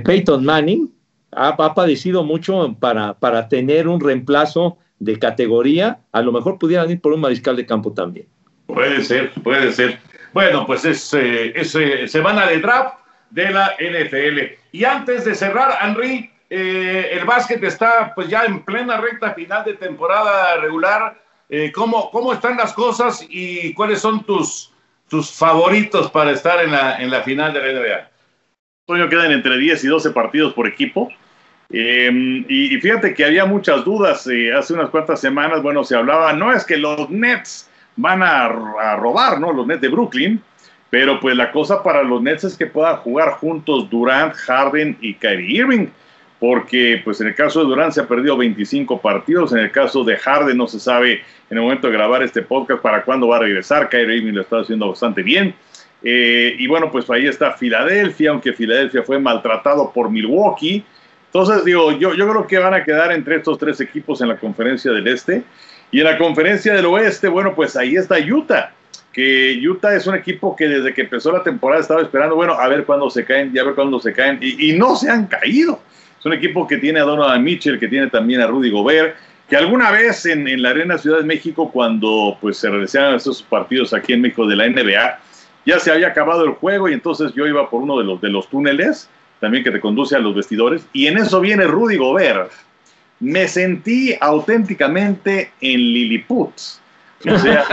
Peyton 0.03 0.43
Manning, 0.43 0.91
ha, 1.31 1.49
ha, 1.49 1.73
padecido 1.73 2.23
mucho 2.23 2.75
para, 2.79 3.13
para 3.13 3.47
tener 3.47 3.87
un 3.87 3.99
reemplazo 3.99 4.77
de 4.99 5.17
categoría. 5.17 5.99
A 6.11 6.21
lo 6.21 6.31
mejor 6.31 6.57
pudieran 6.57 6.89
ir 6.89 7.01
por 7.01 7.13
un 7.13 7.21
mariscal 7.21 7.55
de 7.55 7.65
campo 7.65 7.93
también. 7.93 8.27
Puede 8.67 9.03
ser, 9.03 9.31
puede 9.43 9.71
ser. 9.71 9.99
Bueno, 10.33 10.65
pues 10.65 10.85
es, 10.85 11.13
eh, 11.13 11.53
es 11.55 11.75
eh, 11.75 12.07
semana 12.07 12.47
de 12.47 12.59
draft 12.59 12.95
de 13.31 13.51
la 13.51 13.75
NFL. 13.79 14.57
Y 14.71 14.83
antes 14.83 15.25
de 15.25 15.35
cerrar, 15.35 15.77
Henry, 15.81 16.31
eh, 16.49 17.09
el 17.13 17.25
básquet 17.25 17.63
está 17.63 18.13
pues 18.13 18.27
ya 18.27 18.43
en 18.43 18.63
plena 18.63 18.97
recta 18.97 19.33
final 19.33 19.63
de 19.63 19.73
temporada 19.73 20.57
regular. 20.57 21.17
Eh, 21.49 21.71
¿cómo, 21.71 22.11
¿Cómo 22.11 22.33
están 22.33 22.57
las 22.57 22.73
cosas 22.73 23.25
y 23.29 23.73
cuáles 23.73 23.99
son 23.99 24.23
tus, 24.23 24.71
tus 25.09 25.31
favoritos 25.31 26.09
para 26.11 26.31
estar 26.31 26.63
en 26.63 26.71
la, 26.71 26.97
en 27.01 27.09
la 27.09 27.21
final 27.23 27.53
de 27.53 27.59
la 27.59 27.79
NBA? 27.79 28.09
Toño, 28.85 29.09
quedan 29.09 29.31
entre 29.31 29.57
10 29.57 29.83
y 29.83 29.87
12 29.87 30.11
partidos 30.11 30.53
por 30.53 30.67
equipo. 30.67 31.09
Eh, 31.73 32.45
y, 32.49 32.77
fíjate 32.79 33.13
que 33.13 33.23
había 33.23 33.45
muchas 33.45 33.85
dudas 33.85 34.27
eh, 34.27 34.53
hace 34.53 34.73
unas 34.73 34.89
cuantas 34.89 35.21
semanas. 35.21 35.61
Bueno, 35.61 35.83
se 35.83 35.95
hablaba, 35.95 36.33
no 36.33 36.51
es 36.53 36.65
que 36.65 36.77
los 36.77 37.09
Nets 37.09 37.69
van 37.95 38.23
a, 38.23 38.45
a, 38.45 38.95
robar, 38.97 39.39
¿no? 39.39 39.53
Los 39.53 39.67
Nets 39.67 39.81
de 39.81 39.89
Brooklyn. 39.89 40.41
Pero 40.89 41.21
pues 41.21 41.37
la 41.37 41.51
cosa 41.53 41.81
para 41.81 42.03
los 42.03 42.21
Nets 42.21 42.43
es 42.43 42.57
que 42.57 42.65
puedan 42.65 42.97
jugar 42.97 43.31
juntos 43.31 43.89
Durant, 43.89 44.33
Harden 44.33 44.97
y 44.99 45.13
Kyrie 45.13 45.59
Irving. 45.59 45.87
Porque 46.39 46.99
pues 47.03 47.21
en 47.21 47.27
el 47.27 47.35
caso 47.35 47.61
de 47.61 47.67
Durant 47.67 47.93
se 47.93 48.01
ha 48.01 48.07
perdido 48.07 48.35
25 48.35 48.99
partidos. 48.99 49.53
En 49.53 49.59
el 49.59 49.71
caso 49.71 50.03
de 50.03 50.17
Harden 50.17 50.57
no 50.57 50.67
se 50.67 50.79
sabe 50.79 51.21
en 51.49 51.57
el 51.57 51.61
momento 51.61 51.87
de 51.87 51.93
grabar 51.93 52.23
este 52.23 52.41
podcast 52.41 52.81
para 52.81 53.03
cuándo 53.03 53.29
va 53.29 53.37
a 53.37 53.39
regresar. 53.39 53.87
Kyrie 53.87 54.17
Irving 54.17 54.33
lo 54.33 54.41
está 54.41 54.59
haciendo 54.59 54.89
bastante 54.89 55.23
bien. 55.23 55.55
Eh, 56.03 56.55
y 56.57 56.67
bueno, 56.67 56.91
pues 56.91 57.09
ahí 57.09 57.27
está 57.27 57.51
Filadelfia, 57.51 58.31
aunque 58.31 58.53
Filadelfia 58.53 59.03
fue 59.03 59.19
maltratado 59.19 59.91
por 59.93 60.09
Milwaukee. 60.09 60.83
Entonces, 61.33 61.63
digo, 61.63 61.93
yo, 61.93 62.13
yo 62.13 62.29
creo 62.29 62.45
que 62.45 62.57
van 62.57 62.73
a 62.73 62.83
quedar 62.83 63.13
entre 63.13 63.37
estos 63.37 63.57
tres 63.57 63.79
equipos 63.79 64.19
en 64.19 64.27
la 64.27 64.37
conferencia 64.37 64.91
del 64.91 65.07
Este. 65.07 65.43
Y 65.89 65.99
en 65.99 66.05
la 66.05 66.17
conferencia 66.17 66.73
del 66.73 66.85
Oeste, 66.85 67.29
bueno, 67.29 67.55
pues 67.55 67.77
ahí 67.77 67.95
está 67.95 68.17
Utah, 68.17 68.73
que 69.13 69.57
Utah 69.65 69.95
es 69.95 70.07
un 70.07 70.15
equipo 70.15 70.55
que 70.55 70.67
desde 70.67 70.93
que 70.93 71.01
empezó 71.01 71.31
la 71.31 71.43
temporada 71.43 71.81
estaba 71.81 72.01
esperando, 72.01 72.35
bueno, 72.35 72.53
a 72.53 72.67
ver 72.67 72.85
cuándo 72.85 73.09
se 73.09 73.23
caen, 73.23 73.53
ya 73.53 73.63
ver 73.63 73.75
cuándo 73.75 73.99
se 73.99 74.13
caen, 74.13 74.39
y, 74.41 74.71
y 74.71 74.77
no 74.77 74.95
se 74.95 75.09
han 75.09 75.27
caído. 75.27 75.79
Es 76.19 76.25
un 76.25 76.33
equipo 76.33 76.67
que 76.67 76.77
tiene 76.77 76.99
a 76.99 77.03
Donovan 77.03 77.43
Mitchell, 77.43 77.79
que 77.79 77.87
tiene 77.87 78.07
también 78.07 78.41
a 78.41 78.47
Rudy 78.47 78.69
Gobert, 78.69 79.15
que 79.49 79.57
alguna 79.57 79.91
vez 79.91 80.25
en, 80.25 80.47
en 80.47 80.61
la 80.61 80.69
Arena 80.69 80.97
Ciudad 80.97 81.17
de 81.17 81.25
México, 81.25 81.71
cuando 81.73 82.37
pues 82.39 82.57
se 82.57 82.69
realizaban 82.69 83.15
esos 83.15 83.41
partidos 83.41 83.93
aquí 83.93 84.13
en 84.13 84.21
México 84.21 84.47
de 84.47 84.55
la 84.55 84.69
NBA, 84.69 85.19
ya 85.65 85.79
se 85.79 85.91
había 85.91 86.07
acabado 86.07 86.45
el 86.45 86.51
juego 86.51 86.89
y 86.89 86.93
entonces 86.93 87.33
yo 87.33 87.47
iba 87.47 87.69
por 87.69 87.81
uno 87.81 87.97
de 87.97 88.05
los, 88.05 88.21
de 88.21 88.29
los 88.29 88.49
túneles, 88.49 89.09
también 89.41 89.63
que 89.63 89.71
te 89.71 89.81
conduce 89.81 90.15
a 90.15 90.19
los 90.19 90.35
vestidores, 90.35 90.85
y 90.93 91.07
en 91.07 91.17
eso 91.17 91.41
viene 91.41 91.65
Rudy 91.65 91.97
Gobert. 91.97 92.51
Me 93.19 93.47
sentí 93.47 94.15
auténticamente 94.21 95.51
en 95.59 95.79
Lilliput. 95.79 96.53
O 97.29 97.37
sea, 97.37 97.65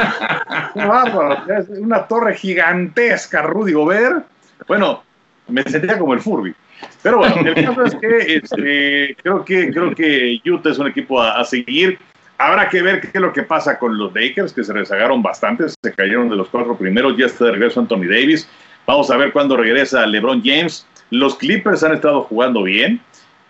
es 1.58 1.68
una 1.68 2.06
torre 2.06 2.34
gigantesca, 2.34 3.42
Rudy 3.42 3.72
Gobert. 3.72 4.26
Bueno, 4.66 5.02
me 5.46 5.62
sentía 5.62 5.98
como 5.98 6.14
el 6.14 6.20
Furby. 6.20 6.54
Pero 7.02 7.18
bueno, 7.18 7.36
el 7.36 7.64
caso 7.66 7.84
es 7.84 7.94
que 7.96 8.34
este, 8.36 9.16
creo 9.22 9.44
que 9.44 9.70
creo 9.70 9.94
que 9.94 10.40
Utah 10.44 10.70
es 10.70 10.78
un 10.78 10.88
equipo 10.88 11.20
a, 11.20 11.40
a, 11.40 11.44
seguir. 11.44 11.98
Habrá 12.38 12.68
que 12.68 12.82
ver 12.82 13.00
qué 13.00 13.10
es 13.12 13.20
lo 13.20 13.32
que 13.32 13.42
pasa 13.42 13.78
con 13.78 13.98
los 13.98 14.14
Lakers, 14.14 14.52
que 14.52 14.64
se 14.64 14.72
rezagaron 14.72 15.22
bastante, 15.22 15.64
se 15.68 15.92
cayeron 15.94 16.28
de 16.28 16.36
los 16.36 16.48
cuatro 16.48 16.76
primeros, 16.76 17.16
ya 17.16 17.26
está 17.26 17.46
de 17.46 17.52
regreso 17.52 17.80
Anthony 17.80 18.06
Davis. 18.08 18.48
Vamos 18.86 19.10
a 19.10 19.16
ver 19.16 19.32
cuándo 19.32 19.56
regresa 19.56 20.06
LeBron 20.06 20.42
James. 20.42 20.86
Los 21.10 21.36
Clippers 21.36 21.82
han 21.82 21.94
estado 21.94 22.22
jugando 22.22 22.62
bien. 22.62 23.00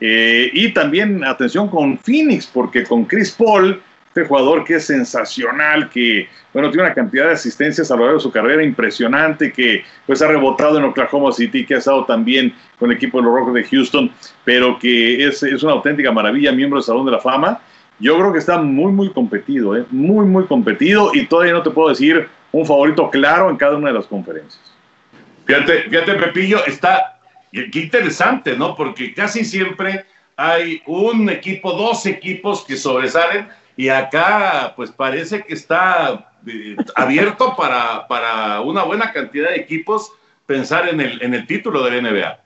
Eh, 0.01 0.51
y 0.53 0.73
también 0.73 1.25
atención 1.25 1.69
con 1.69 1.99
Phoenix, 1.99 2.47
porque 2.47 2.85
con 2.85 3.05
Chris 3.05 3.33
Paul, 3.33 3.81
este 4.07 4.25
jugador 4.25 4.65
que 4.65 4.77
es 4.77 4.87
sensacional, 4.87 5.91
que 5.91 6.29
bueno, 6.53 6.71
tiene 6.71 6.85
una 6.87 6.95
cantidad 6.95 7.27
de 7.27 7.33
asistencias 7.33 7.91
a 7.91 7.97
lo 7.97 8.03
largo 8.03 8.19
de 8.19 8.23
su 8.23 8.31
carrera 8.31 8.63
impresionante, 8.63 9.53
que 9.53 9.85
pues 10.07 10.23
ha 10.23 10.29
rebotado 10.29 10.79
en 10.79 10.85
Oklahoma 10.85 11.33
City, 11.33 11.67
que 11.67 11.75
ha 11.75 11.79
estado 11.79 12.05
también 12.05 12.55
con 12.79 12.91
el 12.91 12.97
equipo 12.97 13.19
de 13.19 13.25
los 13.25 13.35
Rojos 13.35 13.55
de 13.55 13.65
Houston, 13.65 14.11
pero 14.45 14.79
que 14.79 15.27
es, 15.27 15.43
es 15.43 15.63
una 15.63 15.73
auténtica 15.73 16.13
maravilla, 16.13 16.53
miembro 16.53 16.79
del 16.79 16.85
Salón 16.85 17.05
de 17.05 17.13
la 17.13 17.21
Fama. 17.21 17.61
Yo 17.99 18.17
creo 18.17 18.33
que 18.33 18.39
está 18.39 18.59
muy, 18.59 18.93
muy 18.93 19.11
competido, 19.11 19.77
¿eh? 19.77 19.85
muy, 19.91 20.25
muy 20.25 20.45
competido, 20.45 21.11
y 21.13 21.27
todavía 21.27 21.55
no 21.55 21.63
te 21.63 21.71
puedo 21.71 21.89
decir 21.89 22.29
un 22.53 22.65
favorito 22.65 23.11
claro 23.11 23.51
en 23.51 23.57
cada 23.57 23.77
una 23.77 23.89
de 23.89 23.95
las 23.95 24.07
conferencias. 24.07 24.61
Fíjate, 25.45 25.83
fíjate 25.83 26.15
Pepillo, 26.15 26.65
está 26.67 27.18
Qué 27.53 27.80
interesante, 27.80 28.57
¿no? 28.57 28.74
Porque 28.76 29.14
casi 29.14 29.44
siempre 29.44 30.05
hay 30.36 30.82
un 30.86 31.28
equipo, 31.28 31.72
dos 31.72 32.07
equipos 32.07 32.64
que 32.64 32.76
sobresalen 32.76 33.49
y 33.76 33.88
acá 33.88 34.72
pues 34.76 34.90
parece 34.90 35.42
que 35.44 35.55
está 35.55 36.32
eh, 36.46 36.76
abierto 36.94 37.55
para, 37.57 38.07
para 38.07 38.61
una 38.61 38.84
buena 38.84 39.12
cantidad 39.12 39.51
de 39.51 39.57
equipos 39.57 40.12
pensar 40.46 40.88
en 40.88 41.01
el, 41.01 41.22
en 41.22 41.34
el 41.34 41.46
título 41.46 41.82
de 41.82 41.90
la 41.90 42.11
NBA. 42.11 42.40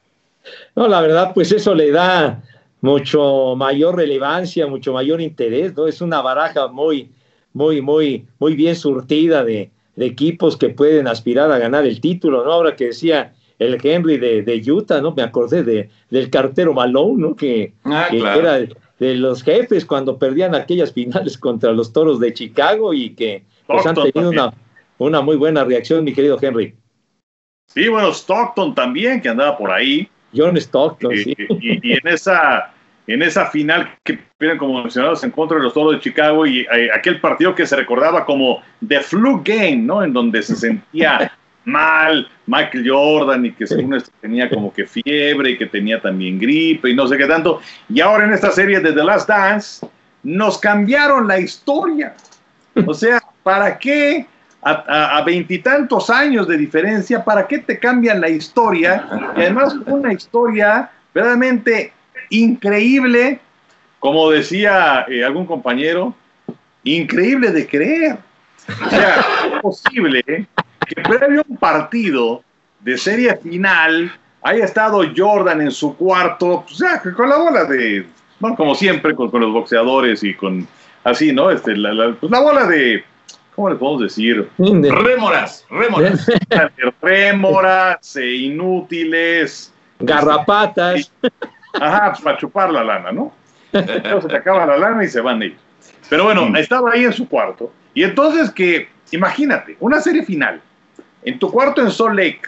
No, 0.77 0.89
la 0.89 1.01
verdad 1.01 1.33
pues 1.35 1.53
eso 1.53 1.75
le 1.75 1.91
da 1.91 2.43
mucho 2.81 3.55
mayor 3.57 3.97
relevancia, 3.97 4.67
mucho 4.67 4.93
mayor 4.93 5.21
interés, 5.21 5.77
¿no? 5.77 5.87
Es 5.87 6.01
una 6.01 6.21
baraja 6.21 6.69
muy, 6.69 7.11
muy, 7.53 7.81
muy, 7.81 8.27
muy 8.39 8.55
bien 8.55 8.75
surtida 8.75 9.45
de, 9.45 9.71
de 9.97 10.07
equipos 10.07 10.57
que 10.57 10.71
pueden 10.71 11.07
aspirar 11.07 11.51
a 11.53 11.59
ganar 11.59 11.85
el 11.87 12.01
título, 12.01 12.45
¿no? 12.45 12.53
Ahora 12.53 12.75
que 12.75 12.87
decía 12.87 13.35
el 13.67 13.79
Henry 13.83 14.19
de, 14.19 14.43
de, 14.43 14.73
Utah, 14.73 15.01
¿no? 15.01 15.13
Me 15.13 15.23
acordé 15.23 15.63
de, 15.63 15.91
del 16.11 16.31
cartero 16.31 16.73
Malone, 16.73 17.21
¿no? 17.23 17.37
Que, 17.37 17.73
ah, 17.85 18.09
que 18.11 18.19
claro. 18.19 18.41
era 18.41 18.75
de 18.99 19.15
los 19.17 19.43
jefes 19.43 19.85
cuando 19.85 20.19
perdían 20.19 20.55
aquellas 20.55 20.93
finales 20.93 21.37
contra 21.39 21.73
los 21.73 21.93
toros 21.93 22.21
de 22.21 22.33
Chicago 22.33 22.95
y 22.95 23.11
que 23.11 23.45
pues, 23.67 23.87
han 23.87 23.95
tenido 23.95 24.31
una, 24.31 24.53
una 24.99 25.21
muy 25.21 25.37
buena 25.37 25.65
reacción, 25.65 26.05
mi 26.05 26.13
querido 26.13 26.39
Henry. 26.41 26.75
Sí, 27.67 27.89
bueno, 27.89 28.13
Stockton 28.13 28.75
también, 28.75 29.21
que 29.21 29.29
andaba 29.29 29.57
por 29.57 29.71
ahí. 29.71 30.09
John 30.35 30.57
Stockton, 30.57 31.13
y, 31.13 31.19
sí. 31.19 31.37
y, 31.39 31.89
y 31.91 31.93
en 31.93 32.09
esa 32.09 32.73
en 33.07 33.23
esa 33.23 33.47
final 33.47 33.91
que 34.05 34.19
vienen 34.39 34.59
como 34.59 34.81
mencionados 34.81 35.25
en 35.25 35.31
contra 35.31 35.57
de 35.57 35.65
los 35.65 35.75
Toros 35.75 35.95
de 35.95 36.01
Chicago 36.01 36.47
y 36.47 36.61
eh, 36.61 36.91
aquel 36.95 37.21
partido 37.21 37.55
que 37.55 37.67
se 37.67 37.77
recordaba 37.77 38.25
como 38.25 38.63
The 38.87 39.01
Flu 39.01 39.43
Game, 39.45 39.77
¿no? 39.77 40.03
En 40.03 40.13
donde 40.13 40.43
se 40.43 40.57
sentía 40.57 41.33
mal 41.65 42.29
Michael 42.47 42.89
Jordan 42.89 43.47
y 43.47 43.53
que 43.53 43.67
según 43.67 43.95
esto 43.95 44.11
tenía 44.21 44.49
como 44.51 44.73
que 44.73 44.87
fiebre 44.87 45.51
y 45.51 45.59
que 45.59 45.67
tenía 45.67 46.01
también 46.01 46.39
gripe 46.39 46.91
y 46.91 46.95
no 46.95 47.07
sé 47.07 47.17
qué 47.17 47.27
tanto. 47.27 47.61
Y 47.89 48.01
ahora 48.01 48.25
en 48.25 48.33
esta 48.33 48.51
serie 48.51 48.81
de 48.81 48.93
The 48.93 49.05
Last 49.05 49.29
Dance 49.29 49.87
nos 50.23 50.59
cambiaron 50.59 51.29
la 51.29 51.39
historia. 51.39 52.15
O 52.87 52.95
sea, 52.95 53.23
¿para 53.43 53.79
qué 53.79 54.27
a 54.65 55.21
veintitantos 55.27 56.09
años 56.09 56.47
de 56.47 56.57
diferencia, 56.57 57.25
para 57.25 57.47
qué 57.47 57.59
te 57.59 57.79
cambian 57.79 58.21
la 58.21 58.29
historia? 58.29 59.07
Y 59.37 59.41
además 59.41 59.75
una 59.87 60.13
historia 60.13 60.91
verdaderamente 61.13 61.93
increíble, 62.31 63.41
como 63.99 64.31
decía 64.31 65.05
eh, 65.09 65.25
algún 65.25 65.47
compañero, 65.47 66.15
increíble 66.85 67.51
de 67.51 67.67
creer. 67.67 68.19
O 68.69 68.91
sea, 68.91 69.21
es 69.21 69.61
posible 69.61 70.25
que 70.87 71.01
previo 71.01 71.41
a 71.41 71.45
un 71.49 71.57
partido 71.57 72.43
de 72.81 72.99
serie 72.99 73.37
final 73.37 74.13
haya 74.43 74.65
estado 74.65 75.03
Jordan 75.17 75.61
en 75.61 75.71
su 75.71 75.97
cuarto, 75.97 76.65
o 76.67 76.69
sea, 76.69 77.01
con 77.01 77.29
la 77.29 77.37
bola 77.37 77.65
de, 77.65 78.07
bueno, 78.41 78.57
como 78.57 78.75
siempre, 78.75 79.15
con, 79.15 79.31
con 79.31 79.41
los 79.41 79.53
boxeadores 79.53 80.23
y 80.25 80.35
con 80.35 80.67
así, 81.05 81.33
¿no? 81.33 81.51
Este, 81.51 81.77
la, 81.77 81.93
la, 81.93 82.13
pues 82.15 82.31
la 82.31 82.41
bola 82.41 82.67
de, 82.67 83.05
¿cómo 83.55 83.71
le 83.71 83.77
podemos 83.77 84.03
decir? 84.03 84.49
Rémoras, 84.59 85.65
rémoras. 85.71 86.27
rémoras, 87.03 88.17
e 88.17 88.33
inútiles. 88.33 89.73
Garrapatas. 90.01 91.13
Ajá, 91.75 92.11
pues 92.11 92.21
para 92.23 92.39
chupar 92.39 92.71
la 92.71 92.85
lana, 92.85 93.13
¿no? 93.13 93.33
Entonces 93.73 94.25
se 94.25 94.29
te 94.29 94.37
acaba 94.37 94.67
la 94.67 94.77
lana 94.77 95.05
y 95.05 95.09
se 95.09 95.21
van 95.21 95.43
ellos. 95.43 95.61
Pero 96.11 96.25
bueno, 96.25 96.55
estaba 96.57 96.93
ahí 96.93 97.05
en 97.05 97.13
su 97.13 97.29
cuarto. 97.29 97.73
Y 97.95 98.03
entonces 98.03 98.51
que, 98.51 98.89
imagínate, 99.13 99.77
una 99.81 100.01
serie 100.01 100.25
final. 100.25 100.61
En 101.23 101.39
tu 101.39 101.51
cuarto 101.51 101.81
en 101.81 101.91
Salt 101.91 102.17
Lake, 102.17 102.43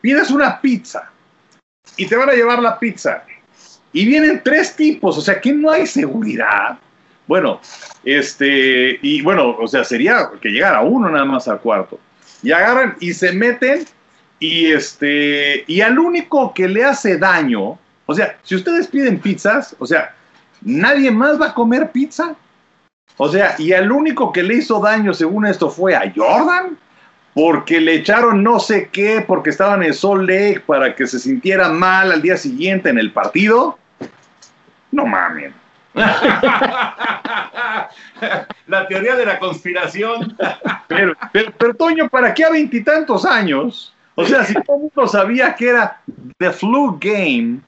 pides 0.00 0.30
una 0.30 0.60
pizza 0.60 1.10
y 1.96 2.06
te 2.06 2.16
van 2.16 2.30
a 2.30 2.34
llevar 2.34 2.60
la 2.60 2.78
pizza. 2.78 3.24
Y 3.92 4.06
vienen 4.06 4.40
tres 4.42 4.74
tipos, 4.74 5.18
o 5.18 5.20
sea 5.20 5.40
que 5.40 5.52
no 5.52 5.70
hay 5.70 5.86
seguridad. 5.86 6.78
Bueno, 7.26 7.60
este, 8.04 8.98
y 9.02 9.22
bueno, 9.22 9.56
o 9.58 9.66
sea, 9.66 9.84
sería 9.84 10.30
que 10.40 10.50
llegara 10.50 10.80
uno 10.80 11.08
nada 11.10 11.24
más 11.24 11.48
al 11.48 11.60
cuarto. 11.60 11.98
y 12.42 12.50
agarran 12.50 12.96
y 12.98 13.14
se 13.14 13.32
meten 13.32 13.84
y 14.40 14.72
este 14.72 15.64
y 15.68 15.80
al 15.80 15.98
único 15.98 16.52
que 16.52 16.66
le 16.66 16.84
hace 16.84 17.16
daño, 17.16 17.78
o 18.06 18.14
sea, 18.14 18.36
si 18.42 18.56
ustedes 18.56 18.88
piden 18.88 19.20
pizzas, 19.20 19.76
o 19.78 19.86
sea, 19.86 20.14
nadie 20.62 21.10
más 21.10 21.40
va 21.40 21.48
a 21.48 21.54
comer 21.54 21.90
pizza. 21.92 22.34
O 23.18 23.28
sea, 23.28 23.54
y 23.58 23.72
al 23.72 23.92
único 23.92 24.32
que 24.32 24.42
le 24.42 24.54
hizo 24.54 24.80
daño 24.80 25.12
según 25.12 25.46
esto 25.46 25.70
fue 25.70 25.94
a 25.94 26.10
Jordan 26.14 26.78
porque 27.34 27.80
le 27.80 27.94
echaron 27.94 28.42
no 28.42 28.58
sé 28.60 28.88
qué, 28.92 29.24
porque 29.26 29.50
estaban 29.50 29.82
en 29.82 29.94
Salt 29.94 30.28
Lake 30.28 30.62
para 30.66 30.94
que 30.94 31.06
se 31.06 31.18
sintiera 31.18 31.68
mal 31.70 32.12
al 32.12 32.20
día 32.20 32.36
siguiente 32.36 32.90
en 32.90 32.98
el 32.98 33.10
partido. 33.12 33.78
No 34.90 35.06
mames. 35.06 35.52
la 38.66 38.88
teoría 38.88 39.14
de 39.14 39.26
la 39.26 39.38
conspiración. 39.38 40.36
pero, 40.88 41.14
pero, 41.32 41.52
pero, 41.58 41.74
Toño, 41.74 42.08
¿para 42.08 42.32
qué 42.32 42.44
a 42.44 42.50
veintitantos 42.50 43.24
años? 43.24 43.94
O 44.14 44.24
sea, 44.24 44.44
si 44.44 44.54
todo 44.54 44.76
el 44.76 44.82
mundo 44.82 45.06
sabía 45.08 45.54
que 45.54 45.68
era 45.68 46.00
The 46.38 46.50
Flu 46.50 46.98
Game, 47.00 47.60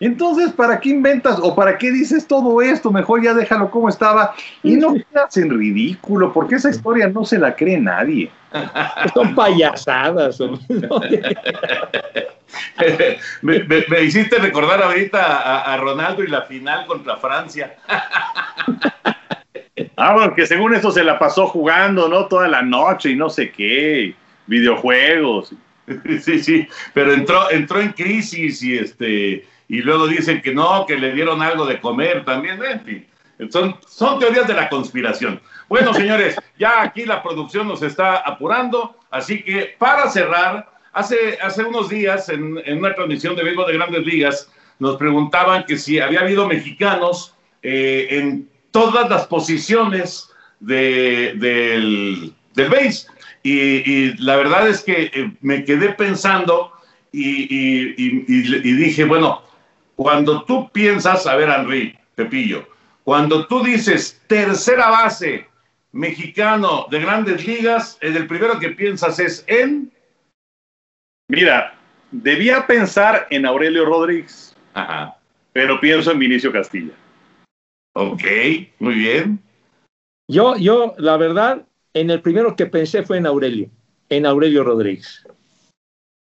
entonces, 0.00 0.52
¿para 0.52 0.80
qué 0.80 0.88
inventas 0.88 1.38
o 1.40 1.54
para 1.54 1.78
qué 1.78 1.92
dices 1.92 2.26
todo 2.26 2.60
esto? 2.60 2.90
Mejor 2.90 3.22
ya 3.22 3.34
déjalo 3.34 3.70
como 3.70 3.88
estaba 3.88 4.34
y 4.62 4.74
no 4.74 4.94
quedas 4.94 5.36
en 5.36 5.50
ridículo, 5.56 6.32
porque 6.32 6.56
esa 6.56 6.70
historia 6.70 7.06
no 7.08 7.24
se 7.24 7.38
la 7.38 7.54
cree 7.54 7.78
nadie. 7.78 8.28
Son 9.14 9.34
payasadas. 9.34 10.40
me, 13.42 13.64
me, 13.64 13.84
me, 13.88 14.02
hiciste 14.02 14.38
recordar 14.38 14.82
ahorita 14.82 15.24
a, 15.24 15.72
a, 15.72 15.76
Ronaldo 15.76 16.22
y 16.22 16.28
la 16.28 16.42
final 16.42 16.86
contra 16.86 17.16
Francia. 17.16 17.76
ah, 19.96 20.14
porque 20.14 20.46
según 20.46 20.74
eso 20.74 20.90
se 20.90 21.04
la 21.04 21.18
pasó 21.18 21.46
jugando, 21.46 22.08
¿no? 22.08 22.26
Toda 22.26 22.48
la 22.48 22.62
noche 22.62 23.10
y 23.10 23.16
no 23.16 23.30
sé 23.30 23.50
qué, 23.50 24.14
videojuegos. 24.46 25.54
Sí, 26.20 26.42
sí, 26.42 26.68
pero 26.94 27.12
entró, 27.12 27.50
entró 27.50 27.80
en 27.80 27.92
crisis 27.92 28.62
y 28.62 28.78
este 28.78 29.46
y 29.68 29.78
luego 29.78 30.06
dicen 30.06 30.42
que 30.42 30.54
no, 30.54 30.86
que 30.86 30.98
le 30.98 31.12
dieron 31.12 31.42
algo 31.42 31.66
de 31.66 31.80
comer 31.80 32.24
también, 32.24 32.62
en 32.62 32.84
fin. 32.84 33.06
Son, 33.50 33.76
son 33.88 34.18
teorías 34.18 34.46
de 34.46 34.54
la 34.54 34.68
conspiración. 34.68 35.40
Bueno, 35.72 35.94
señores, 35.94 36.36
ya 36.58 36.82
aquí 36.82 37.06
la 37.06 37.22
producción 37.22 37.66
nos 37.66 37.80
está 37.80 38.16
apurando, 38.16 38.94
así 39.10 39.42
que 39.42 39.74
para 39.78 40.10
cerrar, 40.10 40.70
hace, 40.92 41.38
hace 41.40 41.64
unos 41.64 41.88
días 41.88 42.28
en, 42.28 42.58
una 42.76 42.94
transmisión 42.94 43.34
de 43.34 43.42
béisbol 43.42 43.68
de 43.68 43.78
grandes 43.78 44.04
ligas, 44.04 44.50
nos 44.78 44.98
preguntaban 44.98 45.64
que 45.64 45.78
si 45.78 45.98
había 45.98 46.20
habido 46.20 46.46
mexicanos 46.46 47.34
eh, 47.62 48.06
en 48.10 48.50
todas 48.70 49.08
las 49.08 49.26
posiciones 49.26 50.28
de, 50.60 51.32
del, 51.36 52.34
del 52.52 52.68
base. 52.68 53.06
Y, 53.42 54.12
la 54.22 54.36
verdad 54.36 54.68
es 54.68 54.82
que 54.82 55.10
eh, 55.14 55.32
me 55.40 55.64
quedé 55.64 55.94
pensando 55.94 56.70
y, 57.12 57.46
y, 57.50 58.72
dije, 58.74 59.06
bueno, 59.06 59.40
cuando 59.96 60.44
tú 60.44 60.68
piensas, 60.70 61.26
a 61.26 61.34
ver, 61.34 61.48
Henry, 61.48 61.98
Pepillo, 62.14 62.68
cuando 63.04 63.46
tú 63.46 63.64
dices 63.64 64.20
tercera 64.26 64.90
base 64.90 65.50
mexicano 65.92 66.86
de 66.90 67.00
grandes 67.00 67.46
ligas, 67.46 67.98
el 68.00 68.26
primero 68.26 68.58
que 68.58 68.70
piensas 68.70 69.18
es 69.18 69.44
en. 69.46 69.92
Mira, 71.28 71.78
debía 72.10 72.66
pensar 72.66 73.26
en 73.30 73.46
Aurelio 73.46 73.84
Rodríguez, 73.84 74.54
Ajá. 74.74 75.16
pero 75.52 75.80
pienso 75.80 76.10
en 76.10 76.18
Vinicio 76.18 76.52
Castilla. 76.52 76.92
Ok, 77.94 78.24
muy 78.78 78.94
bien. 78.94 79.42
Yo, 80.28 80.56
yo, 80.56 80.94
la 80.98 81.16
verdad, 81.16 81.66
en 81.94 82.10
el 82.10 82.22
primero 82.22 82.56
que 82.56 82.66
pensé 82.66 83.02
fue 83.02 83.18
en 83.18 83.26
Aurelio, 83.26 83.68
en 84.08 84.24
Aurelio 84.26 84.64
Rodríguez. 84.64 85.26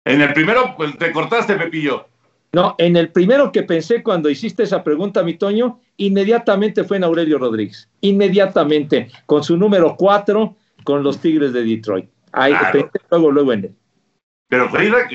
En 0.04 0.20
el 0.20 0.32
primero, 0.32 0.74
pues 0.76 0.98
te 0.98 1.12
cortaste, 1.12 1.54
Pepillo. 1.54 2.08
No, 2.52 2.74
en 2.78 2.96
el 2.96 3.10
primero 3.10 3.52
que 3.52 3.62
pensé 3.62 4.02
cuando 4.02 4.28
hiciste 4.28 4.64
esa 4.64 4.82
pregunta, 4.82 5.22
mi 5.22 5.34
Toño, 5.34 5.80
inmediatamente 5.96 6.84
fue 6.84 6.96
en 6.96 7.04
Aurelio 7.04 7.38
Rodríguez. 7.38 7.88
Inmediatamente, 8.00 9.10
con 9.26 9.42
su 9.44 9.56
número 9.56 9.96
cuatro, 9.96 10.56
con 10.84 11.02
los 11.02 11.18
Tigres 11.20 11.52
de 11.52 11.64
Detroit. 11.64 12.06
Ahí 12.32 12.52
Claro. 12.54 12.90
luego, 13.10 13.30
luego 13.30 13.52
en 13.52 13.64
él. 13.64 13.74
Pero 14.48 14.68
Freira, 14.68 15.08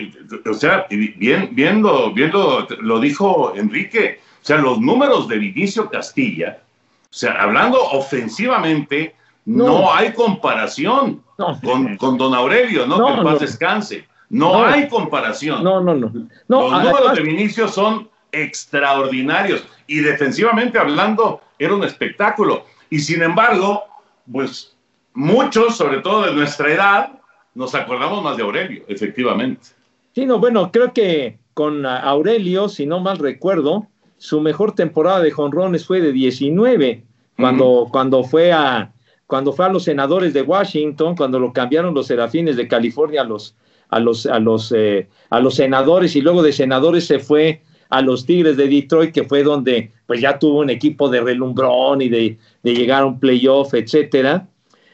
o 0.50 0.54
sea, 0.54 0.86
bien, 0.90 1.50
viendo, 1.52 2.12
viendo, 2.14 2.68
lo 2.82 3.00
dijo 3.00 3.54
Enrique, 3.56 4.20
o 4.42 4.46
sea, 4.46 4.58
los 4.58 4.80
números 4.80 5.28
de 5.28 5.38
Vinicio 5.38 5.90
Castilla, 5.90 6.60
o 7.04 7.14
sea, 7.14 7.34
hablando 7.42 7.80
ofensivamente, 7.92 9.16
no, 9.46 9.66
No. 9.68 9.94
hay 9.94 10.12
comparación 10.14 11.22
No. 11.38 11.60
con, 11.64 11.98
con 11.98 12.18
don 12.18 12.34
Aurelio, 12.34 12.86
¿no? 12.88 12.98
No, 12.98 13.06
que 13.08 13.14
en 13.20 13.24
paz 13.24 13.40
descanse. 13.40 14.08
No, 14.30 14.66
hay 14.66 14.90
comparación. 14.90 15.64
No, 15.64 15.82
no, 15.82 15.96
no. 15.96 16.12
Los 16.48 16.74
además- 16.74 16.84
números 16.86 17.16
de 17.16 17.22
Vinicio 17.24 17.68
son 17.68 18.10
extraordinarios 18.32 19.66
y 19.88 20.00
defensivamente 20.00 20.78
hablando 20.78 21.42
era 21.60 21.74
un 21.74 21.84
espectáculo. 21.84 22.66
Y 22.90 23.00
sin 23.00 23.22
embargo, 23.22 23.84
pues 24.32 24.76
muchos, 25.14 25.78
sobre 25.78 26.00
todo 26.00 26.26
de 26.26 26.34
nuestra 26.34 26.72
edad, 26.72 27.12
nos 27.56 27.74
acordamos 27.74 28.24
más 28.24 28.38
de 28.38 28.44
Aurelio, 28.44 28.84
efectivamente. 28.88 29.68
Sí, 30.14 30.26
no, 30.26 30.40
bueno, 30.40 30.72
creo 30.72 30.94
que 30.94 31.40
con 31.54 31.86
Aurelio, 31.86 32.70
si 32.70 32.86
no 32.86 33.00
mal 33.00 33.18
recuerdo, 33.18 33.88
su 34.18 34.42
mejor 34.42 34.74
temporada 34.74 35.22
de 35.22 35.32
jonrones 35.32 35.86
fue 35.86 36.02
de 36.02 36.12
19, 36.12 37.04
cuando, 37.36 37.88
cuando, 37.92 38.24
fue 38.24 38.52
a, 38.52 38.92
cuando 39.28 39.54
fue 39.54 39.66
a 39.66 39.70
los 39.70 39.84
senadores 39.84 40.34
de 40.34 40.42
Washington, 40.42 41.16
cuando 41.16 41.40
lo 41.40 41.54
cambiaron 41.54 41.94
los 41.94 42.08
serafines 42.08 42.58
de 42.58 42.68
California 42.68 43.22
a 43.22 43.26
los, 43.26 43.56
a 43.90 44.00
los, 44.00 44.26
a 44.26 44.40
los, 44.40 44.72
eh, 44.72 45.08
a 45.30 45.40
los 45.40 45.56
senadores 45.56 46.16
y 46.16 46.22
luego 46.22 46.42
de 46.42 46.52
senadores 46.52 47.06
se 47.06 47.20
fue 47.20 47.62
a 47.90 48.02
los 48.02 48.26
Tigres 48.26 48.58
de 48.58 48.68
Detroit, 48.68 49.12
que 49.12 49.24
fue 49.24 49.44
donde 49.44 49.92
pues 50.06 50.22
ya 50.22 50.40
tuvo 50.40 50.60
un 50.60 50.70
equipo 50.70 51.10
de 51.10 51.22
relumbrón 51.22 52.02
y 52.02 52.10
de, 52.10 52.38
llegar 52.64 53.04
a 53.04 53.06
un 53.06 53.20
playoff, 53.20 53.74
etcétera. 53.74 54.48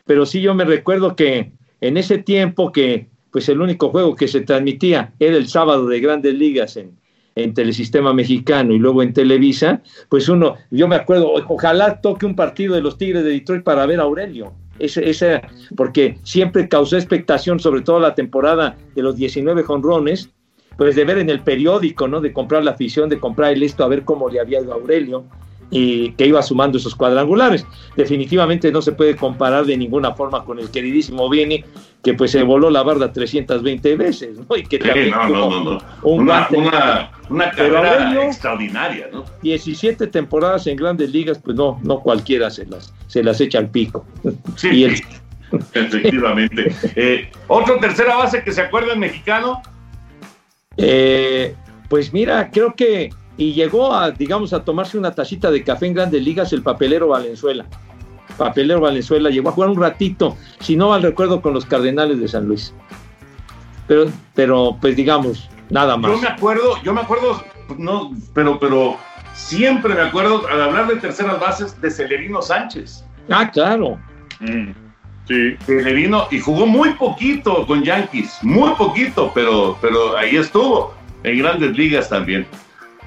Pero 0.06 0.26
sí 0.26 0.42
yo 0.42 0.54
me 0.54 0.66
recuerdo 0.66 1.16
que 1.16 1.52
en 1.82 1.98
ese 1.98 2.18
tiempo 2.18 2.72
que 2.72 3.08
pues 3.32 3.50
el 3.50 3.62
único 3.62 3.90
juego 3.90 4.16
que 4.16 4.28
se 4.28 4.42
transmitía 4.42 5.14
era 5.20 5.38
el 5.38 5.48
sábado 5.48 5.88
de 5.88 6.00
grandes 6.00 6.36
ligas 6.36 6.78
en, 6.78 6.98
en 7.36 7.54
Telesistema 7.54 8.14
Mexicano 8.14 8.74
y 8.74 8.80
luego 8.80 9.02
en 9.02 9.14
Televisa, 9.14 9.82
pues 10.10 10.30
uno, 10.30 10.56
yo 10.70 10.88
me 10.88 10.96
acuerdo, 10.96 11.34
ojalá 11.48 12.00
toque 12.00 12.26
un 12.26 12.36
partido 12.36 12.76
de 12.76 12.82
los 12.82 12.98
Tigres 12.98 13.24
de 13.24 13.32
Detroit 13.32 13.64
para 13.64 13.86
ver 13.86 14.00
a 14.00 14.04
Aurelio. 14.04 14.54
Ese, 14.80 15.08
ese, 15.08 15.42
porque 15.76 16.18
siempre 16.24 16.68
causó 16.68 16.98
expectación, 16.98 17.60
sobre 17.60 17.82
todo 17.82 18.00
la 18.00 18.16
temporada 18.16 18.78
de 18.96 19.04
los 19.04 19.16
19 19.16 19.64
jonrones, 19.64 20.30
pues 20.78 20.96
de 20.96 21.06
ver 21.06 21.18
en 21.20 21.30
el 21.30 21.42
periódico, 21.42 22.08
¿no? 22.08 22.20
De 22.22 22.34
comprar 22.34 22.64
la 22.64 22.72
afición, 22.72 23.10
de 23.10 23.20
comprar 23.20 23.54
el 23.54 23.64
esto, 23.64 23.84
a 23.84 23.88
ver 23.88 24.04
cómo 24.04 24.30
le 24.30 24.40
había 24.40 24.62
ido 24.62 24.72
a 24.72 24.76
Aurelio 24.76 25.24
y 25.76 26.12
que 26.12 26.28
iba 26.28 26.42
sumando 26.44 26.78
esos 26.78 26.94
cuadrangulares. 26.94 27.66
Definitivamente 27.96 28.72
no 28.72 28.82
se 28.82 28.92
puede 28.92 29.16
comparar 29.16 29.66
de 29.66 29.76
ninguna 29.76 30.14
forma 30.14 30.44
con 30.46 30.60
el 30.60 30.70
queridísimo 30.70 31.28
Vini, 31.30 31.64
que 32.04 32.14
pues 32.14 32.30
se 32.32 32.44
voló 32.44 32.70
la 32.70 32.84
barda 32.84 33.12
320 33.12 33.96
veces, 33.96 34.38
¿no? 34.38 34.56
Y 34.56 34.64
que 34.64 34.78
Sí, 34.78 34.84
también 34.84 35.10
no, 35.12 35.24
no, 35.24 35.28
tuvo 35.30 35.50
no, 35.50 35.64
no. 35.74 35.82
un 36.04 36.20
Una, 37.30 37.52
carrera 37.52 37.80
Aurelio- 38.10 38.24
extraordinaria, 38.24 39.08
¿no? 39.12 39.24
17 39.42 40.08
temporadas 40.08 40.68
en 40.68 40.76
grandes 40.76 41.10
ligas, 41.12 41.40
pues 41.44 41.56
no, 41.58 41.80
no 41.82 42.00
cualquiera 42.02 42.52
se 42.52 42.66
las, 42.68 42.94
se 43.08 43.24
las 43.24 43.40
echa 43.42 43.58
al 43.58 43.70
pico. 43.70 44.06
Sí, 44.56 44.70
Y 44.70 44.84
el- 44.84 45.02
efectivamente. 45.74 46.72
Eh, 46.96 47.30
otro 47.48 47.78
tercera 47.80 48.16
base 48.18 48.44
que 48.44 48.52
se 48.52 48.62
acuerda 48.62 48.94
en 48.94 49.00
mexicano, 49.00 49.62
Eh, 50.78 51.56
pues 51.90 52.14
mira, 52.14 52.50
creo 52.52 52.74
que 52.76 53.12
y 53.38 53.54
llegó 53.54 53.94
a, 53.94 54.12
digamos, 54.12 54.54
a 54.54 54.64
tomarse 54.64 54.98
una 54.98 55.12
tacita 55.12 55.50
de 55.50 55.64
café 55.64 55.88
en 55.88 55.96
Grandes 55.96 56.22
Ligas 56.22 56.54
el 56.54 56.62
papelero 56.62 57.08
Valenzuela. 57.08 57.66
Papelero 58.38 58.82
Valenzuela 58.82 59.30
llegó 59.30 59.50
a 59.50 59.52
jugar 59.52 59.70
un 59.70 59.80
ratito, 59.80 60.38
si 60.60 60.76
no 60.76 60.90
mal 60.90 61.02
recuerdo, 61.02 61.42
con 61.42 61.54
los 61.54 61.66
Cardenales 61.66 62.20
de 62.20 62.28
San 62.28 62.48
Luis. 62.48 62.74
Pero, 63.88 64.06
pero 64.34 64.78
pues 64.80 64.96
digamos, 64.96 65.50
nada 65.70 65.98
más. 65.98 66.12
yo 66.12 66.18
me 66.18 66.28
acuerdo, 66.28 66.82
yo 66.84 66.94
me 66.94 67.02
acuerdo, 67.02 67.44
no, 67.78 68.12
pero, 68.34 68.60
pero 68.60 68.98
siempre 69.34 69.94
me 69.94 70.02
acuerdo 70.02 70.48
al 70.48 70.62
hablar 70.62 70.88
de 70.88 70.96
terceras 70.98 71.40
bases 71.40 71.80
de 71.82 71.92
Celerino 71.92 72.42
Sánchez. 72.42 73.04
Ah, 73.30 73.50
claro. 73.52 74.00
Sí. 75.28 75.56
Celerino, 75.66 76.28
y 76.32 76.40
jugó 76.40 76.66
muy 76.66 76.90
poquito 76.94 77.66
con 77.66 77.84
Yankees, 77.84 78.40
muy 78.42 78.72
poquito, 78.72 79.32
pero, 79.34 79.78
pero 79.82 80.18
ahí 80.18 80.36
estuvo, 80.36 80.94
en 81.24 81.40
grandes 81.40 81.78
ligas 81.78 82.10
también. 82.10 82.46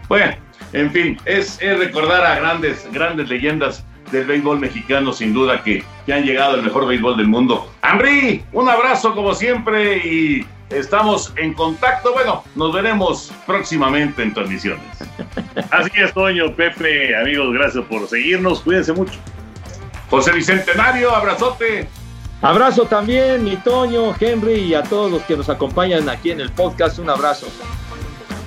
Bueno, 0.08 0.34
en 0.72 0.90
fin, 0.92 1.18
es, 1.26 1.60
es 1.60 1.78
recordar 1.78 2.24
a 2.24 2.36
grandes, 2.36 2.88
grandes 2.92 3.28
leyendas 3.28 3.84
del 4.10 4.24
béisbol 4.24 4.58
mexicano, 4.58 5.12
sin 5.12 5.34
duda, 5.34 5.62
que, 5.62 5.84
que 6.06 6.12
han 6.12 6.24
llegado 6.24 6.54
al 6.54 6.62
mejor 6.62 6.86
béisbol 6.86 7.16
del 7.16 7.28
mundo. 7.28 7.70
Henry, 7.82 8.44
un 8.52 8.68
abrazo 8.68 9.14
como 9.14 9.34
siempre 9.34 9.98
y 9.98 10.46
estamos 10.70 11.32
en 11.36 11.52
contacto. 11.54 12.12
Bueno, 12.12 12.44
nos 12.54 12.72
veremos 12.72 13.32
próximamente 13.46 14.22
en 14.22 14.32
transmisiones. 14.32 14.84
Así 15.70 15.90
es, 15.96 16.12
Toño, 16.12 16.54
Pepe, 16.54 17.16
amigos, 17.16 17.52
gracias 17.52 17.84
por 17.84 18.06
seguirnos. 18.08 18.60
Cuídense 18.60 18.92
mucho. 18.92 19.18
José 20.08 20.32
Bicentenario, 20.32 21.14
abrazote. 21.14 21.88
Abrazo 22.42 22.84
también, 22.84 23.44
mi 23.44 23.56
Toño, 23.56 24.14
Henry 24.18 24.54
y 24.54 24.74
a 24.74 24.82
todos 24.82 25.10
los 25.10 25.22
que 25.22 25.36
nos 25.36 25.48
acompañan 25.48 26.08
aquí 26.08 26.30
en 26.30 26.40
el 26.40 26.50
podcast. 26.52 26.98
Un 26.98 27.10
abrazo. 27.10 27.46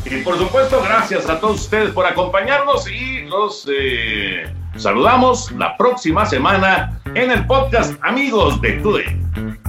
Y 0.05 0.21
por 0.21 0.37
supuesto, 0.37 0.81
gracias 0.83 1.29
a 1.29 1.39
todos 1.39 1.61
ustedes 1.61 1.91
por 1.91 2.05
acompañarnos 2.05 2.89
y 2.89 3.21
los 3.23 3.67
eh, 3.71 4.51
saludamos 4.75 5.51
la 5.51 5.75
próxima 5.77 6.25
semana 6.25 6.99
en 7.15 7.31
el 7.31 7.45
podcast 7.45 7.93
Amigos 8.01 8.61
de 8.61 8.73
Today. 8.73 9.68